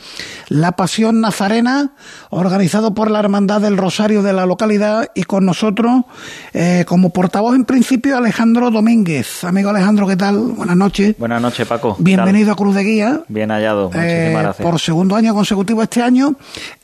La 0.49 0.71
Pasión 0.71 1.21
Nazarena, 1.21 1.91
organizado 2.31 2.95
por 2.95 3.11
la 3.11 3.19
Hermandad 3.19 3.61
del 3.61 3.77
Rosario 3.77 4.23
de 4.23 4.33
la 4.33 4.47
localidad 4.47 5.11
y 5.13 5.23
con 5.23 5.45
nosotros 5.45 6.05
eh, 6.53 6.83
como 6.87 7.11
por 7.11 7.26
portavoz 7.27 7.55
en 7.55 7.65
principio 7.65 8.15
Alejandro 8.15 8.71
Domínguez. 8.71 9.43
Amigo 9.43 9.69
Alejandro, 9.69 10.07
¿qué 10.07 10.15
tal? 10.15 10.37
Buenas 10.37 10.77
noches. 10.77 11.13
Buenas 11.17 11.41
noches, 11.41 11.67
Paco. 11.67 11.97
Bienvenido 11.99 12.53
a 12.53 12.55
Cruz 12.55 12.73
de 12.73 12.85
Guía. 12.85 13.21
Bien 13.27 13.51
hallado, 13.51 13.89
muchísimas 13.89 14.09
eh, 14.09 14.31
gracias. 14.31 14.65
Por 14.65 14.79
segundo 14.79 15.13
año 15.17 15.33
consecutivo 15.33 15.83
este 15.83 16.01
año, 16.01 16.35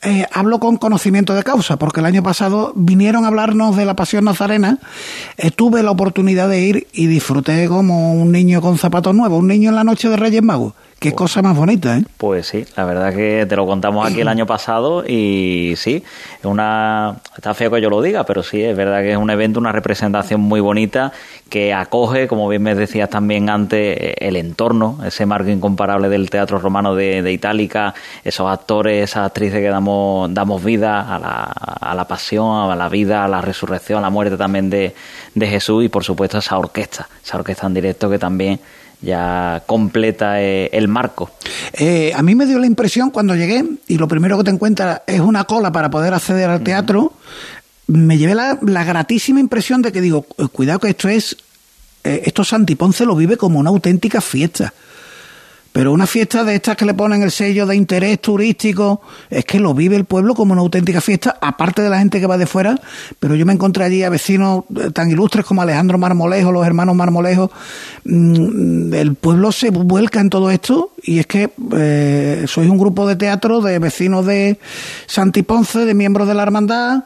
eh, 0.02 0.26
hablo 0.34 0.60
con 0.60 0.76
conocimiento 0.76 1.34
de 1.34 1.44
causa, 1.44 1.78
porque 1.78 2.00
el 2.00 2.06
año 2.06 2.22
pasado 2.22 2.74
vinieron 2.76 3.24
a 3.24 3.28
hablarnos 3.28 3.74
de 3.74 3.86
la 3.86 3.96
Pasión 3.96 4.26
Nazarena. 4.26 4.80
Eh, 5.38 5.50
tuve 5.50 5.82
la 5.82 5.92
oportunidad 5.92 6.46
de 6.50 6.60
ir 6.60 6.88
y 6.92 7.06
disfruté 7.06 7.66
como 7.66 8.12
un 8.12 8.30
niño 8.30 8.60
con 8.60 8.76
zapatos 8.76 9.14
nuevos, 9.14 9.38
un 9.38 9.48
niño 9.48 9.70
en 9.70 9.76
la 9.76 9.84
noche 9.84 10.10
de 10.10 10.18
Reyes 10.18 10.42
Magos. 10.42 10.74
Qué 11.04 11.10
pues, 11.10 11.18
cosa 11.18 11.42
más 11.42 11.54
bonita, 11.54 11.98
¿eh? 11.98 12.04
Pues 12.16 12.46
sí, 12.46 12.64
la 12.78 12.86
verdad 12.86 13.14
que 13.14 13.44
te 13.44 13.56
lo 13.56 13.66
contamos 13.66 14.10
aquí 14.10 14.22
el 14.22 14.28
año 14.28 14.46
pasado 14.46 15.04
y 15.06 15.74
sí, 15.76 16.02
es 16.38 16.44
una 16.46 17.16
está 17.36 17.52
feo 17.52 17.70
que 17.70 17.82
yo 17.82 17.90
lo 17.90 18.00
diga, 18.00 18.24
pero 18.24 18.42
sí, 18.42 18.62
es 18.62 18.74
verdad 18.74 19.02
que 19.02 19.12
es 19.12 19.18
un 19.18 19.28
evento, 19.28 19.60
una 19.60 19.70
representación 19.70 20.40
muy 20.40 20.60
bonita 20.60 21.12
que 21.50 21.74
acoge, 21.74 22.26
como 22.26 22.48
bien 22.48 22.62
me 22.62 22.74
decías 22.74 23.10
también 23.10 23.50
antes, 23.50 24.14
el 24.18 24.36
entorno, 24.36 24.98
ese 25.04 25.26
marco 25.26 25.50
incomparable 25.50 26.08
del 26.08 26.30
teatro 26.30 26.58
romano 26.58 26.94
de, 26.94 27.20
de 27.20 27.32
Itálica, 27.34 27.92
esos 28.24 28.50
actores, 28.50 29.10
esas 29.10 29.26
actrices 29.26 29.60
que 29.60 29.68
damos, 29.68 30.32
damos 30.32 30.64
vida 30.64 31.14
a 31.14 31.18
la, 31.18 31.42
a 31.42 31.94
la 31.94 32.08
pasión, 32.08 32.70
a 32.70 32.74
la 32.74 32.88
vida, 32.88 33.26
a 33.26 33.28
la 33.28 33.42
resurrección, 33.42 33.98
a 33.98 34.00
la 34.00 34.10
muerte 34.10 34.38
también 34.38 34.70
de, 34.70 34.94
de 35.34 35.46
Jesús 35.46 35.84
y 35.84 35.90
por 35.90 36.02
supuesto 36.02 36.38
esa 36.38 36.56
orquesta, 36.56 37.10
esa 37.22 37.36
orquesta 37.36 37.66
en 37.66 37.74
directo 37.74 38.08
que 38.08 38.18
también 38.18 38.58
ya 39.04 39.62
completa 39.66 40.42
eh, 40.42 40.70
el 40.72 40.88
marco. 40.88 41.30
Eh, 41.72 42.12
a 42.14 42.22
mí 42.22 42.34
me 42.34 42.46
dio 42.46 42.58
la 42.58 42.66
impresión 42.66 43.10
cuando 43.10 43.36
llegué 43.36 43.64
y 43.86 43.98
lo 43.98 44.08
primero 44.08 44.38
que 44.38 44.44
te 44.44 44.50
encuentras 44.50 45.02
es 45.06 45.20
una 45.20 45.44
cola 45.44 45.70
para 45.70 45.90
poder 45.90 46.14
acceder 46.14 46.50
al 46.50 46.62
teatro. 46.62 47.12
Me 47.86 48.18
llevé 48.18 48.34
la, 48.34 48.58
la, 48.62 48.84
gratísima 48.84 49.40
impresión 49.40 49.82
de 49.82 49.92
que 49.92 50.00
digo, 50.00 50.22
cuidado 50.22 50.78
que 50.80 50.88
esto 50.88 51.08
es, 51.08 51.36
eh, 52.02 52.22
esto 52.24 52.42
Santiponce 52.42 53.04
lo 53.04 53.14
vive 53.14 53.36
como 53.36 53.60
una 53.60 53.70
auténtica 53.70 54.20
fiesta. 54.20 54.72
Pero 55.74 55.92
una 55.92 56.06
fiesta 56.06 56.44
de 56.44 56.54
estas 56.54 56.76
que 56.76 56.84
le 56.84 56.94
ponen 56.94 57.24
el 57.24 57.32
sello 57.32 57.66
de 57.66 57.74
interés 57.74 58.20
turístico, 58.20 59.00
es 59.28 59.44
que 59.44 59.58
lo 59.58 59.74
vive 59.74 59.96
el 59.96 60.04
pueblo 60.04 60.36
como 60.36 60.52
una 60.52 60.62
auténtica 60.62 61.00
fiesta, 61.00 61.36
aparte 61.40 61.82
de 61.82 61.90
la 61.90 61.98
gente 61.98 62.20
que 62.20 62.28
va 62.28 62.38
de 62.38 62.46
fuera. 62.46 62.80
Pero 63.18 63.34
yo 63.34 63.44
me 63.44 63.54
encontré 63.54 63.82
allí 63.82 64.04
a 64.04 64.08
vecinos 64.08 64.66
eh, 64.76 64.92
tan 64.92 65.10
ilustres 65.10 65.44
como 65.44 65.62
Alejandro 65.62 65.98
Marmolejo, 65.98 66.52
los 66.52 66.64
hermanos 66.64 66.94
Marmolejo. 66.94 67.50
Mm, 68.04 68.94
el 68.94 69.16
pueblo 69.16 69.50
se 69.50 69.70
vuelca 69.70 70.20
en 70.20 70.30
todo 70.30 70.52
esto 70.52 70.92
y 71.02 71.18
es 71.18 71.26
que 71.26 71.50
eh, 71.72 72.44
sois 72.46 72.70
un 72.70 72.78
grupo 72.78 73.08
de 73.08 73.16
teatro 73.16 73.60
de 73.60 73.80
vecinos 73.80 74.24
de 74.26 74.60
Santiponce, 75.06 75.80
de 75.86 75.94
miembros 75.94 76.28
de 76.28 76.34
la 76.34 76.44
hermandad 76.44 77.02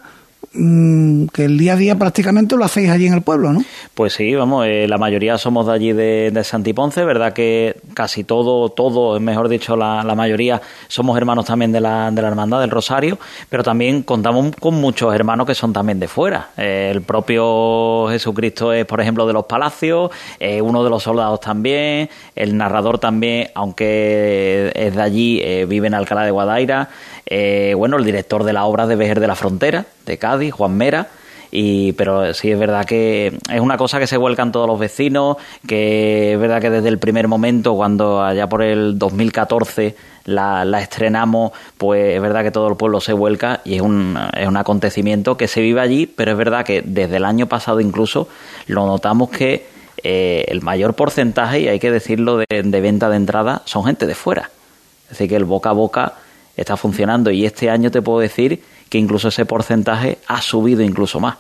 que 0.53 1.45
el 1.45 1.59
día 1.59 1.74
a 1.74 1.76
día 1.76 1.97
prácticamente 1.97 2.57
lo 2.57 2.64
hacéis 2.64 2.89
allí 2.89 3.07
en 3.07 3.12
el 3.12 3.22
pueblo, 3.22 3.53
¿no? 3.53 3.62
Pues 3.95 4.14
sí, 4.14 4.34
vamos, 4.34 4.66
eh, 4.66 4.86
la 4.89 4.97
mayoría 4.97 5.36
somos 5.36 5.66
de 5.66 5.72
allí 5.72 5.93
de, 5.93 6.30
de 6.32 6.43
Santiponce, 6.45 7.05
verdad 7.05 7.32
que 7.34 7.76
casi 7.93 8.24
todo, 8.24 8.70
todo, 8.70 9.20
mejor 9.20 9.49
dicho, 9.49 9.76
la, 9.76 10.03
mayoría 10.14 10.61
somos 10.89 11.16
hermanos 11.18 11.45
también 11.45 11.70
de 11.70 11.80
la, 11.80 12.11
de 12.11 12.22
la 12.22 12.28
Hermandad 12.28 12.61
del 12.61 12.70
Rosario, 12.70 13.18
pero 13.51 13.62
también 13.62 14.03
contamos 14.03 14.57
con 14.57 14.74
muchos 14.74 15.14
hermanos 15.14 15.47
que 15.47 15.55
son 15.55 15.72
también 15.72 16.01
de 16.01 16.09
fuera. 16.09 16.51
Eh, 16.57 16.91
el 16.93 17.03
propio 17.03 18.09
Jesucristo 18.09 18.72
es, 18.72 18.86
por 18.86 19.01
ejemplo, 19.01 19.26
de 19.26 19.34
los 19.34 19.45
Palacios, 19.45 20.11
eh, 20.41 20.62
uno 20.62 20.82
de 20.82 20.91
los 20.91 21.03
soldados 21.03 21.41
también, 21.41 22.09
el 22.34 22.57
narrador 22.57 22.99
también, 22.99 23.49
aunque 23.55 24.72
es 24.74 24.97
de 24.97 25.03
allí, 25.03 25.64
vive 25.66 25.89
en 25.89 25.95
Alcalá 25.95 26.24
de 26.24 26.30
Guadaira, 26.30 26.89
bueno, 27.76 27.97
el 27.97 28.05
director 28.05 28.45
de 28.45 28.53
la 28.53 28.64
obra 28.64 28.87
de 28.87 28.97
Vejer 28.97 29.20
de 29.20 29.26
la 29.26 29.35
Frontera, 29.35 29.87
de 30.07 30.18
Cádiz, 30.18 30.53
Juan 30.53 30.76
Mera. 30.76 31.09
Y, 31.51 31.93
pero 31.93 32.35
sí 32.35 32.51
es 32.51 32.59
verdad 32.59 32.85
que 32.85 33.39
es 33.51 33.61
una 33.61 33.79
cosa 33.79 33.99
que 33.99 34.07
se 34.07 34.16
vuelcan 34.16 34.53
todos 34.53 34.66
los 34.66 34.79
vecinos, 34.79 35.39
que 35.66 36.35
es 36.35 36.39
verdad 36.39 36.61
que 36.61 36.68
desde 36.68 36.89
el 36.89 36.99
primer 36.99 37.26
momento, 37.26 37.74
cuando 37.74 38.22
allá 38.22 38.49
por 38.49 38.62
el 38.62 38.99
2014 38.99 39.97
la, 40.26 40.64
la 40.66 40.81
estrenamos, 40.81 41.53
pues 41.79 42.16
es 42.16 42.20
verdad 42.20 42.43
que 42.43 42.51
todo 42.51 42.68
el 42.68 42.76
pueblo 42.76 43.01
se 43.01 43.14
vuelca 43.14 43.62
y 43.64 43.76
es 43.76 43.81
un, 43.81 44.18
es 44.37 44.47
un 44.47 44.59
acontecimiento 44.59 45.39
que 45.39 45.49
se 45.49 45.62
vive 45.62 45.81
allí, 45.81 46.07
pero 46.07 46.33
es 46.33 46.37
verdad 46.37 46.66
que 46.66 46.83
desde 46.83 47.16
el 47.16 47.24
año 47.24 47.47
pasado 47.47 47.81
incluso 47.81 48.29
lo 48.66 48.87
notamos 48.87 49.31
que 49.31 49.66
eh, 50.05 50.45
el 50.49 50.61
mayor 50.61 50.95
porcentaje, 50.95 51.61
y 51.61 51.68
hay 51.68 51.79
que 51.79 51.91
decirlo, 51.91 52.37
de, 52.37 52.47
de 52.49 52.81
venta 52.81 53.09
de 53.09 53.16
entrada 53.16 53.62
son 53.64 53.85
gente 53.85 54.07
de 54.07 54.14
fuera. 54.14 54.51
Es 55.05 55.11
decir, 55.11 55.31
que 55.31 55.37
el 55.37 55.47
boca 55.47 55.70
a 55.70 55.72
boca 55.72 56.12
está 56.59 56.76
funcionando. 56.76 57.30
Y 57.30 57.46
este 57.46 57.70
año 57.70 57.90
te 57.90 58.02
puedo 58.02 58.20
decir 58.20 58.62
que 58.88 58.98
incluso 58.98 59.28
ese 59.28 59.46
porcentaje 59.46 60.18
ha 60.26 60.42
subido 60.42 60.82
incluso 60.82 61.20
más. 61.20 61.36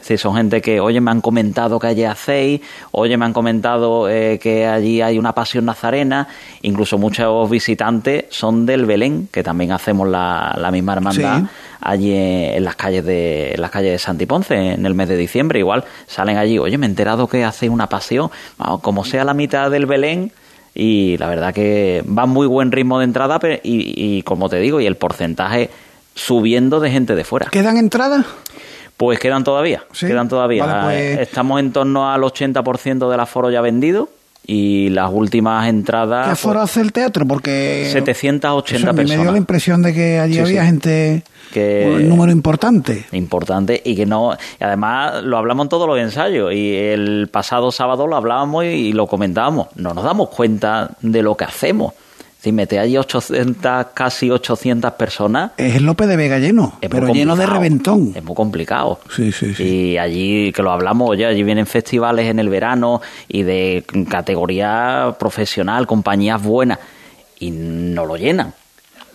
Es 0.00 0.08
decir, 0.08 0.18
son 0.18 0.34
gente 0.34 0.62
que, 0.62 0.80
oye, 0.80 0.98
me 1.02 1.10
han 1.10 1.20
comentado 1.20 1.78
que 1.78 1.88
allí 1.88 2.04
hacéis, 2.04 2.62
oye, 2.92 3.18
me 3.18 3.26
han 3.26 3.34
comentado 3.34 4.08
eh, 4.08 4.38
que 4.38 4.66
allí 4.66 5.02
hay 5.02 5.18
una 5.18 5.34
pasión 5.34 5.66
nazarena, 5.66 6.26
incluso 6.62 6.96
muchos 6.96 7.50
visitantes 7.50 8.24
son 8.30 8.64
del 8.64 8.86
Belén, 8.86 9.28
que 9.30 9.42
también 9.42 9.72
hacemos 9.72 10.08
la, 10.08 10.70
misma 10.72 10.94
hermandad 10.94 11.42
allí 11.82 12.14
en 12.14 12.64
las 12.64 12.76
calles 12.76 13.04
de 13.04 13.52
en 13.52 13.60
las 13.60 13.70
calles 13.70 13.92
de 13.92 13.98
Santiponce 13.98 14.72
en 14.72 14.86
el 14.86 14.94
mes 14.94 15.08
de 15.08 15.18
diciembre, 15.18 15.58
igual 15.58 15.84
salen 16.06 16.38
allí, 16.38 16.58
oye, 16.58 16.78
me 16.78 16.86
he 16.86 16.88
enterado 16.88 17.26
que 17.26 17.44
hacéis 17.44 17.70
una 17.70 17.88
pasión, 17.88 18.30
como 18.80 19.04
sea 19.04 19.24
la 19.24 19.34
mitad 19.34 19.70
del 19.70 19.84
Belén, 19.84 20.32
y 20.74 21.16
la 21.18 21.28
verdad 21.28 21.52
que 21.54 22.04
va 22.06 22.26
muy 22.26 22.46
buen 22.46 22.72
ritmo 22.72 22.98
de 22.98 23.04
entrada 23.04 23.38
y, 23.62 23.94
y 23.96 24.22
como 24.22 24.48
te 24.48 24.58
digo, 24.58 24.80
y 24.80 24.86
el 24.86 24.96
porcentaje 24.96 25.70
subiendo 26.14 26.80
de 26.80 26.90
gente 26.90 27.14
de 27.14 27.24
fuera. 27.24 27.46
¿Quedan 27.50 27.76
entradas? 27.76 28.26
Pues 28.96 29.18
quedan 29.18 29.44
todavía, 29.44 29.84
quedan 29.98 30.28
todavía. 30.28 30.82
Pues- 30.84 31.18
Estamos 31.20 31.58
en 31.60 31.72
torno 31.72 32.10
al 32.12 32.20
80% 32.22 33.10
del 33.10 33.20
aforo 33.20 33.50
ya 33.50 33.60
vendido 33.62 34.10
y 34.46 34.88
las 34.90 35.10
últimas 35.12 35.68
entradas... 35.68 36.26
¿Qué 36.26 36.32
aforo 36.32 36.60
pues, 36.60 36.70
hace 36.70 36.80
el 36.80 36.92
teatro? 36.92 37.26
Porque... 37.26 37.88
780 37.92 38.92
personas. 38.92 39.18
Me 39.18 39.22
dio 39.22 39.32
la 39.32 39.38
impresión 39.38 39.82
de 39.82 39.94
que 39.94 40.18
allí 40.18 40.38
había 40.38 40.64
gente... 40.64 41.22
Que, 41.52 41.92
un 41.96 42.08
número 42.08 42.30
importante. 42.30 43.06
Importante 43.12 43.80
y 43.84 43.96
que 43.96 44.06
no... 44.06 44.34
Y 44.60 44.64
además 44.64 45.22
lo 45.24 45.36
hablamos 45.36 45.64
en 45.64 45.68
todos 45.68 45.88
los 45.88 45.98
ensayos 45.98 46.52
y 46.52 46.76
el 46.76 47.28
pasado 47.30 47.72
sábado 47.72 48.06
lo 48.06 48.16
hablábamos 48.16 48.64
y 48.64 48.92
lo 48.92 49.06
comentábamos. 49.06 49.68
No 49.74 49.94
nos 49.94 50.04
damos 50.04 50.28
cuenta 50.28 50.92
de 51.00 51.22
lo 51.22 51.36
que 51.36 51.44
hacemos 51.44 51.94
si 52.40 52.52
mete 52.52 52.78
allí 52.78 52.96
800, 52.96 53.88
casi 53.92 54.30
800 54.30 54.94
personas. 54.94 55.52
Es 55.58 55.76
el 55.76 55.84
López 55.84 56.08
de 56.08 56.16
Vega 56.16 56.38
lleno, 56.38 56.78
pero 56.80 57.12
lleno 57.12 57.36
de 57.36 57.44
reventón. 57.44 58.12
Es 58.14 58.24
muy 58.24 58.34
complicado. 58.34 58.98
Sí, 59.14 59.30
sí, 59.30 59.54
sí. 59.54 59.62
Y 59.62 59.98
allí, 59.98 60.50
que 60.52 60.62
lo 60.62 60.70
hablamos 60.70 61.18
ya, 61.18 61.28
allí 61.28 61.42
vienen 61.42 61.66
festivales 61.66 62.26
en 62.30 62.38
el 62.38 62.48
verano 62.48 63.02
y 63.28 63.42
de 63.42 63.84
categoría 64.08 65.14
profesional, 65.18 65.86
compañías 65.86 66.42
buenas, 66.42 66.78
y 67.38 67.50
no 67.50 68.06
lo 68.06 68.16
llenan. 68.16 68.54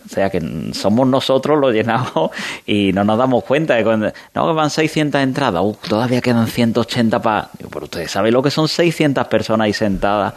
O 0.06 0.10
sea 0.10 0.30
que 0.30 0.42
somos 0.74 1.08
nosotros 1.08 1.60
los 1.60 1.74
llenados 1.74 2.32
y 2.66 2.92
no 2.94 3.04
nos 3.04 3.18
damos 3.18 3.44
cuenta 3.44 3.76
de 3.76 3.84
cuando, 3.84 4.12
no, 4.34 4.48
que 4.48 4.54
van 4.54 4.70
600 4.70 5.22
entradas, 5.22 5.62
uh, 5.64 5.76
todavía 5.88 6.22
quedan 6.22 6.48
180 6.48 7.22
para... 7.22 7.50
Pero 7.58 7.86
ustedes 7.86 8.12
saben 8.12 8.34
lo 8.34 8.42
que 8.42 8.52
son 8.52 8.68
600 8.68 9.28
personas 9.28 9.66
ahí 9.66 9.74
sentadas, 9.74 10.34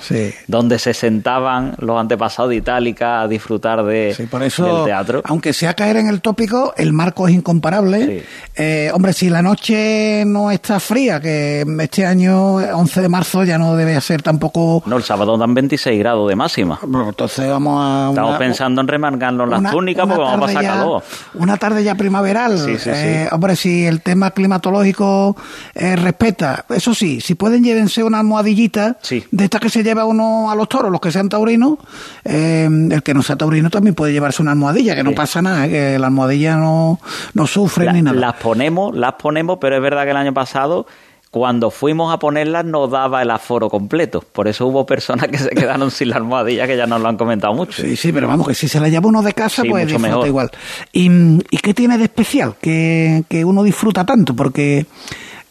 donde 0.47 0.79
se 0.79 0.95
sentaban 0.95 1.75
los 1.79 1.99
antepasados 2.01 2.51
de 2.51 2.57
Itálica 2.57 3.23
a 3.23 3.29
disfrutar 3.29 3.85
de, 3.85 4.17
por 4.31 4.43
eso, 4.43 4.77
del 4.77 4.85
teatro. 4.87 5.23
Aunque 5.25 5.53
sea 5.53 5.75
caer 5.75 5.97
en 5.97 6.09
el 6.09 6.21
tópico, 6.21 6.73
el 6.77 6.93
marco 6.93 7.29
es 7.29 7.35
incomparable. 7.35 8.25
Eh, 8.57 8.91
hombre, 8.93 9.13
si 9.13 9.31
la 9.31 9.43
noche 9.43 10.25
no 10.27 10.51
está 10.51 10.81
fría, 10.81 11.21
que 11.21 11.65
este 11.81 12.07
año, 12.07 12.55
11 12.55 13.03
de 13.03 13.09
marzo, 13.09 13.45
ya 13.45 13.59
no 13.59 13.77
debe 13.77 14.01
ser 14.01 14.23
tampoco... 14.23 14.83
No, 14.87 14.97
el 14.97 15.03
sábado 15.03 15.37
dan 15.37 15.55
26 15.55 15.99
grados 15.99 16.29
de 16.29 16.37
máxima. 16.37 16.79
Bueno, 16.83 17.11
entonces 17.11 17.49
vamos 17.49 17.79
a... 17.81 18.09
Estamos 18.11 18.39
pensando 18.39 18.81
en 18.81 18.89
remarcarnos 18.89 19.49
las 19.49 19.58
una, 19.58 19.58
porque 19.63 19.95
vamos 19.95 20.19
a 20.19 20.39
pasar 20.39 20.63
calor. 20.65 21.03
Una 21.35 21.57
tarde 21.57 21.85
ya 21.85 21.95
primaveral. 21.95 22.59
Eh, 22.69 23.29
hombre, 23.33 23.57
si 23.57 23.87
el 23.87 24.01
tema 24.01 24.31
climatológico 24.31 25.37
eh, 25.75 25.97
respeta, 25.97 26.65
eso 26.69 26.95
sí, 26.95 27.21
si 27.21 27.35
pueden 27.35 27.63
llévense 27.63 28.03
una 28.03 28.21
almohadillita 28.21 28.99
de 29.31 29.45
esta 29.45 29.59
que 29.59 29.71
se 29.71 29.83
lleva 29.83 30.05
uno 30.05 30.51
a 30.51 30.55
los 30.55 30.69
toros, 30.69 30.91
los 30.91 31.01
que 31.01 31.11
sean 31.11 31.29
taurinos, 31.29 31.79
eh, 32.25 32.69
el 32.91 33.03
que 33.03 33.15
no 33.15 33.23
sea 33.23 33.37
taurino 33.37 33.71
también 33.71 33.95
puede 33.95 34.13
llevarse 34.13 34.43
una 34.43 34.53
almohadilla, 34.53 34.95
que 34.95 35.03
no 35.03 35.13
pasa 35.13 35.43
nada, 35.43 35.69
que 35.69 35.99
la 35.99 36.07
almohadilla 36.07 36.57
no, 36.57 37.01
no 37.35 37.47
sufre 37.47 37.93
ni 37.93 38.03
nada. 38.03 38.19
Las 38.19 38.35
ponemos, 38.35 38.97
las 38.97 39.15
ponemos, 39.15 39.59
pero 39.61 39.77
es 39.77 39.83
verdad 39.83 40.05
que 40.05 40.11
el 40.11 40.17
año 40.17 40.35
pasado 40.35 40.87
cuando 41.31 41.71
fuimos 41.71 42.13
a 42.13 42.19
ponerlas 42.19 42.65
no 42.65 42.87
daba 42.89 43.23
el 43.23 43.31
aforo 43.31 43.69
completo. 43.69 44.25
Por 44.33 44.49
eso 44.49 44.67
hubo 44.67 44.87
personas 44.87 45.29
que 45.29 45.39
se 45.39 45.51
quedaron 45.51 45.91
sin 45.91 46.09
la 46.11 46.17
almohadilla, 46.17 46.67
que 46.67 46.77
ya 46.77 46.87
nos 46.87 47.01
lo 47.01 47.09
han 47.09 47.17
comentado 47.17 47.55
mucho. 47.55 47.83
Sí, 47.83 47.97
sí, 47.97 48.13
pero 48.13 48.29
vamos, 48.29 48.49
que 48.49 48.55
si 48.55 48.69
se 48.69 48.81
la 48.81 48.89
lleva 48.89 49.09
uno 49.09 49.23
de 49.23 49.33
casa, 49.33 49.63
pues 49.69 49.87
disfruta 49.87 50.27
igual. 50.27 50.51
¿Y, 50.93 51.39
qué 51.63 51.75
tiene 51.75 51.99
de 51.99 52.05
especial 52.05 52.55
que, 52.61 53.25
uno 53.45 53.63
disfruta 53.63 54.07
tanto? 54.07 54.35
Porque 54.35 54.87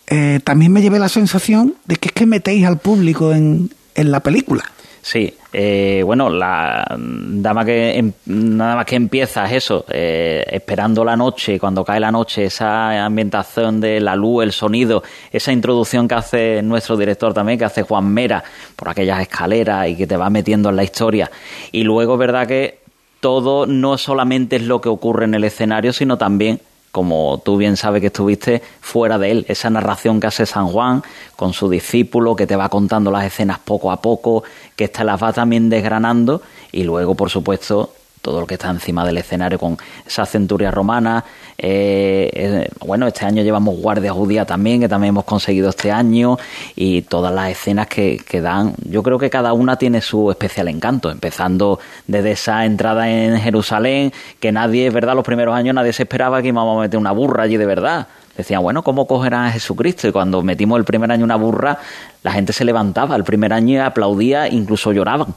eh, 0.08 0.40
también 0.44 0.72
me 0.72 0.82
llevé 0.82 1.00
la 1.00 1.10
sensación 1.10 1.76
de 1.86 1.98
que 1.98 2.10
es 2.10 2.14
que 2.14 2.26
metéis 2.26 2.66
al 2.66 2.80
público 2.80 3.32
en, 3.34 3.70
en 3.96 4.12
la 4.12 4.22
película. 4.22 4.64
Sí, 5.08 5.34
eh, 5.54 6.02
bueno, 6.06 6.30
la 6.30 6.86
dama 6.98 7.64
que 7.64 7.98
em, 7.98 8.12
nada 8.26 8.76
más 8.76 8.86
que 8.86 8.98
empieza 8.98 9.46
es 9.46 9.64
eso, 9.64 9.86
eh, 9.88 10.44
esperando 10.52 11.06
la 11.06 11.16
noche, 11.16 11.58
cuando 11.62 11.86
cae 11.86 11.98
la 11.98 12.12
noche, 12.12 12.44
esa 12.44 13.06
ambientación 13.06 13.80
de 13.80 14.02
la 14.02 14.18
luz, 14.18 14.44
el 14.44 14.52
sonido, 14.52 15.04
esa 15.32 15.54
introducción 15.54 16.10
que 16.10 16.16
hace 16.16 16.62
nuestro 16.62 16.98
director 16.98 17.34
también, 17.34 17.58
que 17.58 17.64
hace 17.64 17.84
Juan 17.84 18.14
Mera, 18.14 18.44
por 18.76 18.90
aquellas 18.90 19.22
escaleras 19.22 19.88
y 19.88 19.96
que 19.96 20.08
te 20.08 20.18
va 20.18 20.30
metiendo 20.30 20.72
en 20.72 20.76
la 20.76 20.84
historia. 20.84 21.32
Y 21.72 21.84
luego, 21.84 22.18
verdad 22.18 22.46
que 22.46 22.80
todo 23.22 23.66
no 23.66 23.98
solamente 23.98 24.58
es 24.58 24.64
lo 24.64 24.82
que 24.82 24.90
ocurre 24.90 25.24
en 25.24 25.36
el 25.36 25.46
escenario, 25.46 25.94
sino 25.94 26.18
también 26.18 26.60
como 26.92 27.42
tú 27.44 27.58
bien 27.58 27.78
sabes 27.78 28.02
que 28.02 28.08
estuviste 28.08 28.62
fuera 28.82 29.18
de 29.18 29.32
él, 29.32 29.46
esa 29.50 29.70
narración 29.70 30.20
que 30.20 30.28
hace 30.28 30.46
San 30.46 30.68
Juan 30.68 31.04
con 31.36 31.54
su 31.54 31.70
discípulo, 31.70 32.36
que 32.36 32.48
te 32.48 32.56
va 32.56 32.70
contando 32.70 33.12
las 33.12 33.26
escenas 33.26 33.60
poco 33.60 33.92
a 33.92 34.02
poco, 34.02 34.44
que 34.76 34.88
te 34.88 35.04
las 35.04 35.22
va 35.22 35.34
también 35.34 35.70
desgranando 35.70 36.42
y 36.72 36.84
luego, 36.84 37.16
por 37.16 37.30
supuesto, 37.30 37.94
todo 38.28 38.42
lo 38.42 38.46
que 38.46 38.56
está 38.56 38.70
encima 38.70 39.06
del 39.06 39.18
escenario 39.18 39.58
con 39.58 39.78
esa 40.06 40.26
centuria 40.26 40.70
romana. 40.70 41.24
Eh, 41.58 42.30
eh, 42.34 42.70
bueno, 42.86 43.08
este 43.08 43.26
año 43.26 43.42
llevamos 43.42 43.78
Guardia 43.78 44.12
Judía 44.12 44.44
también, 44.44 44.82
que 44.82 44.90
también 44.90 45.12
hemos 45.12 45.24
conseguido 45.24 45.70
este 45.70 45.94
año, 45.94 46.38
y 46.76 47.04
todas 47.04 47.34
las 47.34 47.52
escenas 47.52 47.88
que, 47.88 48.18
que 48.18 48.42
dan, 48.42 48.74
yo 48.84 49.02
creo 49.02 49.18
que 49.18 49.30
cada 49.30 49.54
una 49.54 49.78
tiene 49.78 50.02
su 50.02 50.30
especial 50.30 50.68
encanto, 50.68 51.10
empezando 51.10 51.80
desde 52.06 52.32
esa 52.32 52.66
entrada 52.66 53.10
en 53.10 53.40
Jerusalén, 53.40 54.12
que 54.42 54.52
nadie, 54.52 54.88
es 54.88 54.94
verdad, 54.94 55.16
los 55.16 55.24
primeros 55.24 55.56
años 55.56 55.74
nadie 55.74 55.94
se 55.94 56.04
esperaba 56.04 56.42
que 56.42 56.50
íbamos 56.50 56.78
a 56.78 56.82
meter 56.82 57.00
una 57.00 57.14
burra 57.14 57.44
allí 57.44 57.56
de 57.56 57.66
verdad. 57.66 58.08
Decían, 58.36 58.62
bueno, 58.62 58.84
¿cómo 58.84 59.08
cogerán 59.08 59.46
a 59.46 59.52
Jesucristo? 59.52 60.10
Y 60.10 60.12
cuando 60.12 60.44
metimos 60.44 60.78
el 60.78 60.84
primer 60.84 61.14
año 61.14 61.24
una 61.24 61.38
burra, 61.38 61.80
la 62.24 62.34
gente 62.34 62.52
se 62.52 62.66
levantaba, 62.66 63.16
el 63.16 63.24
primer 63.24 63.54
año 63.54 63.86
aplaudía, 63.86 64.50
incluso 64.50 64.92
lloraban 64.92 65.34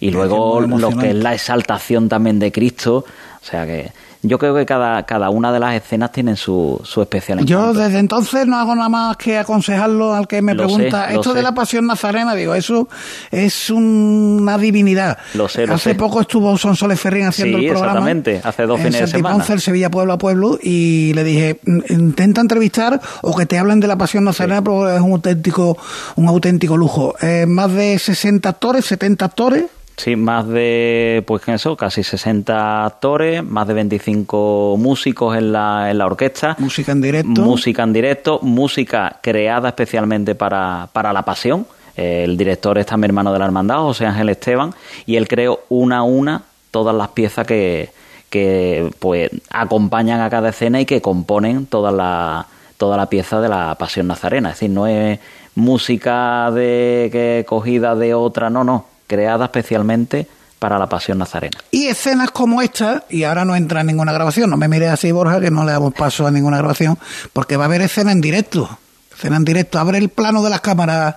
y 0.00 0.10
luego 0.10 0.60
lo 0.60 0.90
que 0.90 1.10
es 1.10 1.14
la 1.16 1.34
exaltación 1.34 2.08
también 2.08 2.38
de 2.38 2.52
Cristo, 2.52 3.04
o 3.42 3.44
sea 3.44 3.66
que 3.66 3.92
yo 4.26 4.38
creo 4.38 4.54
que 4.54 4.64
cada, 4.64 5.02
cada 5.02 5.28
una 5.28 5.52
de 5.52 5.60
las 5.60 5.74
escenas 5.74 6.10
tienen 6.10 6.36
su, 6.36 6.80
su 6.82 7.02
especial 7.02 7.44
Yo 7.44 7.58
encanto. 7.60 7.78
desde 7.80 7.98
entonces 7.98 8.46
no 8.46 8.56
hago 8.56 8.74
nada 8.74 8.88
más 8.88 9.18
que 9.18 9.36
aconsejarlo 9.36 10.14
al 10.14 10.26
que 10.26 10.40
me 10.40 10.54
Lo 10.54 10.62
pregunta 10.62 11.08
sé, 11.08 11.16
esto 11.16 11.34
de 11.34 11.42
la 11.42 11.52
pasión 11.52 11.86
nazarena, 11.86 12.34
digo, 12.34 12.54
eso 12.54 12.88
es 13.30 13.68
una 13.68 14.56
divinidad. 14.56 15.18
Lo 15.34 15.46
sé, 15.46 15.66
lo 15.66 15.74
hace 15.74 15.90
sé. 15.90 15.94
poco 15.94 16.22
estuvo 16.22 16.56
Sonsoles 16.56 16.98
Ferrín 16.98 17.26
haciendo 17.26 17.58
Sí, 17.58 17.64
el 17.66 17.70
programa. 17.72 17.92
exactamente, 17.98 18.40
hace 18.42 18.62
dos 18.62 18.78
en 18.80 18.86
fines 18.86 19.00
de 19.02 19.06
Santiponce, 19.08 19.42
semana. 19.42 19.54
el 19.56 19.60
Sevilla 19.60 19.90
pueblo 19.90 20.12
a 20.14 20.18
pueblo, 20.18 20.58
y 20.62 21.12
le 21.14 21.22
dije, 21.22 21.60
"Mm, 21.66 21.80
intenta 21.90 22.40
entrevistar 22.40 22.98
o 23.20 23.36
que 23.36 23.44
te 23.44 23.58
hablen 23.58 23.78
de 23.80 23.88
la 23.88 23.96
pasión 23.98 24.24
nazarena, 24.24 24.62
porque 24.64 24.94
es 24.96 25.02
un 25.02 25.12
auténtico, 25.12 25.76
un 26.16 26.28
auténtico 26.28 26.78
lujo. 26.78 27.14
Eh, 27.20 27.44
más 27.46 27.70
de 27.74 27.98
60 27.98 28.48
actores, 28.48 28.86
70 28.86 29.26
actores. 29.26 29.64
Sí, 29.96 30.16
más 30.16 30.48
de, 30.48 31.22
pues 31.26 31.42
que 31.42 31.54
eso, 31.54 31.76
casi 31.76 32.02
60 32.02 32.84
actores, 32.84 33.44
más 33.44 33.66
de 33.68 33.74
25 33.74 34.76
músicos 34.78 35.36
en 35.36 35.52
la, 35.52 35.90
en 35.90 35.98
la 35.98 36.06
orquesta. 36.06 36.56
Música 36.58 36.92
en 36.92 37.00
directo. 37.00 37.42
Música 37.42 37.82
en 37.84 37.92
directo, 37.92 38.40
música 38.42 39.18
creada 39.22 39.68
especialmente 39.68 40.34
para, 40.34 40.88
para 40.92 41.12
la 41.12 41.22
pasión. 41.22 41.66
El 41.96 42.36
director 42.36 42.76
es 42.78 42.86
también 42.86 43.10
hermano 43.10 43.32
de 43.32 43.38
la 43.38 43.44
hermandad, 43.44 43.76
José 43.78 44.06
Ángel 44.06 44.28
Esteban, 44.28 44.74
y 45.06 45.14
él 45.16 45.28
creó 45.28 45.60
una 45.68 45.98
a 45.98 46.02
una 46.02 46.42
todas 46.72 46.94
las 46.94 47.08
piezas 47.10 47.46
que, 47.46 47.90
que 48.30 48.90
pues 48.98 49.30
acompañan 49.50 50.20
a 50.20 50.28
cada 50.28 50.48
escena 50.48 50.80
y 50.80 50.86
que 50.86 51.00
componen 51.00 51.66
toda 51.66 51.92
la, 51.92 52.48
toda 52.76 52.96
la 52.96 53.06
pieza 53.06 53.40
de 53.40 53.48
la 53.48 53.76
pasión 53.76 54.08
nazarena. 54.08 54.50
Es 54.50 54.56
decir, 54.56 54.70
no 54.70 54.88
es 54.88 55.20
música 55.54 56.50
de 56.50 57.10
que 57.12 57.44
cogida 57.46 57.94
de 57.94 58.12
otra, 58.12 58.50
no, 58.50 58.64
no, 58.64 58.86
creada 59.14 59.44
especialmente 59.44 60.26
para 60.58 60.78
la 60.78 60.88
pasión 60.88 61.18
nazarena. 61.18 61.58
Y 61.70 61.86
escenas 61.86 62.30
como 62.30 62.62
esta, 62.62 63.04
y 63.10 63.24
ahora 63.24 63.44
no 63.44 63.54
entra 63.54 63.82
en 63.82 63.86
ninguna 63.86 64.12
grabación, 64.12 64.50
no 64.50 64.56
me 64.56 64.66
mires 64.66 64.90
así, 64.90 65.12
Borja, 65.12 65.40
que 65.40 65.50
no 65.50 65.64
le 65.64 65.72
damos 65.72 65.94
paso 65.94 66.26
a 66.26 66.30
ninguna 66.30 66.58
grabación, 66.58 66.98
porque 67.32 67.56
va 67.56 67.64
a 67.64 67.66
haber 67.66 67.82
escena 67.82 68.12
en 68.12 68.20
directo. 68.20 68.78
Escena 69.14 69.36
en 69.36 69.44
directo. 69.44 69.78
Abre 69.78 69.98
el 69.98 70.08
plano 70.08 70.42
de 70.42 70.50
las 70.50 70.60
cámaras, 70.60 71.16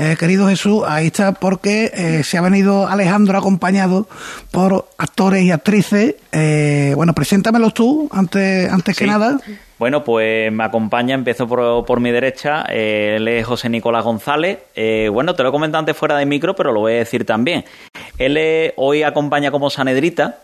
eh, 0.00 0.16
querido 0.16 0.48
Jesús, 0.48 0.84
ahí 0.86 1.08
está, 1.08 1.32
porque 1.32 1.90
eh, 1.92 2.22
se 2.22 2.38
ha 2.38 2.40
venido 2.40 2.86
Alejandro 2.86 3.36
acompañado 3.36 4.08
por 4.52 4.88
actores 4.96 5.42
y 5.42 5.50
actrices. 5.50 6.14
Eh, 6.30 6.92
bueno, 6.94 7.14
preséntamelos 7.14 7.74
tú, 7.74 8.08
antes, 8.12 8.70
antes 8.70 8.96
que 8.96 9.06
nada. 9.06 9.40
Bueno, 9.78 10.04
pues 10.04 10.52
me 10.52 10.62
acompaña, 10.62 11.14
empiezo 11.14 11.48
por, 11.48 11.84
por 11.84 11.98
mi 11.98 12.12
derecha, 12.12 12.64
eh, 12.68 13.14
él 13.16 13.26
es 13.26 13.44
José 13.44 13.68
Nicolás 13.68 14.04
González. 14.04 14.58
Eh, 14.76 15.08
bueno, 15.12 15.34
te 15.34 15.42
lo 15.42 15.48
he 15.48 15.52
comentado 15.52 15.80
antes 15.80 15.96
fuera 15.96 16.16
de 16.16 16.26
micro, 16.26 16.54
pero 16.54 16.72
lo 16.72 16.80
voy 16.80 16.92
a 16.94 16.96
decir 16.98 17.24
también. 17.24 17.64
Él 18.18 18.36
eh, 18.36 18.74
hoy 18.76 19.02
acompaña 19.02 19.50
como 19.50 19.68
Sanedrita, 19.68 20.38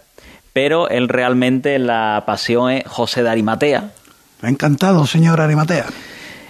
pero 0.52 0.88
él 0.88 1.08
realmente 1.08 1.76
en 1.76 1.86
la 1.86 2.24
pasión 2.26 2.70
es 2.72 2.84
José 2.86 3.22
de 3.22 3.30
Arimatea. 3.30 3.90
Encantado, 4.42 5.06
señor 5.06 5.40
Arimatea. 5.40 5.86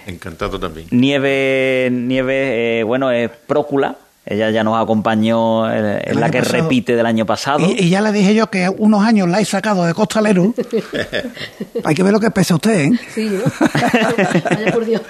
Encantado 0.05 0.59
también. 0.59 0.87
Nieve, 0.91 1.89
Nieve 1.91 2.79
eh, 2.79 2.83
bueno, 2.83 3.11
es 3.11 3.29
Prócula. 3.47 3.95
Ella 4.27 4.49
ya 4.49 4.63
nos 4.63 4.81
acompañó, 4.81 5.71
es 5.71 6.15
la 6.15 6.31
que 6.31 6.39
pasado. 6.39 6.63
repite 6.63 6.95
del 6.95 7.05
año 7.05 7.27
pasado. 7.27 7.59
Y, 7.59 7.79
y 7.83 7.89
ya 7.89 8.01
le 8.01 8.11
dije 8.11 8.33
yo 8.33 8.47
que 8.49 8.67
unos 8.69 9.03
años 9.03 9.29
la 9.29 9.39
he 9.39 9.45
sacado 9.45 9.85
de 9.85 9.93
costalero. 9.93 10.51
Hay 11.83 11.93
que 11.93 12.01
ver 12.01 12.11
lo 12.11 12.19
que 12.19 12.31
pesa 12.31 12.55
usted, 12.55 12.85
¿eh? 12.85 12.91
Sí, 13.13 13.29
¿no? 13.29 13.43
Vaya 14.49 14.71
por 14.73 14.83
Dios. 14.83 15.03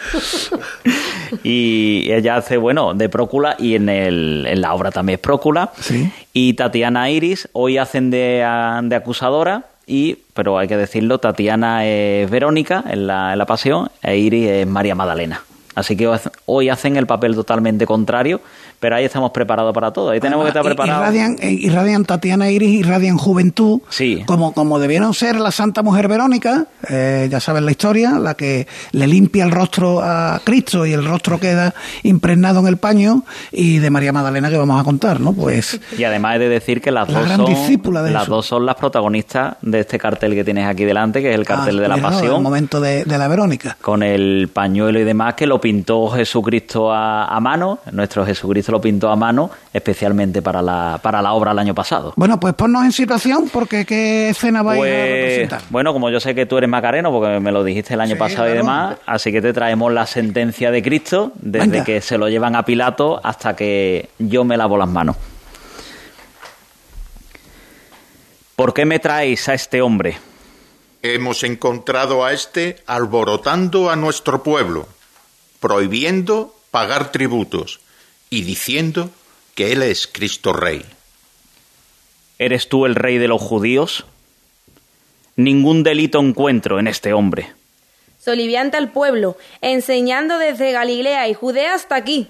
y 1.46 2.12
ella 2.12 2.36
hace, 2.36 2.58
bueno, 2.58 2.94
de 2.94 3.08
Prócula 3.08 3.56
y 3.58 3.76
en, 3.76 3.88
el, 3.88 4.46
en 4.50 4.60
la 4.60 4.74
obra 4.74 4.92
también 4.92 5.16
es 5.16 5.22
Prócula. 5.22 5.72
Y 6.34 6.54
Tatiana 6.56 7.10
Iris, 7.10 7.48
hoy 7.54 7.78
hacen 7.78 8.12
de, 8.12 8.46
de 8.84 8.96
acusadora, 8.98 9.64
y, 9.88 10.20
pero 10.34 10.58
hay 10.58 10.68
que 10.68 10.78
decirlo, 10.78 11.20
Tatiana 11.20 11.86
es 11.86 12.30
Verónica 12.30 12.84
en 12.88 13.08
la, 13.08 13.34
en 13.34 13.40
la 13.40 13.46
Pasión 13.46 13.90
e 14.02 14.18
Iris 14.18 14.50
es 14.50 14.68
María 14.68 14.96
Magdalena. 14.96 15.44
Así 15.76 15.98
que 15.98 16.10
hoy 16.46 16.70
hacen 16.70 16.96
el 16.96 17.06
papel 17.06 17.36
totalmente 17.36 17.86
contrario, 17.86 18.40
pero 18.86 18.98
ahí 18.98 19.06
estamos 19.06 19.32
preparados 19.32 19.74
para 19.74 19.92
todo. 19.92 20.12
Ahí 20.12 20.20
tenemos 20.20 20.44
que 20.46 20.50
estar 20.50 20.62
Y- 20.64 20.68
preparados. 20.68 21.02
Irradian, 21.02 21.38
eh, 21.42 21.50
irradian 21.54 22.06
Tatiana 22.06 22.52
Iris, 22.52 22.82
irradian 22.82 23.18
juventud, 23.18 23.80
Sí. 23.90 24.22
como, 24.28 24.54
como 24.54 24.78
debieron 24.78 25.16
ser 25.16 25.38
la 25.38 25.50
Santa 25.50 25.82
Mujer 25.82 26.08
Verónica, 26.08 26.68
eh, 26.88 27.28
ya 27.32 27.40
saben 27.40 27.66
la 27.66 27.72
historia, 27.72 28.20
la 28.20 28.36
que 28.36 28.68
le 28.92 29.08
limpia 29.08 29.44
el 29.44 29.50
rostro 29.50 30.02
a 30.04 30.40
Cristo 30.44 30.86
y 30.86 30.94
el 30.94 31.04
rostro 31.04 31.40
queda 31.40 31.74
impregnado 32.04 32.60
en 32.60 32.68
el 32.68 32.78
paño, 32.78 33.24
y 33.52 33.80
de 33.80 33.90
María 33.90 34.14
Magdalena 34.14 34.52
que 34.52 34.58
vamos 34.58 34.80
a 34.80 34.84
contar, 34.84 35.20
¿no? 35.20 35.34
Pues 35.34 35.80
Y 35.98 36.04
además 36.04 36.36
he 36.36 36.40
de 36.40 36.50
decir 36.50 36.80
que 36.80 36.92
las, 36.92 37.10
La 37.10 37.22
dos, 37.22 37.28
son, 37.30 38.04
de 38.06 38.12
las 38.12 38.28
dos 38.28 38.46
son 38.46 38.68
las 38.68 38.76
protagonistas 38.76 39.56
de 39.64 39.80
este 39.80 39.98
cartel 39.98 40.36
que 40.36 40.44
tienes 40.44 40.68
aquí 40.68 40.86
delante, 40.86 41.24
que 41.24 41.32
es 41.32 41.36
el 41.36 41.44
cartel 41.46 41.80
ah, 41.80 41.82
de 41.82 41.88
la 41.88 41.96
cuidado, 41.96 42.14
Pasión. 42.20 42.36
el 42.36 42.42
momento 42.44 42.80
de, 42.80 43.04
de 43.04 43.18
la 43.18 43.28
Verónica. 43.28 43.78
con 43.82 44.04
el 44.04 44.48
pañuelo 44.54 45.00
y 45.00 45.04
demás 45.06 45.34
que 45.34 45.48
lo 45.48 45.60
pintó 45.60 46.08
Jesucristo 46.10 46.92
a, 46.94 47.26
a 47.26 47.40
mano, 47.40 47.80
nuestro 47.92 48.24
Jesucristo 48.26 48.74
lo 48.76 48.82
pintó 48.82 49.10
a 49.10 49.16
mano 49.16 49.50
especialmente 49.72 50.42
para 50.42 50.62
la, 50.62 51.00
para 51.02 51.22
la 51.22 51.32
obra 51.34 51.52
el 51.54 51.60
año 51.60 51.74
pasado. 51.74 52.12
Bueno, 52.18 52.40
pues 52.40 52.54
ponnos 52.56 52.84
en 52.84 52.92
situación, 52.92 53.50
porque 53.52 53.86
¿qué 53.86 54.30
escena 54.30 54.62
vais 54.64 54.78
a 54.78 54.82
Pues, 54.82 54.92
representar? 55.12 55.62
bueno, 55.70 55.94
como 55.94 56.10
yo 56.10 56.20
sé 56.20 56.36
que 56.36 56.46
tú 56.46 56.58
eres 56.58 56.70
macareno, 56.70 57.10
porque 57.12 57.40
me 57.40 57.52
lo 57.54 57.64
dijiste 57.64 57.94
el 57.94 58.02
año 58.02 58.18
pasado 58.18 58.50
y 58.50 58.54
demás, 58.54 58.98
así 59.06 59.32
que 59.32 59.42
te 59.42 59.54
traemos 59.54 59.94
la 59.94 60.06
sentencia 60.06 60.72
de 60.72 60.84
Cristo 60.84 61.32
desde 61.36 61.68
Venga. 61.70 61.84
que 61.86 62.02
se 62.02 62.18
lo 62.18 62.28
llevan 62.28 62.56
a 62.58 62.64
Pilato 62.64 63.22
hasta 63.24 63.56
que 63.56 64.10
yo 64.20 64.44
me 64.44 64.58
lavo 64.58 64.78
las 64.78 64.90
manos. 64.90 65.16
¿Por 68.56 68.74
qué 68.74 68.86
me 68.86 69.00
traéis 69.00 69.48
a 69.50 69.54
este 69.54 69.82
hombre? 69.82 70.18
Hemos 71.02 71.44
encontrado 71.44 72.26
a 72.26 72.34
este 72.34 72.78
alborotando 72.88 73.90
a 73.90 73.96
nuestro 73.96 74.44
pueblo, 74.44 74.88
prohibiendo 75.60 76.54
pagar 76.72 77.12
tributos 77.12 77.80
y 78.30 78.44
diciendo 78.44 79.10
que 79.56 79.72
él 79.72 79.84
es 79.84 80.08
Cristo 80.08 80.54
Rey. 80.54 80.86
¿Eres 82.38 82.68
tú 82.68 82.86
el 82.86 82.96
rey 82.96 83.18
de 83.18 83.28
los 83.28 83.42
judíos? 83.42 84.06
Ningún 85.38 85.84
delito 85.84 86.20
encuentro 86.20 86.80
en 86.80 86.88
este 86.88 87.14
hombre. 87.14 87.54
Solivianta 88.20 88.78
al 88.78 88.92
pueblo, 88.92 89.38
enseñando 89.62 90.38
desde 90.38 90.72
Galilea 90.72 91.28
y 91.30 91.34
Judea 91.34 91.76
hasta 91.76 91.96
aquí. 91.96 92.30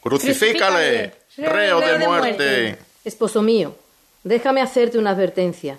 Crucifícale, 0.00 1.14
reo 1.36 1.80
de 1.80 1.98
muerte. 1.98 2.78
Esposo 3.04 3.42
mío, 3.42 3.76
déjame 4.24 4.60
hacerte 4.60 4.98
una 4.98 5.10
advertencia. 5.10 5.78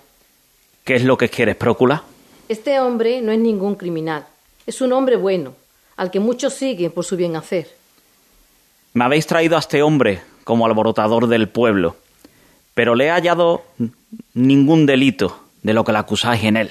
¿Qué 0.84 0.96
es 0.96 1.02
lo 1.04 1.16
que 1.16 1.28
quieres, 1.28 1.56
Prócula? 1.56 2.04
Este 2.48 2.78
hombre 2.78 3.22
no 3.22 3.32
es 3.32 3.38
ningún 3.38 3.74
criminal. 3.74 4.26
Es 4.66 4.80
un 4.80 4.92
hombre 4.92 5.16
bueno, 5.16 5.54
al 5.96 6.10
que 6.10 6.20
muchos 6.20 6.54
siguen 6.54 6.92
por 6.92 7.04
su 7.04 7.16
bien 7.16 7.36
hacer. 7.36 7.74
Me 8.94 9.04
habéis 9.04 9.26
traído 9.26 9.56
a 9.56 9.58
este 9.58 9.82
hombre 9.82 10.22
como 10.44 10.66
alborotador 10.66 11.26
del 11.26 11.48
pueblo, 11.48 11.96
pero 12.74 12.94
le 12.94 13.06
he 13.06 13.10
hallado 13.10 13.64
ningún 14.34 14.86
delito 14.86 15.42
de 15.64 15.72
lo 15.72 15.84
que 15.84 15.90
le 15.90 15.98
acusáis 15.98 16.44
en 16.44 16.56
él. 16.56 16.70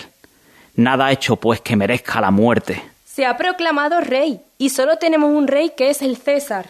Nada 0.75 1.07
ha 1.07 1.11
hecho, 1.11 1.35
pues, 1.35 1.59
que 1.59 1.75
merezca 1.75 2.21
la 2.21 2.31
muerte. 2.31 2.81
Se 3.03 3.25
ha 3.25 3.35
proclamado 3.35 3.99
rey 3.99 4.39
y 4.57 4.69
solo 4.69 4.97
tenemos 4.97 5.31
un 5.31 5.47
rey 5.47 5.73
que 5.75 5.89
es 5.89 6.01
el 6.01 6.15
César. 6.15 6.69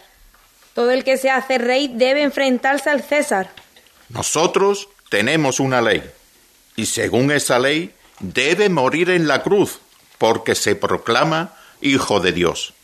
Todo 0.74 0.90
el 0.90 1.04
que 1.04 1.18
se 1.18 1.30
hace 1.30 1.58
rey 1.58 1.86
debe 1.86 2.22
enfrentarse 2.22 2.90
al 2.90 3.04
César. 3.04 3.50
Nosotros 4.08 4.88
tenemos 5.08 5.60
una 5.60 5.80
ley, 5.80 6.02
y 6.74 6.86
según 6.86 7.30
esa 7.30 7.60
ley 7.60 7.94
debe 8.18 8.68
morir 8.70 9.08
en 9.08 9.28
la 9.28 9.44
cruz, 9.44 9.78
porque 10.18 10.56
se 10.56 10.74
proclama 10.74 11.54
Hijo 11.80 12.18
de 12.18 12.32
Dios. 12.32 12.74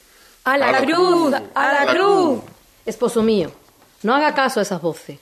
¡A 0.44 0.56
la, 0.56 0.78
cruz! 0.82 1.34
¡A 1.54 1.72
la 1.72 1.92
cruz! 1.92 2.40
Esposo 2.86 3.22
mío, 3.22 3.52
no 4.02 4.14
haga 4.14 4.34
caso 4.34 4.60
a 4.60 4.62
esas 4.62 4.80
voces. 4.80 5.18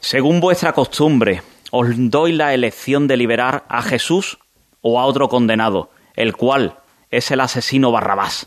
Según 0.00 0.40
vuestra 0.40 0.72
costumbre, 0.72 1.42
os 1.70 1.86
doy 1.96 2.32
la 2.32 2.54
elección 2.54 3.08
de 3.08 3.16
liberar 3.16 3.64
a 3.68 3.82
Jesús 3.82 4.38
o 4.82 5.00
a 5.00 5.06
otro 5.06 5.28
condenado, 5.28 5.90
el 6.14 6.36
cual 6.36 6.78
es 7.10 7.30
el 7.30 7.40
asesino 7.40 7.90
Barrabás. 7.90 8.46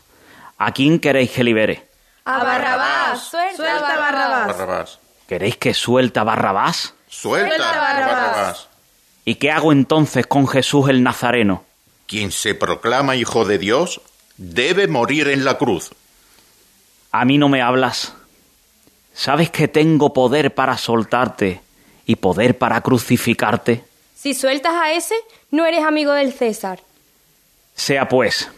¿A 0.58 0.72
quién 0.72 0.98
queréis 0.98 1.30
que 1.30 1.44
libere? 1.44 1.88
¡A 2.24 2.44
Barrabás! 2.44 3.22
¡Suelta, 3.22 3.94
a 3.94 3.98
Barrabás! 3.98 4.46
Barrabás. 4.46 4.98
¿Queréis 5.26 5.56
que 5.56 5.74
suelta 5.74 6.22
a 6.22 6.24
Barrabás? 6.24 6.94
Suelta, 7.08 7.48
Suelta, 7.48 7.80
Barrabás. 7.80 8.30
Barrabás. 8.36 8.68
¿Y 9.24 9.34
qué 9.36 9.50
hago 9.50 9.72
entonces 9.72 10.26
con 10.26 10.46
Jesús 10.46 10.88
el 10.88 11.02
Nazareno? 11.02 11.64
Quien 12.06 12.32
se 12.32 12.54
proclama 12.54 13.16
Hijo 13.16 13.44
de 13.44 13.58
Dios 13.58 14.00
debe 14.36 14.88
morir 14.88 15.28
en 15.28 15.44
la 15.44 15.58
cruz. 15.58 15.90
A 17.12 17.24
mí 17.24 17.38
no 17.38 17.48
me 17.48 17.62
hablas. 17.62 18.14
¿Sabes 19.20 19.50
que 19.50 19.68
tengo 19.68 20.14
poder 20.14 20.54
para 20.54 20.78
soltarte 20.78 21.60
y 22.06 22.16
poder 22.16 22.56
para 22.56 22.80
crucificarte? 22.80 23.84
Si 24.14 24.32
sueltas 24.32 24.72
a 24.72 24.92
ese, 24.92 25.14
no 25.50 25.66
eres 25.66 25.84
amigo 25.84 26.14
del 26.14 26.32
César. 26.32 26.80
Sea 27.74 28.08
pues, 28.08 28.48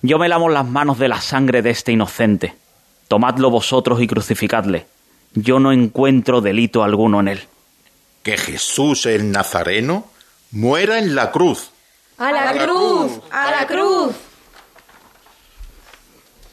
yo 0.00 0.20
me 0.20 0.28
lavo 0.28 0.48
las 0.48 0.64
manos 0.64 1.00
de 1.00 1.08
la 1.08 1.20
sangre 1.20 1.60
de 1.60 1.70
este 1.70 1.90
inocente. 1.90 2.54
Tomadlo 3.08 3.50
vosotros 3.50 4.00
y 4.00 4.06
crucificadle. 4.06 4.86
Yo 5.34 5.58
no 5.58 5.72
encuentro 5.72 6.40
delito 6.40 6.84
alguno 6.84 7.18
en 7.18 7.26
él. 7.26 7.40
Que 8.22 8.36
Jesús 8.36 9.06
el 9.06 9.32
Nazareno 9.32 10.04
muera 10.52 11.00
en 11.00 11.16
la 11.16 11.32
cruz, 11.32 11.72
A 12.16 12.30
la 12.30 12.52
cruz, 12.52 13.20
a 13.32 13.50
la 13.50 13.66
cruz. 13.66 14.14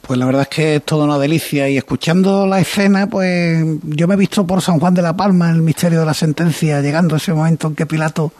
Pues 0.08 0.18
la 0.18 0.24
verdad 0.24 0.40
es 0.40 0.48
que 0.48 0.76
es 0.76 0.84
toda 0.84 1.04
una 1.04 1.18
delicia 1.18 1.68
y 1.68 1.76
escuchando 1.76 2.46
la 2.46 2.60
escena, 2.60 3.08
pues 3.10 3.62
yo 3.82 4.08
me 4.08 4.14
he 4.14 4.16
visto 4.16 4.46
por 4.46 4.62
San 4.62 4.80
Juan 4.80 4.94
de 4.94 5.02
la 5.02 5.14
Palma 5.14 5.50
el 5.50 5.60
misterio 5.60 6.00
de 6.00 6.06
la 6.06 6.14
sentencia, 6.14 6.80
llegando 6.80 7.16
ese 7.16 7.34
momento 7.34 7.68
en 7.68 7.74
que 7.74 7.84
Pilato 7.84 8.32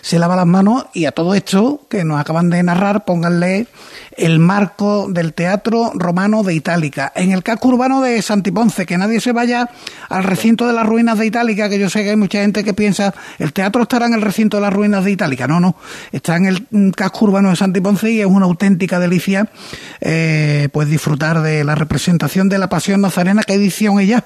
se 0.00 0.18
lava 0.18 0.34
las 0.34 0.46
manos 0.46 0.86
y 0.92 1.04
a 1.04 1.12
todo 1.12 1.34
esto 1.34 1.82
que 1.88 2.02
nos 2.02 2.20
acaban 2.20 2.50
de 2.50 2.64
narrar, 2.64 3.04
pónganle 3.04 3.68
el 4.16 4.40
marco 4.40 5.06
del 5.08 5.32
Teatro 5.32 5.92
Romano 5.94 6.42
de 6.42 6.54
Itálica, 6.54 7.12
en 7.14 7.30
el 7.30 7.44
casco 7.44 7.68
urbano 7.68 8.02
de 8.02 8.20
Santiponce, 8.20 8.84
que 8.84 8.98
nadie 8.98 9.20
se 9.20 9.30
vaya 9.30 9.70
al 10.08 10.24
recinto 10.24 10.66
de 10.66 10.72
las 10.72 10.84
ruinas 10.84 11.18
de 11.18 11.26
Itálica, 11.26 11.68
que 11.68 11.78
yo 11.78 11.88
sé 11.88 12.02
que 12.02 12.10
hay 12.10 12.16
mucha 12.16 12.40
gente 12.40 12.64
que 12.64 12.74
piensa, 12.74 13.14
el 13.38 13.52
teatro 13.52 13.82
estará 13.82 14.06
en 14.06 14.14
el 14.14 14.22
recinto 14.22 14.56
de 14.56 14.62
las 14.62 14.72
ruinas 14.72 15.04
de 15.04 15.12
Itálica, 15.12 15.46
no, 15.46 15.60
no, 15.60 15.76
está 16.10 16.36
en 16.36 16.46
el 16.46 16.66
casco 16.96 17.26
urbano 17.26 17.50
de 17.50 17.56
Santiponce 17.56 18.10
y 18.10 18.20
es 18.20 18.26
una 18.26 18.46
auténtica 18.46 18.98
delicia 18.98 19.48
eh, 20.00 20.68
pues 20.72 20.88
disfrutar 20.88 21.11
de 21.18 21.64
la 21.64 21.74
representación 21.74 22.48
de 22.48 22.58
la 22.58 22.68
Pasión 22.68 23.00
Nazarena, 23.00 23.42
¿qué 23.42 23.54
edición 23.54 24.00
ella? 24.00 24.24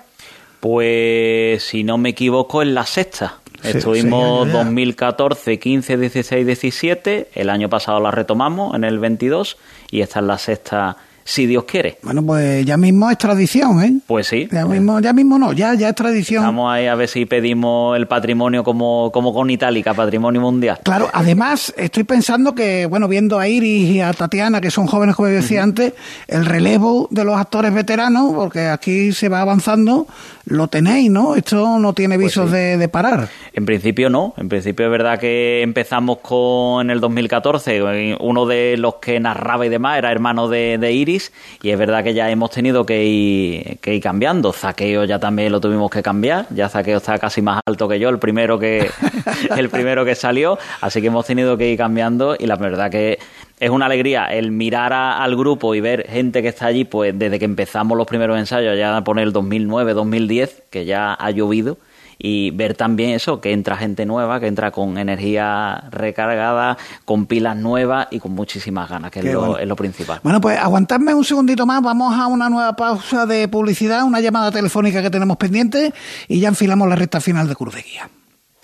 Pues 0.61 1.63
si 1.63 1.85
no 1.85 1.99
me 1.99 2.11
equivoco, 2.11 2.63
en 2.63 2.75
la 2.75 2.87
sexta. 2.87 3.41
Estuvimos 3.63 4.51
2014, 4.53 5.59
15, 5.59 5.97
16, 5.97 6.47
17. 6.47 7.31
El 7.35 7.51
año 7.51 7.69
pasado 7.69 8.01
la 8.01 8.11
retomamos 8.11 8.75
en 8.75 8.85
el 8.85 8.99
22 8.99 9.57
y 9.91 10.03
esta 10.03 10.21
es 10.21 10.27
la 10.27 10.39
sexta 10.39 10.97
si 11.27 11.45
Dios 11.47 11.65
quiere. 11.65 11.99
Bueno, 12.03 12.25
pues 12.25 12.65
ya 12.65 12.77
mismo 12.77 13.11
es 13.11 13.19
tradición, 13.19 13.83
¿eh? 13.83 13.99
Pues 14.07 14.29
sí. 14.29 14.49
Ya 14.51 14.65
mismo, 14.65 15.01
ya 15.01 15.13
mismo 15.13 15.39
no, 15.39 15.53
ya, 15.53 15.75
ya 15.75 15.89
es 15.89 15.95
tradición. 15.95 16.45
Vamos 16.45 16.73
ahí 16.73 16.87
a 16.87 16.95
ver 16.95 17.09
si 17.09 17.27
pedimos 17.27 17.97
el 17.97 18.07
patrimonio 18.07 18.63
como, 18.63 19.11
como 19.13 19.35
con 19.35 19.51
Itálica, 19.51 19.93
patrimonio 19.93 20.41
mundial. 20.41 20.79
Claro, 20.85 21.11
además 21.13 21.75
estoy 21.77 22.05
pensando 22.05 22.55
que, 22.55 22.87
bueno, 22.87 23.09
viendo 23.09 23.41
a 23.41 23.49
Iris 23.49 23.91
y 23.91 24.01
a 24.01 24.13
Tatiana, 24.13 24.61
que 24.61 24.71
son 24.71 24.87
jóvenes, 24.87 25.17
como 25.17 25.29
decía 25.29 25.65
antes, 25.65 25.95
el 26.29 26.47
relevo 26.47 27.09
de 27.11 27.25
los 27.25 27.37
actores 27.37 27.75
veteranos, 27.75 28.33
porque 28.33 28.69
aquí 28.69 29.13
se 29.13 29.29
va 29.29 29.41
avanzando, 29.41 30.07
lo 30.47 30.69
tenéis, 30.69 31.11
¿no? 31.11 31.35
Esto 31.35 31.79
no 31.79 31.93
tiene 31.93 32.15
Pues 32.15 32.29
visos 32.29 32.51
de, 32.53 32.77
de 32.77 32.89
parar. 32.89 33.29
En 33.53 33.67
principio 33.67 34.09
no, 34.09 34.33
en 34.37 34.49
principio 34.49 34.87
es 34.87 34.93
verdad 34.93 35.19
que 35.19 35.63
empezamos 35.63 36.19
con 36.19 36.87
en 36.87 36.91
el 36.91 37.01
2014, 37.01 38.17
uno 38.21 38.47
de 38.47 38.77
los 38.79 38.97
que 38.97 39.19
narraba 39.19 39.67
y 39.67 39.69
demás 39.69 39.99
era 39.99 40.13
hermano 40.13 40.49
de, 40.49 40.79
de 40.79 40.93
Iris 40.93 41.33
y 41.63 41.71
es 41.71 41.79
verdad 41.79 42.05
que 42.05 42.15
ya 42.15 42.31
hemos 42.31 42.51
tenido 42.51 42.87
que 42.87 43.05
ir, 43.05 43.79
que 43.79 43.95
ir 43.97 44.03
cambiando. 44.03 44.53
Zaqueo 44.53 45.05
ya 45.05 45.19
también 45.19 45.51
lo 45.51 45.61
tuvimos 45.61 45.91
que 45.91 46.03
cambiar, 46.03 46.47
ya 46.51 46.69
Zaqueo 46.69 46.99
está 46.99 47.19
casi 47.19 47.43
más 47.43 47.61
alto 47.67 47.89
que 47.89 47.99
yo, 47.99 48.09
el 48.09 48.21
primero 48.21 48.59
que, 48.59 48.89
el 49.57 49.69
primero 49.69 50.05
que 50.05 50.15
salió, 50.15 50.59
así 50.81 51.01
que 51.01 51.09
hemos 51.09 51.27
tenido 51.27 51.57
que 51.57 51.71
ir 51.71 51.77
cambiando 51.77 52.37
y 52.39 52.47
la 52.47 52.55
verdad 52.55 52.89
que 52.89 53.19
es 53.59 53.71
una 53.71 53.87
alegría 53.87 54.27
el 54.27 54.51
mirar 54.51 54.93
a- 54.93 55.23
al 55.23 55.37
grupo 55.37 55.75
y 55.75 55.81
ver 55.81 56.07
gente 56.09 56.43
que 56.43 56.49
está 56.49 56.67
allí, 56.67 56.85
pues 56.85 57.19
desde 57.19 57.39
que 57.39 57.45
empezamos 57.45 57.97
los 57.97 58.07
primeros 58.07 58.39
ensayos, 58.39 58.77
ya 58.79 59.03
por 59.03 59.19
el 59.19 59.33
2009, 59.33 59.95
2010, 59.95 60.65
que 60.71 60.85
ya 60.85 61.15
ha 61.15 61.31
llovido, 61.31 61.79
y 62.19 62.51
ver 62.53 62.75
también 62.75 63.11
eso, 63.11 63.43
que 63.43 63.53
entra 63.53 63.77
gente 63.77 64.07
nueva, 64.07 64.41
que 64.41 64.47
entra 64.47 64.71
con 64.71 64.97
energía 64.97 65.85
recargada, 65.91 66.79
con 67.05 67.27
pilas 67.27 67.57
nuevas 67.57 68.09
y 68.11 68.21
con 68.21 68.33
muchísimas 68.33 68.89
ganas, 68.89 69.11
que 69.11 69.19
es 69.21 69.27
lo, 69.27 69.41
bueno. 69.41 69.59
es 69.59 69.69
lo 69.69 69.77
principal. 69.77 70.21
Bueno, 70.23 70.41
pues 70.41 70.59
aguantadme 70.59 71.13
un 71.13 71.25
segundito 71.25 71.67
más, 71.67 71.83
vamos 71.83 72.15
a 72.19 72.27
una 72.27 72.49
nueva 72.49 72.75
pausa 72.75 73.27
de 73.27 73.49
publicidad, 73.49 74.03
una 74.05 74.21
llamada 74.21 74.51
telefónica 74.51 75.03
que 75.03 75.11
tenemos 75.11 75.37
pendiente 75.37 75.93
y 76.27 76.41
ya 76.41 76.49
enfilamos 76.49 76.89
la 76.89 76.97
recta 76.97 77.21
final 77.21 77.49
de 77.49 77.55
Cruz 77.55 77.75
de 77.75 77.83
Guía. 77.83 78.09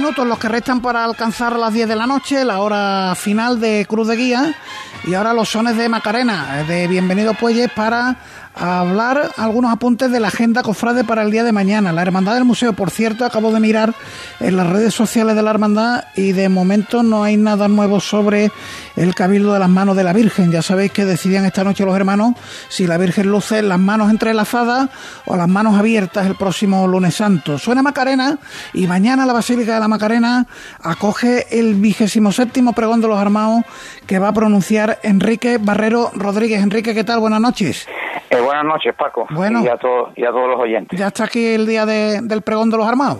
Minutos 0.00 0.26
los 0.26 0.38
que 0.38 0.48
restan 0.48 0.80
para 0.80 1.04
alcanzar 1.04 1.56
las 1.56 1.74
10 1.74 1.86
de 1.86 1.94
la 1.94 2.06
noche, 2.06 2.42
la 2.42 2.60
hora 2.60 3.14
final 3.14 3.60
de 3.60 3.84
Cruz 3.86 4.08
de 4.08 4.16
Guía. 4.16 4.54
Y 5.04 5.12
ahora 5.12 5.34
los 5.34 5.50
sones 5.50 5.76
de 5.76 5.90
Macarena, 5.90 6.60
eh, 6.60 6.64
de 6.64 6.88
Bienvenido 6.88 7.34
Puelles, 7.34 7.70
para 7.70 8.16
hablar 8.54 9.30
algunos 9.36 9.72
apuntes 9.72 10.10
de 10.10 10.20
la 10.20 10.28
agenda 10.28 10.62
cofrade 10.62 11.04
para 11.04 11.22
el 11.22 11.30
día 11.30 11.44
de 11.44 11.52
mañana. 11.52 11.92
La 11.92 12.02
Hermandad 12.02 12.34
del 12.34 12.44
Museo, 12.44 12.72
por 12.72 12.90
cierto, 12.90 13.24
acabo 13.24 13.52
de 13.52 13.60
mirar 13.60 13.94
en 14.40 14.56
las 14.56 14.66
redes 14.66 14.94
sociales 14.94 15.36
de 15.36 15.42
la 15.42 15.50
Hermandad 15.50 16.04
y 16.16 16.32
de 16.32 16.48
momento 16.48 17.02
no 17.02 17.24
hay 17.24 17.36
nada 17.36 17.68
nuevo 17.68 18.00
sobre 18.00 18.50
el 18.96 19.14
Cabildo 19.14 19.52
de 19.52 19.58
las 19.58 19.68
Manos 19.68 19.96
de 19.96 20.04
la 20.04 20.12
Virgen. 20.12 20.50
Ya 20.50 20.62
sabéis 20.62 20.92
que 20.92 21.04
decidían 21.04 21.44
esta 21.44 21.64
noche 21.64 21.84
los 21.84 21.96
hermanos 21.96 22.34
si 22.68 22.86
la 22.86 22.98
Virgen 22.98 23.30
luce 23.30 23.62
las 23.62 23.78
manos 23.78 24.10
entrelazadas 24.10 24.90
o 25.26 25.36
las 25.36 25.48
manos 25.48 25.78
abiertas 25.78 26.26
el 26.26 26.34
próximo 26.34 26.86
lunes 26.86 27.14
santo. 27.14 27.58
Suena 27.58 27.82
Macarena 27.82 28.38
y 28.74 28.86
mañana 28.86 29.26
la 29.26 29.32
Basílica 29.32 29.74
de 29.74 29.80
la 29.80 29.88
Macarena 29.88 30.46
acoge 30.82 31.58
el 31.58 31.74
vigésimo 31.74 32.32
séptimo 32.32 32.72
pregón 32.72 33.00
de 33.00 33.08
los 33.08 33.18
armados 33.18 33.62
que 34.06 34.18
va 34.18 34.28
a 34.28 34.32
pronunciar 34.32 34.98
Enrique 35.02 35.58
Barrero 35.58 36.10
Rodríguez. 36.14 36.62
Enrique, 36.62 36.94
¿qué 36.94 37.04
tal? 37.04 37.20
Buenas 37.20 37.40
noches. 37.40 37.86
Eh, 38.30 38.40
buenas 38.40 38.64
noches, 38.64 38.94
Paco. 38.94 39.26
Bueno. 39.30 39.62
Y 39.64 39.68
a, 39.68 39.76
todos 39.76 40.10
y 40.16 40.24
a 40.24 40.30
todos 40.30 40.48
los 40.48 40.60
oyentes. 40.60 40.98
Ya 40.98 41.08
está 41.08 41.24
aquí 41.24 41.44
el 41.46 41.66
día 41.66 41.86
de- 41.86 42.20
del 42.22 42.42
pregón 42.42 42.70
de 42.70 42.76
los 42.76 42.86
armados. 42.86 43.18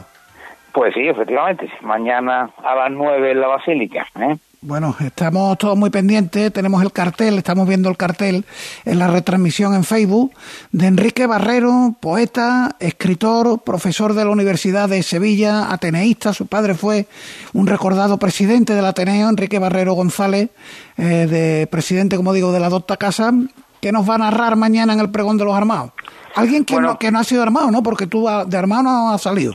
Pues 0.73 0.95
sí, 0.95 1.07
efectivamente. 1.09 1.69
Mañana 1.83 2.51
a 2.65 2.75
las 2.77 2.91
nueve 2.91 3.33
en 3.33 3.41
la 3.41 3.49
Basílica. 3.49 4.07
¿eh? 4.21 4.37
Bueno, 4.63 4.95
estamos 5.01 5.57
todos 5.57 5.75
muy 5.77 5.89
pendientes, 5.89 6.53
tenemos 6.53 6.83
el 6.83 6.93
cartel, 6.93 7.39
estamos 7.39 7.67
viendo 7.67 7.89
el 7.89 7.97
cartel 7.97 8.45
en 8.85 8.99
la 8.99 9.07
retransmisión 9.09 9.75
en 9.75 9.85
Facebook 9.85 10.33
de 10.71 10.87
Enrique 10.87 11.27
Barrero, 11.27 11.95
poeta, 11.99 12.77
escritor, 12.79 13.61
profesor 13.63 14.13
de 14.13 14.23
la 14.27 14.31
Universidad 14.31 14.87
de 14.91 15.03
Sevilla, 15.03 15.73
ateneísta, 15.73 16.35
su 16.35 16.47
padre 16.47 16.75
fue 16.75 17.07
un 17.55 17.67
recordado 17.67 18.19
presidente 18.19 18.75
del 18.75 18.85
Ateneo, 18.85 19.31
Enrique 19.31 19.59
Barrero 19.59 19.95
González, 19.95 20.51
eh, 20.99 21.03
de 21.27 21.67
presidente, 21.67 22.17
como 22.17 22.35
digo, 22.35 22.53
de 22.53 22.61
la 22.61 22.69
Docta 22.69 22.99
Casa, 22.99 23.33
que 23.81 23.93
nos 23.93 24.09
va 24.09 24.15
a 24.15 24.19
narrar 24.19 24.57
mañana 24.57 24.93
en 24.93 25.01
el 25.01 25.11
pregón 25.11 25.37
de 25.39 25.45
los 25.45 25.55
armados. 25.55 25.93
Alguien 26.37 26.65
que, 26.65 26.75
no, 26.81 26.99
que 26.99 27.11
no 27.11 27.19
ha 27.19 27.25
sido 27.25 27.43
armado, 27.43 27.71
¿no? 27.71 27.83
Porque 27.83 28.07
tú 28.07 28.27
de 28.47 28.57
armado 28.59 28.83
no 28.85 29.11
has 29.11 29.23
salido. 29.23 29.53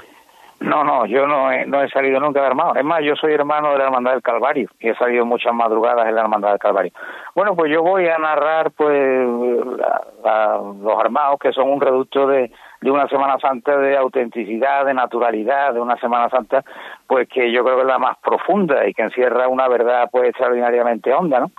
No, 0.62 0.84
no, 0.86 1.06
yo 1.06 1.28
no 1.28 1.52
he, 1.52 1.66
no 1.66 1.82
he 1.84 1.90
salido 1.90 2.20
nunca 2.20 2.40
de 2.42 2.48
hermano. 2.48 2.76
Es 2.76 2.84
más, 2.84 3.02
yo 3.04 3.14
soy 3.18 3.34
hermano 3.34 3.72
de 3.74 3.78
la 3.78 3.84
Hermandad 3.86 4.14
del 4.14 4.22
Calvario 4.22 4.70
y 4.80 4.88
he 4.90 4.96
salido 4.96 5.26
muchas 5.26 5.54
madrugadas 5.54 6.08
en 6.08 6.16
la 6.16 6.22
Hermandad 6.22 6.50
del 6.52 6.60
Calvario. 6.60 6.92
Bueno, 7.36 7.56
pues 7.56 7.72
yo 7.72 7.84
voy 7.84 8.08
a 8.08 8.18
narrar 8.18 8.72
pues 8.72 9.28
la- 9.78 10.02
la- 10.24 10.60
los 10.82 11.00
armados 11.00 11.40
que 11.40 11.52
son 11.52 11.70
un 11.70 11.82
reducto 11.82 12.26
de, 12.28 12.52
de 12.82 12.90
una 12.92 13.08
Semana 13.10 13.38
Santa 13.40 13.78
de 13.78 13.98
autenticidad, 13.98 14.86
de 14.86 14.94
naturalidad, 14.94 15.74
de 15.74 15.82
una 15.82 15.98
Semana 15.98 16.30
Santa 16.30 16.64
pues 17.06 17.28
que 17.28 17.52
yo 17.52 17.64
creo 17.64 17.76
que 17.76 17.82
es 17.82 17.88
la 17.88 18.00
más 18.00 18.18
profunda 18.24 18.88
y 18.88 18.94
que 18.94 19.04
encierra 19.04 19.50
una 19.50 19.68
verdad 19.68 20.10
pues 20.10 20.30
extraordinariamente 20.30 21.14
honda, 21.14 21.42
¿no? 21.42 21.52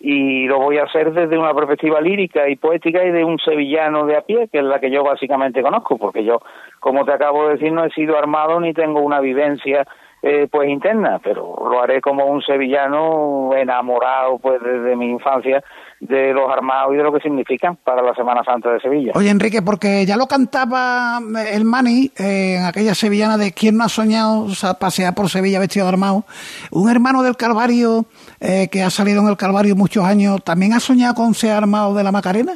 Y 0.00 0.46
lo 0.46 0.58
voy 0.58 0.78
a 0.78 0.84
hacer 0.84 1.12
desde 1.12 1.38
una 1.38 1.54
perspectiva 1.54 2.00
lírica 2.00 2.48
y 2.48 2.56
poética 2.56 3.04
y 3.04 3.10
de 3.10 3.24
un 3.24 3.38
sevillano 3.38 4.06
de 4.06 4.16
a 4.16 4.20
pie, 4.22 4.48
que 4.48 4.58
es 4.58 4.64
la 4.64 4.80
que 4.80 4.90
yo 4.90 5.02
básicamente 5.02 5.62
conozco, 5.62 5.96
porque 5.98 6.24
yo, 6.24 6.40
como 6.80 7.04
te 7.04 7.12
acabo 7.12 7.46
de 7.46 7.54
decir, 7.54 7.72
no 7.72 7.84
he 7.84 7.90
sido 7.90 8.18
armado 8.18 8.60
ni 8.60 8.72
tengo 8.72 9.00
una 9.00 9.20
vivencia 9.20 9.86
eh, 10.28 10.48
pues 10.50 10.68
interna, 10.68 11.20
pero 11.22 11.54
lo 11.70 11.80
haré 11.80 12.00
como 12.00 12.26
un 12.26 12.42
sevillano 12.42 13.54
enamorado 13.54 14.40
pues 14.40 14.60
desde 14.60 14.96
mi 14.96 15.08
infancia 15.08 15.62
de 16.00 16.32
los 16.32 16.50
armados 16.50 16.92
y 16.94 16.96
de 16.96 17.04
lo 17.04 17.12
que 17.12 17.20
significan 17.20 17.76
para 17.76 18.02
la 18.02 18.12
Semana 18.12 18.42
Santa 18.42 18.72
de 18.72 18.80
Sevilla. 18.80 19.12
Oye, 19.14 19.30
Enrique, 19.30 19.62
porque 19.62 20.04
ya 20.04 20.16
lo 20.16 20.26
cantaba 20.26 21.20
el 21.52 21.64
Mani 21.64 22.10
eh, 22.18 22.56
en 22.58 22.64
aquella 22.64 22.96
sevillana 22.96 23.38
de 23.38 23.52
¿Quién 23.52 23.76
no 23.76 23.84
ha 23.84 23.88
soñado 23.88 24.40
o 24.40 24.48
sea, 24.50 24.74
pasear 24.74 25.14
por 25.14 25.28
Sevilla 25.28 25.60
vestido 25.60 25.86
de 25.86 25.92
armado? 25.92 26.24
Un 26.72 26.90
hermano 26.90 27.22
del 27.22 27.36
Calvario 27.36 28.06
eh, 28.40 28.66
que 28.68 28.82
ha 28.82 28.90
salido 28.90 29.22
en 29.22 29.28
el 29.28 29.36
Calvario 29.36 29.76
muchos 29.76 30.04
años, 30.04 30.42
¿también 30.42 30.72
ha 30.72 30.80
soñado 30.80 31.14
con 31.14 31.34
ser 31.34 31.52
armado 31.52 31.94
de 31.94 32.02
la 32.02 32.10
Macarena? 32.10 32.54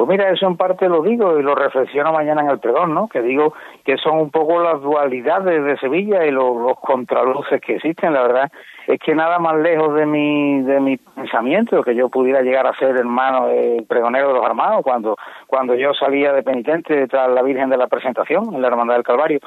Pues 0.00 0.08
mira, 0.08 0.30
eso 0.30 0.46
en 0.46 0.56
parte 0.56 0.88
lo 0.88 1.02
digo 1.02 1.38
y 1.38 1.42
lo 1.42 1.54
reflexiono 1.54 2.10
mañana 2.10 2.40
en 2.40 2.48
el 2.48 2.58
pregón, 2.58 2.94
¿no? 2.94 3.06
Que 3.06 3.20
digo 3.20 3.52
que 3.84 3.98
son 3.98 4.18
un 4.18 4.30
poco 4.30 4.62
las 4.62 4.80
dualidades 4.80 5.62
de 5.62 5.76
Sevilla 5.76 6.24
y 6.24 6.30
los, 6.30 6.56
los 6.56 6.80
contraluces 6.80 7.60
que 7.60 7.74
existen, 7.74 8.14
la 8.14 8.22
verdad. 8.22 8.50
Es 8.86 8.98
que 8.98 9.14
nada 9.14 9.38
más 9.38 9.58
lejos 9.58 9.94
de 9.94 10.06
mi, 10.06 10.62
de 10.62 10.80
mi 10.80 10.96
pensamiento 10.96 11.82
que 11.82 11.94
yo 11.94 12.08
pudiera 12.08 12.40
llegar 12.40 12.66
a 12.66 12.74
ser 12.78 12.96
hermano 12.96 13.50
eh, 13.50 13.84
pregonero 13.86 14.28
de 14.28 14.34
los 14.36 14.46
armados 14.46 14.80
cuando, 14.82 15.18
cuando 15.46 15.74
yo 15.74 15.92
salía 15.92 16.32
de 16.32 16.42
penitente 16.42 17.06
tras 17.06 17.28
la 17.28 17.42
Virgen 17.42 17.68
de 17.68 17.76
la 17.76 17.86
Presentación 17.86 18.54
en 18.54 18.62
la 18.62 18.68
Hermandad 18.68 18.94
del 18.94 19.04
Calvario. 19.04 19.40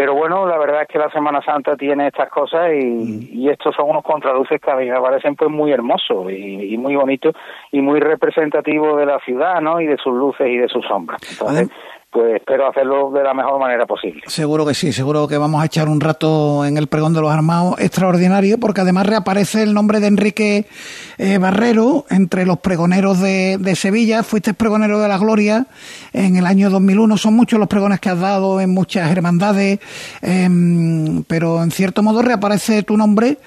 Pero 0.00 0.14
bueno, 0.14 0.46
la 0.46 0.56
verdad 0.56 0.80
es 0.80 0.88
que 0.88 0.98
la 0.98 1.10
Semana 1.10 1.42
Santa 1.42 1.76
tiene 1.76 2.06
estas 2.06 2.30
cosas 2.30 2.72
y, 2.72 3.28
y 3.32 3.50
estos 3.50 3.76
son 3.76 3.90
unos 3.90 4.02
contraluces 4.02 4.58
que 4.58 4.70
a 4.70 4.76
mí 4.76 4.88
me 4.88 4.98
parecen 4.98 5.36
pues 5.36 5.50
muy 5.50 5.72
hermosos 5.72 6.32
y, 6.32 6.72
y 6.72 6.78
muy 6.78 6.96
bonitos 6.96 7.34
y 7.70 7.82
muy 7.82 8.00
representativos 8.00 8.98
de 8.98 9.04
la 9.04 9.18
ciudad, 9.18 9.60
¿no? 9.60 9.78
Y 9.78 9.86
de 9.86 9.98
sus 9.98 10.14
luces 10.14 10.46
y 10.48 10.56
de 10.56 10.68
sus 10.68 10.86
sombras. 10.86 11.20
Entonces, 11.30 11.68
pues 12.10 12.34
espero 12.34 12.68
hacerlo 12.68 13.12
de 13.12 13.22
la 13.22 13.32
mejor 13.34 13.60
manera 13.60 13.86
posible. 13.86 14.22
Seguro 14.26 14.66
que 14.66 14.74
sí, 14.74 14.92
seguro 14.92 15.28
que 15.28 15.38
vamos 15.38 15.62
a 15.62 15.66
echar 15.66 15.88
un 15.88 16.00
rato 16.00 16.64
en 16.64 16.76
el 16.76 16.88
pregón 16.88 17.14
de 17.14 17.20
los 17.20 17.30
armados 17.30 17.80
extraordinario, 17.80 18.58
porque 18.58 18.80
además 18.80 19.06
reaparece 19.06 19.62
el 19.62 19.74
nombre 19.74 20.00
de 20.00 20.08
Enrique 20.08 20.66
eh, 21.18 21.38
Barrero 21.38 22.06
entre 22.10 22.46
los 22.46 22.58
pregoneros 22.58 23.20
de, 23.20 23.58
Sevilla. 23.76 24.24
Fuiste 24.24 24.54
pregonero 24.54 24.98
de 25.00 25.06
la 25.06 25.18
Gloria 25.18 25.66
en 26.12 26.34
el 26.34 26.46
año 26.46 26.68
2001. 26.68 27.16
Son 27.16 27.34
muchos 27.34 27.60
los 27.60 27.68
pregones 27.68 28.00
que 28.00 28.08
has 28.08 28.18
dado 28.18 28.60
en 28.60 28.70
muchas 28.70 29.10
hermandades, 29.10 29.78
eh, 30.22 30.48
pero 31.28 31.62
en 31.62 31.70
cierto 31.70 32.02
modo 32.02 32.22
reaparece 32.22 32.82
tu 32.82 32.96
nombre. 32.96 33.38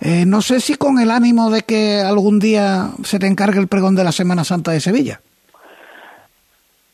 Eh, 0.00 0.24
no 0.26 0.42
sé 0.42 0.60
si 0.60 0.76
con 0.76 1.00
el 1.00 1.10
ánimo 1.10 1.50
de 1.50 1.62
que 1.62 2.00
algún 2.00 2.38
día 2.38 2.90
se 3.02 3.18
te 3.18 3.26
encargue 3.26 3.58
el 3.58 3.66
pregón 3.66 3.96
de 3.96 4.04
la 4.04 4.12
Semana 4.12 4.44
Santa 4.44 4.70
de 4.70 4.80
Sevilla. 4.80 5.20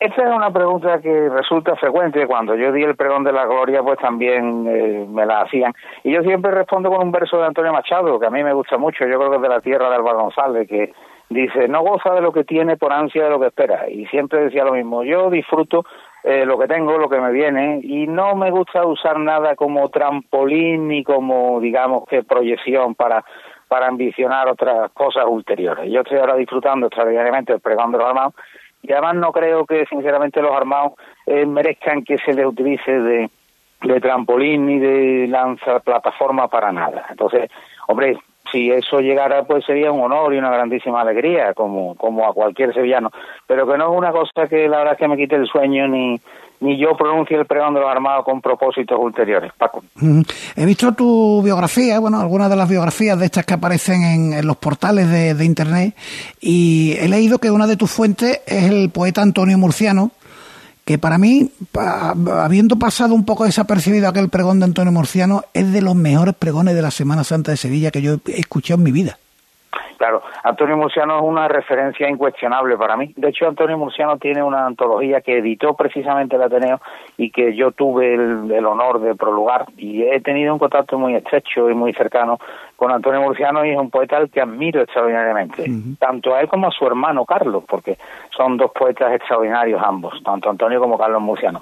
Esta 0.01 0.29
es 0.29 0.33
una 0.33 0.53
pregunta 0.53 1.01
que 1.01 1.29
resulta 1.29 1.75
frecuente. 1.75 2.25
Cuando 2.29 2.55
yo 2.55 2.71
di 2.71 2.85
el 2.85 2.95
pregón 2.95 3.25
de 3.25 3.33
la 3.33 3.47
gloria, 3.47 3.83
pues 3.83 3.99
también 3.99 4.65
eh, 4.69 5.05
me 5.09 5.27
la 5.27 5.41
hacían. 5.41 5.73
Y 6.05 6.13
yo 6.13 6.23
siempre 6.23 6.53
respondo 6.53 6.89
con 6.89 7.03
un 7.03 7.11
verso 7.11 7.37
de 7.39 7.47
Antonio 7.47 7.73
Machado, 7.73 8.21
que 8.21 8.27
a 8.27 8.31
mí 8.31 8.45
me 8.45 8.53
gusta 8.53 8.79
mucho. 8.79 9.05
Yo 9.07 9.19
creo 9.19 9.31
que 9.31 9.37
es 9.37 9.43
de 9.43 9.49
la 9.49 9.61
tierra 9.61 9.89
de 9.89 9.97
Álvaro 9.97 10.21
González, 10.21 10.69
que 10.69 10.93
dice, 11.31 11.67
no 11.67 11.83
goza 11.83 12.15
de 12.15 12.21
lo 12.21 12.33
que 12.33 12.45
tiene 12.45 12.77
por 12.77 12.93
ansia 12.93 13.25
de 13.25 13.31
lo 13.31 13.41
que 13.41 13.49
espera. 13.49 13.91
Y 13.91 14.07
siempre 14.07 14.45
decía 14.45 14.63
lo 14.63 14.75
mismo. 14.75 15.03
Yo 15.03 15.31
disfruto 15.31 15.85
eh, 16.23 16.47
lo 16.47 16.57
que 16.61 16.69
tengo, 16.69 16.97
lo 16.97 17.09
que 17.09 17.19
me 17.19 17.33
viene, 17.33 17.81
y 17.83 18.07
no 18.07 18.37
me 18.37 18.53
gusta 18.53 18.87
usar 18.87 19.19
nada 19.19 19.57
como 19.57 19.89
trampolín 19.89 20.87
ni 20.87 21.03
como, 21.03 21.59
digamos, 21.61 22.05
que 22.07 22.23
proyección 22.23 22.95
para 22.95 23.25
para 23.67 23.87
ambicionar 23.87 24.49
otras 24.49 24.91
cosas 24.93 25.25
ulteriores. 25.29 25.91
Yo 25.93 26.01
estoy 26.01 26.19
ahora 26.19 26.37
disfrutando 26.37 26.87
extraordinariamente 26.87 27.53
el 27.53 27.61
pregón 27.61 27.93
de 27.93 27.99
los 27.99 28.07
armados 28.07 28.35
y 28.83 28.93
además 28.93 29.17
no 29.17 29.33
creo 29.33 29.67
que 29.67 29.87
sinceramente 29.87 30.41
los 30.41 30.53
armados 30.53 30.93
eh, 31.27 31.45
merezcan 31.47 32.05
que 32.05 32.19
se 32.19 32.33
les 32.33 32.47
utilice 32.47 32.91
de, 32.91 33.31
de 33.83 34.01
trampolín 34.01 34.67
ni 34.67 34.79
de 34.79 35.27
lanza 35.29 35.81
plataforma 35.81 36.49
para 36.49 36.73
nada. 36.73 37.07
Entonces, 37.11 37.51
hombre, 37.87 38.19
si 38.51 38.71
eso 38.71 39.01
llegara, 39.01 39.45
pues 39.45 39.65
sería 39.65 39.93
un 39.93 40.01
honor 40.01 40.35
y 40.35 40.39
una 40.39 40.51
grandísima 40.51 41.01
alegría, 41.01 41.55
como, 41.55 41.95
como 41.95 42.27
a 42.27 42.33
cualquier 42.33 42.75
sevillano. 42.75 43.11
Pero 43.47 43.67
que 43.67 43.79
no 43.79 43.93
es 43.93 43.99
una 43.99 44.13
cosa 44.13 44.47
que 44.49 44.69
la 44.69 44.79
verdad 44.79 44.95
es 44.95 44.99
que 44.99 45.09
me 45.09 45.17
quite 45.17 45.37
el 45.37 45.47
sueño 45.47 45.89
ni, 45.89 46.21
ni 46.61 46.79
yo 46.79 46.97
pronuncie 46.97 47.37
el 47.37 47.47
pregón 47.47 47.75
de 47.75 47.81
los 47.81 47.89
armados 47.89 48.25
con 48.25 48.41
propósitos 48.41 48.99
ulteriores. 48.99 49.53
Paco. 49.57 49.83
He 50.57 50.67
visto 50.67 50.93
tu 50.93 51.43
biografía, 51.43 51.99
bueno, 51.99 52.21
algunas 52.21 52.51
de 52.51 52.57
las 52.57 52.69
biografías 52.69 53.19
de 53.19 53.27
estas 53.27 53.45
que 53.45 53.55
aparecen 53.55 54.03
en, 54.03 54.33
en 54.33 54.47
los 54.47 54.57
portales 54.57 55.11
de, 55.11 55.35
de, 55.35 55.45
Internet, 55.45 55.95
y 56.41 56.97
he 56.99 57.09
leído 57.09 57.39
que 57.39 57.51
una 57.51 57.67
de 57.67 57.77
tus 57.77 57.91
fuentes 57.91 58.41
es 58.47 58.65
el 58.65 58.91
poeta 58.91 59.23
Antonio 59.23 59.57
Murciano, 59.59 60.11
que 60.89 60.97
para 60.97 61.19
mí, 61.19 61.51
habiendo 62.33 62.79
pasado 62.79 63.15
un 63.15 63.27
poco 63.27 63.45
desapercibido 63.45 64.09
aquel 64.09 64.31
pregón 64.31 64.59
de 64.59 64.65
Antonio 64.65 64.91
Murciano, 64.91 65.45
es 65.53 65.71
de 65.71 65.83
los 65.83 65.95
mejores 65.95 66.35
pregones 66.35 66.75
de 66.75 66.81
la 66.81 66.91
Semana 66.91 67.25
Santa 67.25 67.51
de 67.51 67.59
Sevilla 67.59 67.91
que 67.91 68.01
yo 68.01 68.21
he 68.27 68.41
escuchado 68.41 68.79
en 68.79 68.85
mi 68.85 68.91
vida. 68.91 69.19
Claro, 69.99 70.23
Antonio 70.45 70.77
Murciano 70.77 71.17
es 71.17 71.25
una 71.25 71.49
referencia 71.49 72.09
incuestionable 72.09 72.77
para 72.77 72.97
mí. 72.97 73.13
De 73.17 73.31
hecho, 73.31 73.49
Antonio 73.49 73.77
Murciano 73.77 74.17
tiene 74.17 74.45
una 74.45 74.65
antología 74.65 75.21
que 75.21 75.39
editó 75.39 75.75
precisamente 75.75 76.37
el 76.37 76.43
Ateneo 76.43 76.81
y 77.17 77.31
que 77.31 77.57
yo 77.57 77.73
tuve 77.73 78.15
el, 78.15 78.51
el, 78.51 78.65
honor 78.65 79.01
de 79.01 79.17
prolugar 79.17 79.67
y 79.77 80.05
he 80.05 80.21
tenido 80.21 80.53
un 80.53 80.61
contacto 80.61 80.99
muy 80.99 81.17
estrecho 81.17 81.69
y 81.69 81.75
muy 81.75 81.93
cercano 81.93 82.39
con 82.77 82.93
Antonio 82.93 83.21
Murciano 83.23 83.65
y 83.65 83.71
es 83.71 83.79
un 83.79 83.91
poeta 83.91 84.19
al 84.19 84.31
que 84.31 84.41
admiro 84.41 84.83
extraordinariamente, 84.83 85.63
uh 85.63 85.67
-huh. 85.67 85.99
tanto 85.99 86.33
a 86.33 86.43
él 86.43 86.49
como 86.49 86.69
a 86.69 86.71
su 86.71 86.87
hermano 86.87 87.25
Carlos, 87.25 87.65
porque 87.67 87.99
son 88.31 88.57
dos 88.57 88.71
poetas 88.71 89.13
extraordinarios 89.13 89.83
ambos, 89.85 90.23
tanto 90.23 90.49
Antonio 90.49 90.79
como 90.79 90.97
Carlos 90.97 91.21
Murciano 91.21 91.61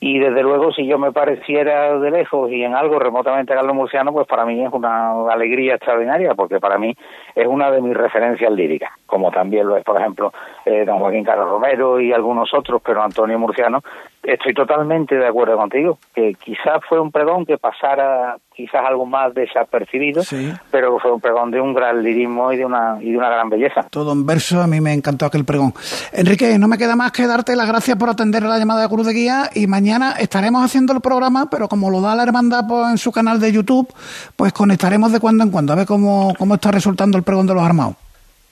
y 0.00 0.18
desde 0.18 0.42
luego 0.42 0.72
si 0.72 0.86
yo 0.86 0.98
me 0.98 1.12
pareciera 1.12 1.98
de 1.98 2.10
lejos 2.10 2.50
y 2.52 2.62
en 2.62 2.74
algo 2.74 2.98
remotamente 2.98 3.52
a 3.52 3.56
Carlos 3.56 3.74
Murciano, 3.74 4.12
pues 4.12 4.26
para 4.28 4.44
mí 4.44 4.64
es 4.64 4.72
una 4.72 5.32
alegría 5.32 5.74
extraordinaria, 5.74 6.34
porque 6.34 6.60
para 6.60 6.78
mí 6.78 6.94
es 7.34 7.46
una 7.46 7.70
de 7.70 7.80
mis 7.80 7.96
referencias 7.96 8.52
líricas, 8.52 8.90
como 9.06 9.32
también 9.32 9.66
lo 9.66 9.76
es, 9.76 9.84
por 9.84 10.00
ejemplo, 10.00 10.32
eh, 10.64 10.84
don 10.84 11.00
Joaquín 11.00 11.24
Carlos 11.24 11.48
Romero 11.48 12.00
y 12.00 12.12
algunos 12.12 12.54
otros, 12.54 12.80
pero 12.84 13.02
Antonio 13.02 13.38
Murciano, 13.38 13.82
estoy 14.28 14.52
totalmente 14.52 15.14
de 15.16 15.26
acuerdo 15.26 15.56
contigo, 15.56 15.98
que 16.14 16.34
quizás 16.34 16.80
fue 16.88 17.00
un 17.00 17.10
pregón 17.10 17.46
que 17.46 17.56
pasara 17.56 18.36
quizás 18.54 18.84
algo 18.84 19.06
más 19.06 19.32
desapercibido, 19.34 20.22
sí. 20.22 20.52
pero 20.70 20.98
fue 20.98 21.12
un 21.12 21.20
pregón 21.20 21.50
de 21.50 21.60
un 21.60 21.72
gran 21.72 22.02
lirismo 22.02 22.52
y 22.52 22.56
de 22.56 22.64
una 22.64 22.98
y 23.00 23.12
de 23.12 23.16
una 23.16 23.30
gran 23.30 23.48
belleza. 23.48 23.86
Todo 23.88 24.12
en 24.12 24.26
verso, 24.26 24.60
a 24.60 24.66
mí 24.66 24.80
me 24.80 24.92
encantó 24.92 25.26
aquel 25.26 25.44
pregón. 25.44 25.72
Enrique, 26.12 26.58
no 26.58 26.68
me 26.68 26.76
queda 26.76 26.96
más 26.96 27.12
que 27.12 27.26
darte 27.26 27.56
las 27.56 27.68
gracias 27.68 27.96
por 27.96 28.10
atender 28.10 28.42
la 28.42 28.58
llamada 28.58 28.82
de 28.82 28.88
Cruz 28.88 29.06
de 29.06 29.12
Guía 29.12 29.50
y 29.54 29.66
mañana 29.66 30.12
estaremos 30.18 30.64
haciendo 30.64 30.92
el 30.92 31.00
programa, 31.00 31.48
pero 31.50 31.68
como 31.68 31.90
lo 31.90 32.00
da 32.00 32.14
la 32.14 32.24
hermandad 32.24 32.64
pues, 32.68 32.90
en 32.90 32.98
su 32.98 33.12
canal 33.12 33.40
de 33.40 33.52
YouTube, 33.52 33.88
pues 34.36 34.52
conectaremos 34.52 35.12
de 35.12 35.20
cuando 35.20 35.44
en 35.44 35.50
cuando 35.50 35.72
a 35.72 35.76
ver 35.76 35.86
cómo, 35.86 36.34
cómo 36.36 36.54
está 36.56 36.70
resultando 36.70 37.16
el 37.16 37.24
pregón 37.24 37.46
de 37.46 37.54
los 37.54 37.62
armados. 37.62 37.94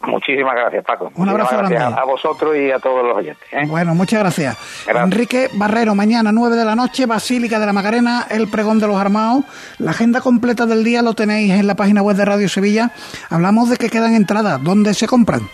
Muchísimas 0.01 0.55
gracias, 0.55 0.85
Paco. 0.85 1.11
Un 1.17 1.29
abrazo 1.29 1.57
grande. 1.57 1.79
A 1.79 2.05
vosotros 2.05 2.55
y 2.57 2.71
a 2.71 2.79
todos 2.79 3.05
los 3.05 3.17
oyentes. 3.17 3.49
¿eh? 3.51 3.65
Bueno, 3.67 3.95
muchas 3.95 4.21
gracias. 4.21 4.57
gracias. 4.85 5.05
Enrique 5.05 5.49
Barrero, 5.55 5.95
mañana 5.95 6.33
9 6.33 6.55
de 6.55 6.65
la 6.65 6.77
noche, 6.77 7.07
Basílica 7.07 7.59
de 7.59 7.67
la 7.67 7.73
Macarena, 7.73 8.27
el 8.31 8.49
pregón 8.49 8.79
de 8.79 8.87
los 8.87 8.97
armados. 8.97 9.45
La 9.79 9.93
agenda 9.93 10.21
completa 10.21 10.67
del 10.67 10.85
día 10.85 11.03
lo 11.03 11.15
tenéis 11.15 11.53
en 11.53 11.67
la 11.67 11.75
página 11.75 12.03
web 12.03 12.17
de 12.17 12.25
Radio 12.25 12.49
Sevilla. 12.49 12.91
Hablamos 13.31 13.71
de 13.71 13.79
que 13.79 13.89
quedan 13.89 14.15
entradas. 14.15 14.63
¿Dónde 14.63 14.93
se 14.95 15.07
compran? 15.07 15.49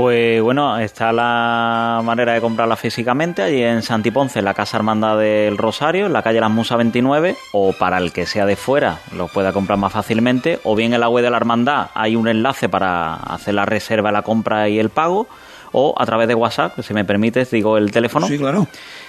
Pues 0.00 0.40
bueno, 0.40 0.78
está 0.78 1.12
la 1.12 2.00
manera 2.04 2.34
de 2.34 2.40
comprarla 2.40 2.76
físicamente 2.76 3.42
allí 3.42 3.64
en 3.64 3.82
Santiponce, 3.82 4.38
en 4.38 4.44
la 4.44 4.54
Casa 4.54 4.76
Hermandad 4.76 5.18
del 5.18 5.58
Rosario, 5.58 6.06
en 6.06 6.12
la 6.12 6.22
calle 6.22 6.38
Las 6.38 6.52
Musas 6.52 6.78
29, 6.78 7.36
o 7.50 7.72
para 7.72 7.98
el 7.98 8.12
que 8.12 8.24
sea 8.24 8.46
de 8.46 8.54
fuera 8.54 9.00
lo 9.16 9.26
pueda 9.26 9.52
comprar 9.52 9.76
más 9.76 9.92
fácilmente, 9.92 10.60
o 10.62 10.76
bien 10.76 10.94
en 10.94 11.00
la 11.00 11.08
web 11.08 11.24
de 11.24 11.30
la 11.30 11.38
Hermandad 11.38 11.88
hay 11.94 12.14
un 12.14 12.28
enlace 12.28 12.68
para 12.68 13.14
hacer 13.14 13.54
la 13.54 13.66
reserva, 13.66 14.12
la 14.12 14.22
compra 14.22 14.68
y 14.68 14.78
el 14.78 14.90
pago, 14.90 15.26
o 15.72 15.96
a 15.98 16.06
través 16.06 16.28
de 16.28 16.36
WhatsApp, 16.36 16.78
si 16.80 16.94
me 16.94 17.04
permites, 17.04 17.50
digo 17.50 17.76
el 17.76 17.90
teléfono. 17.90 18.28
Sí, 18.28 18.38
claro. 18.38 18.68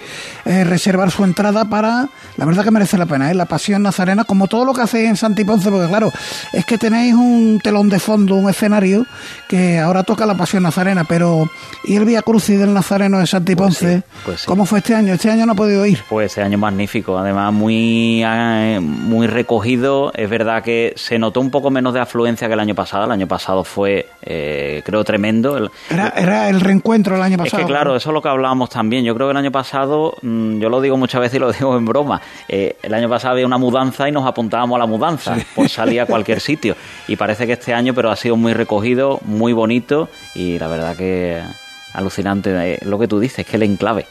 eh, 0.45 0.63
reservar 0.63 1.11
su 1.11 1.23
entrada 1.23 1.65
para, 1.65 2.09
la 2.37 2.45
verdad 2.45 2.63
que 2.63 2.71
merece 2.71 2.97
la 2.97 3.05
pena, 3.05 3.31
¿eh? 3.31 3.33
la 3.33 3.45
Pasión 3.45 3.83
Nazarena, 3.83 4.23
como 4.23 4.47
todo 4.47 4.65
lo 4.65 4.73
que 4.73 4.81
hacéis 4.81 5.09
en 5.09 5.17
Santiponce, 5.17 5.69
porque 5.69 5.87
claro, 5.87 6.11
es 6.53 6.65
que 6.65 6.77
tenéis 6.77 7.13
un 7.13 7.59
telón 7.63 7.89
de 7.89 7.99
fondo, 7.99 8.35
un 8.35 8.49
escenario, 8.49 9.05
que 9.47 9.79
ahora 9.79 10.03
toca 10.03 10.25
la 10.25 10.35
Pasión 10.35 10.63
Nazarena, 10.63 11.03
pero 11.03 11.49
¿y 11.83 11.95
el 11.95 12.05
Vía 12.05 12.21
Crucis 12.21 12.59
del 12.59 12.73
Nazareno 12.73 13.19
de 13.19 13.27
Santiponce? 13.27 13.85
Pues 13.85 13.95
sí, 13.95 14.21
pues 14.25 14.39
sí. 14.41 14.47
¿Cómo 14.47 14.65
fue 14.65 14.79
este 14.79 14.95
año? 14.95 15.13
Este 15.13 15.29
año 15.29 15.45
no 15.45 15.53
ha 15.53 15.55
podido 15.55 15.85
ir. 15.85 16.03
Pues 16.09 16.31
este 16.31 16.41
año 16.41 16.57
magnífico, 16.57 17.17
además 17.17 17.53
muy, 17.53 18.23
eh, 18.23 18.79
muy 18.81 19.27
recogido. 19.27 20.11
Es 20.13 20.29
verdad 20.29 20.63
que 20.63 20.93
se 20.95 21.17
notó 21.19 21.39
un 21.39 21.51
poco 21.51 21.69
menos 21.69 21.93
de 21.93 21.99
afluencia 21.99 22.47
que 22.47 22.53
el 22.53 22.59
año 22.59 22.75
pasado. 22.75 23.05
El 23.05 23.11
año 23.11 23.27
pasado 23.27 23.63
fue, 23.63 24.07
eh, 24.21 24.81
creo, 24.85 25.03
tremendo. 25.03 25.57
El, 25.57 25.69
era, 25.89 26.13
era, 26.15 26.49
el 26.49 26.61
reencuentro 26.61 27.15
el 27.15 27.21
año 27.21 27.37
pasado. 27.37 27.46
Es 27.47 27.53
que 27.53 27.65
claro, 27.65 27.95
eso 27.95 28.09
es 28.09 28.13
lo 28.13 28.21
que 28.21 28.29
hablábamos 28.29 28.69
también. 28.69 29.05
Yo 29.05 29.15
creo 29.15 29.27
que 29.27 29.31
el 29.31 29.37
año 29.37 29.51
pasado, 29.51 30.15
mmm, 30.21 30.59
yo 30.59 30.69
lo 30.69 30.81
digo 30.81 30.97
muchas 30.97 31.21
veces 31.21 31.37
y 31.37 31.39
lo 31.39 31.51
digo 31.51 31.77
en 31.77 31.85
broma, 31.85 32.21
eh, 32.47 32.75
el 32.83 32.93
año 32.93 33.09
pasado 33.09 33.33
había 33.33 33.45
una 33.45 33.57
mudanza 33.57 34.07
y 34.07 34.11
nos 34.11 34.25
apuntábamos 34.25 34.75
a 34.75 34.79
la 34.79 34.85
mudanza 34.85 35.35
sí. 35.35 35.45
por 35.55 35.69
salir 35.69 36.01
a 36.01 36.05
cualquier 36.05 36.41
sitio. 36.41 36.75
Y 37.07 37.15
parece 37.15 37.47
que 37.47 37.53
este 37.53 37.73
año, 37.73 37.93
pero 37.93 38.11
ha 38.11 38.15
sido 38.15 38.35
muy 38.35 38.53
recogido, 38.53 39.19
muy 39.23 39.53
bonito 39.53 40.09
y 40.35 40.59
la 40.59 40.67
verdad 40.67 40.95
que 40.95 41.41
alucinante 41.93 42.73
eh, 42.73 42.79
lo 42.83 42.99
que 42.99 43.07
tú 43.07 43.19
dices, 43.19 43.45
que 43.45 43.55
el 43.55 43.63
enclave. 43.63 44.05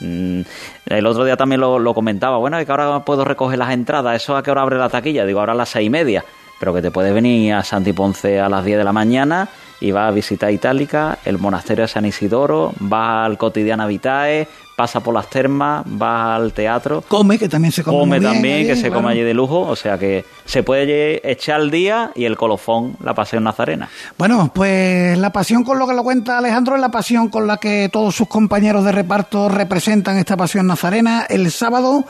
Mm, 0.00 0.42
el 0.86 1.06
otro 1.06 1.24
día 1.24 1.36
también 1.36 1.60
lo, 1.60 1.78
lo, 1.78 1.94
comentaba, 1.94 2.36
bueno, 2.36 2.62
que 2.64 2.70
ahora 2.70 3.04
puedo 3.04 3.24
recoger 3.24 3.58
las 3.58 3.72
entradas, 3.72 4.22
¿eso 4.22 4.36
a 4.36 4.42
qué 4.42 4.50
hora 4.50 4.62
abre 4.62 4.78
la 4.78 4.88
taquilla? 4.88 5.24
Digo, 5.24 5.40
ahora 5.40 5.52
a 5.52 5.56
las 5.56 5.70
seis 5.70 5.86
y 5.86 5.90
media, 5.90 6.24
pero 6.58 6.74
que 6.74 6.82
te 6.82 6.90
puedes 6.90 7.12
venir 7.12 7.54
a 7.54 7.64
Santi 7.64 7.92
Ponce 7.92 8.38
a 8.40 8.48
las 8.48 8.64
10 8.64 8.78
de 8.78 8.84
la 8.84 8.92
mañana 8.92 9.48
y 9.82 9.90
vas 9.90 10.08
a 10.08 10.10
visitar 10.12 10.52
Itálica, 10.52 11.18
el 11.24 11.38
monasterio 11.38 11.82
de 11.82 11.88
San 11.88 12.06
Isidoro, 12.06 12.72
vas 12.78 13.26
al 13.26 13.36
Cotidiana 13.36 13.86
Vitae, 13.88 14.46
pasa 14.76 15.00
por 15.00 15.12
las 15.12 15.28
termas, 15.28 15.84
va 15.84 16.36
al 16.36 16.52
teatro. 16.52 17.02
Come, 17.06 17.38
que 17.38 17.48
también 17.48 17.72
se 17.72 17.82
come. 17.82 17.98
Come 17.98 18.18
bien 18.20 18.32
también, 18.32 18.66
que 18.66 18.76
se 18.76 18.90
come 18.90 19.10
allí 19.10 19.22
de 19.22 19.34
lujo. 19.34 19.60
O 19.60 19.76
sea 19.76 19.98
que 19.98 20.24
se 20.44 20.62
puede 20.62 21.30
echar 21.30 21.60
al 21.60 21.70
día 21.70 22.10
y 22.14 22.24
el 22.24 22.36
colofón, 22.36 22.96
la 23.02 23.14
paseo 23.14 23.40
nazarena. 23.40 23.88
Bueno, 24.18 24.50
pues 24.54 25.18
la 25.18 25.30
pasión 25.30 25.64
con 25.64 25.78
lo 25.78 25.86
que 25.86 25.94
lo 25.94 26.02
cuenta 26.02 26.38
Alejandro 26.38 26.74
es 26.76 26.80
la 26.80 26.90
pasión 26.90 27.28
con 27.28 27.46
la 27.46 27.58
que 27.58 27.88
todos 27.92 28.14
sus 28.14 28.28
compañeros 28.28 28.84
de 28.84 28.92
reparto 28.92 29.48
representan 29.48 30.16
esta 30.16 30.36
pasión 30.36 30.66
nazarena 30.66 31.26
el 31.28 31.50
sábado 31.50 32.04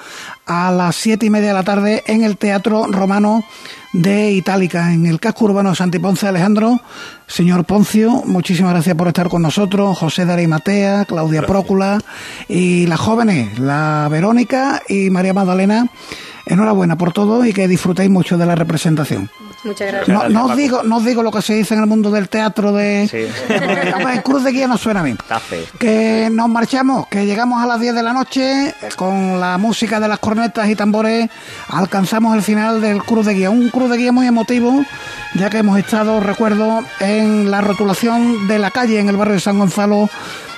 a 0.47 0.71
las 0.71 0.97
siete 0.97 1.27
y 1.27 1.31
media 1.31 1.49
de 1.49 1.55
la 1.55 1.63
tarde 1.63 2.03
en 2.07 2.25
el 2.25 2.37
Teatro 2.37 2.87
Romano 2.89 3.45
de 3.93 4.33
Itálica, 4.33 4.93
en 4.93 5.07
el 5.07 5.21
casco 5.21 5.45
urbano 5.45 5.71
de 5.71 5.77
Santiponce. 5.77 6.27
Alejandro, 6.27 6.81
señor 7.27 7.65
Poncio, 7.65 8.23
muchísimas 8.27 8.73
gracias 8.73 8.97
por 8.97 9.09
estar 9.09 9.29
con 9.29 9.43
nosotros. 9.43 9.99
José 9.99 10.25
de 10.25 10.49
Matea, 10.49 11.05
Claudia 11.05 11.43
Prócula 11.43 12.01
y 12.49 12.87
las 12.87 13.01
jóvenes, 13.01 13.59
la 13.59 14.09
Verónica 14.11 14.83
y 14.89 15.11
María 15.11 15.35
Magdalena. 15.35 15.89
Enhorabuena 16.47 16.99
por 16.99 17.13
todo 17.13 17.45
y 17.45 17.53
que 17.53 17.69
disfrutéis 17.69 18.11
mucho 18.11 18.37
de 18.37 18.47
la 18.47 18.55
representación. 18.55 19.31
Muchas 19.65 19.93
gracias. 19.93 20.09
No, 20.09 20.29
no 20.29 20.47
os 20.47 20.57
digo, 20.57 20.83
no 20.83 20.97
os 20.97 21.05
digo 21.05 21.23
lo 21.23 21.31
que 21.31 21.41
se 21.41 21.55
dice 21.55 21.75
en 21.75 21.81
el 21.81 21.87
mundo 21.87 22.11
del 22.11 22.29
teatro 22.29 22.73
de... 22.73 23.07
Sí. 23.09 23.27
Hombre, 23.95 24.23
Cruz 24.23 24.43
de 24.43 24.51
Guía 24.51 24.67
no 24.67 24.77
suena 24.77 25.01
a 25.01 25.03
mí. 25.05 25.11
Está 25.11 25.39
feo. 25.39 25.65
Que 25.79 26.29
nos 26.33 26.49
marchamos, 26.49 27.07
que 27.07 27.27
llegamos 27.27 27.63
a 27.63 27.67
las 27.67 27.81
10 27.81 27.95
de 27.95 28.03
la 28.03 28.13
noche 28.13 28.69
eh, 28.69 28.75
con 28.97 29.39
la 29.39 29.59
música 29.59 30.01
de 30.01 30.09
las 30.09 30.19
cornetas 30.19 30.69
y 30.69 30.75
tambores, 30.75 31.31
alcanzamos 31.69 32.35
el 32.37 32.43
final 32.43 32.81
del 32.81 33.03
Cruz 33.05 33.27
de 33.27 33.35
Guía. 33.35 33.51
Un 33.51 33.71
Cruz 33.71 33.91
de 33.91 33.99
Guía 33.99 34.13
muy 34.13 34.27
emotivo, 34.27 34.85
ya 35.35 35.49
que 35.49 35.59
hemos 35.59 35.79
estado, 35.79 36.21
recuerdo, 36.21 36.81
en 37.01 37.51
la 37.51 37.61
rotulación 37.61 38.49
de 38.49 38.59
la 38.59 38.71
calle 38.71 38.99
en 38.99 39.09
el 39.09 39.17
barrio 39.17 39.35
de 39.35 39.41
San 39.41 39.59
Gonzalo. 39.59 40.09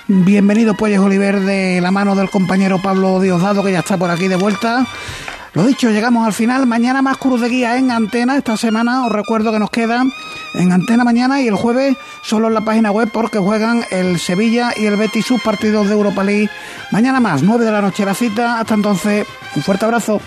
Bienvenido 0.07 0.75
Puelles 0.75 0.99
Oliver 0.99 1.41
de 1.41 1.81
la 1.81 1.91
mano 1.91 2.15
del 2.15 2.29
compañero 2.29 2.81
Pablo 2.81 3.21
Diosdado, 3.21 3.63
que 3.63 3.73
ya 3.73 3.79
está 3.79 3.97
por 3.97 4.11
aquí 4.11 4.29
de 4.29 4.37
vuelta. 4.37 4.87
Lo 5.55 5.65
dicho, 5.65 5.89
llegamos 5.89 6.27
al 6.27 6.33
final. 6.33 6.67
Mañana 6.67 7.01
más 7.01 7.17
Cruz 7.17 7.41
de 7.41 7.49
Guía 7.49 7.79
en 7.79 7.93
Antena. 7.93 8.37
Esta 8.37 8.57
semana 8.57 9.07
os 9.07 9.13
recuerdo 9.13 9.53
que 9.53 9.61
nos 9.61 9.71
quedan 9.71 10.13
en 10.55 10.73
Antena 10.73 11.05
mañana 11.05 11.41
y 11.41 11.47
el 11.47 11.55
jueves 11.55 11.97
solo 12.23 12.49
en 12.49 12.55
la 12.55 12.63
página 12.63 12.91
web 12.91 13.09
porque 13.13 13.39
juegan 13.39 13.85
el 13.91 14.19
Sevilla 14.19 14.73
y 14.77 14.87
el 14.87 14.97
Betis 14.97 15.27
sus 15.27 15.41
partidos 15.41 15.87
de 15.87 15.95
Europa 15.95 16.25
League. 16.25 16.51
Mañana 16.91 17.21
más, 17.21 17.45
9 17.45 17.65
de 17.65 17.71
la 17.71 17.81
noche 17.81 18.05
la 18.05 18.15
cita. 18.15 18.59
Hasta 18.59 18.75
entonces, 18.75 19.29
un 19.55 19.63
fuerte 19.63 19.85
abrazo. 19.85 20.21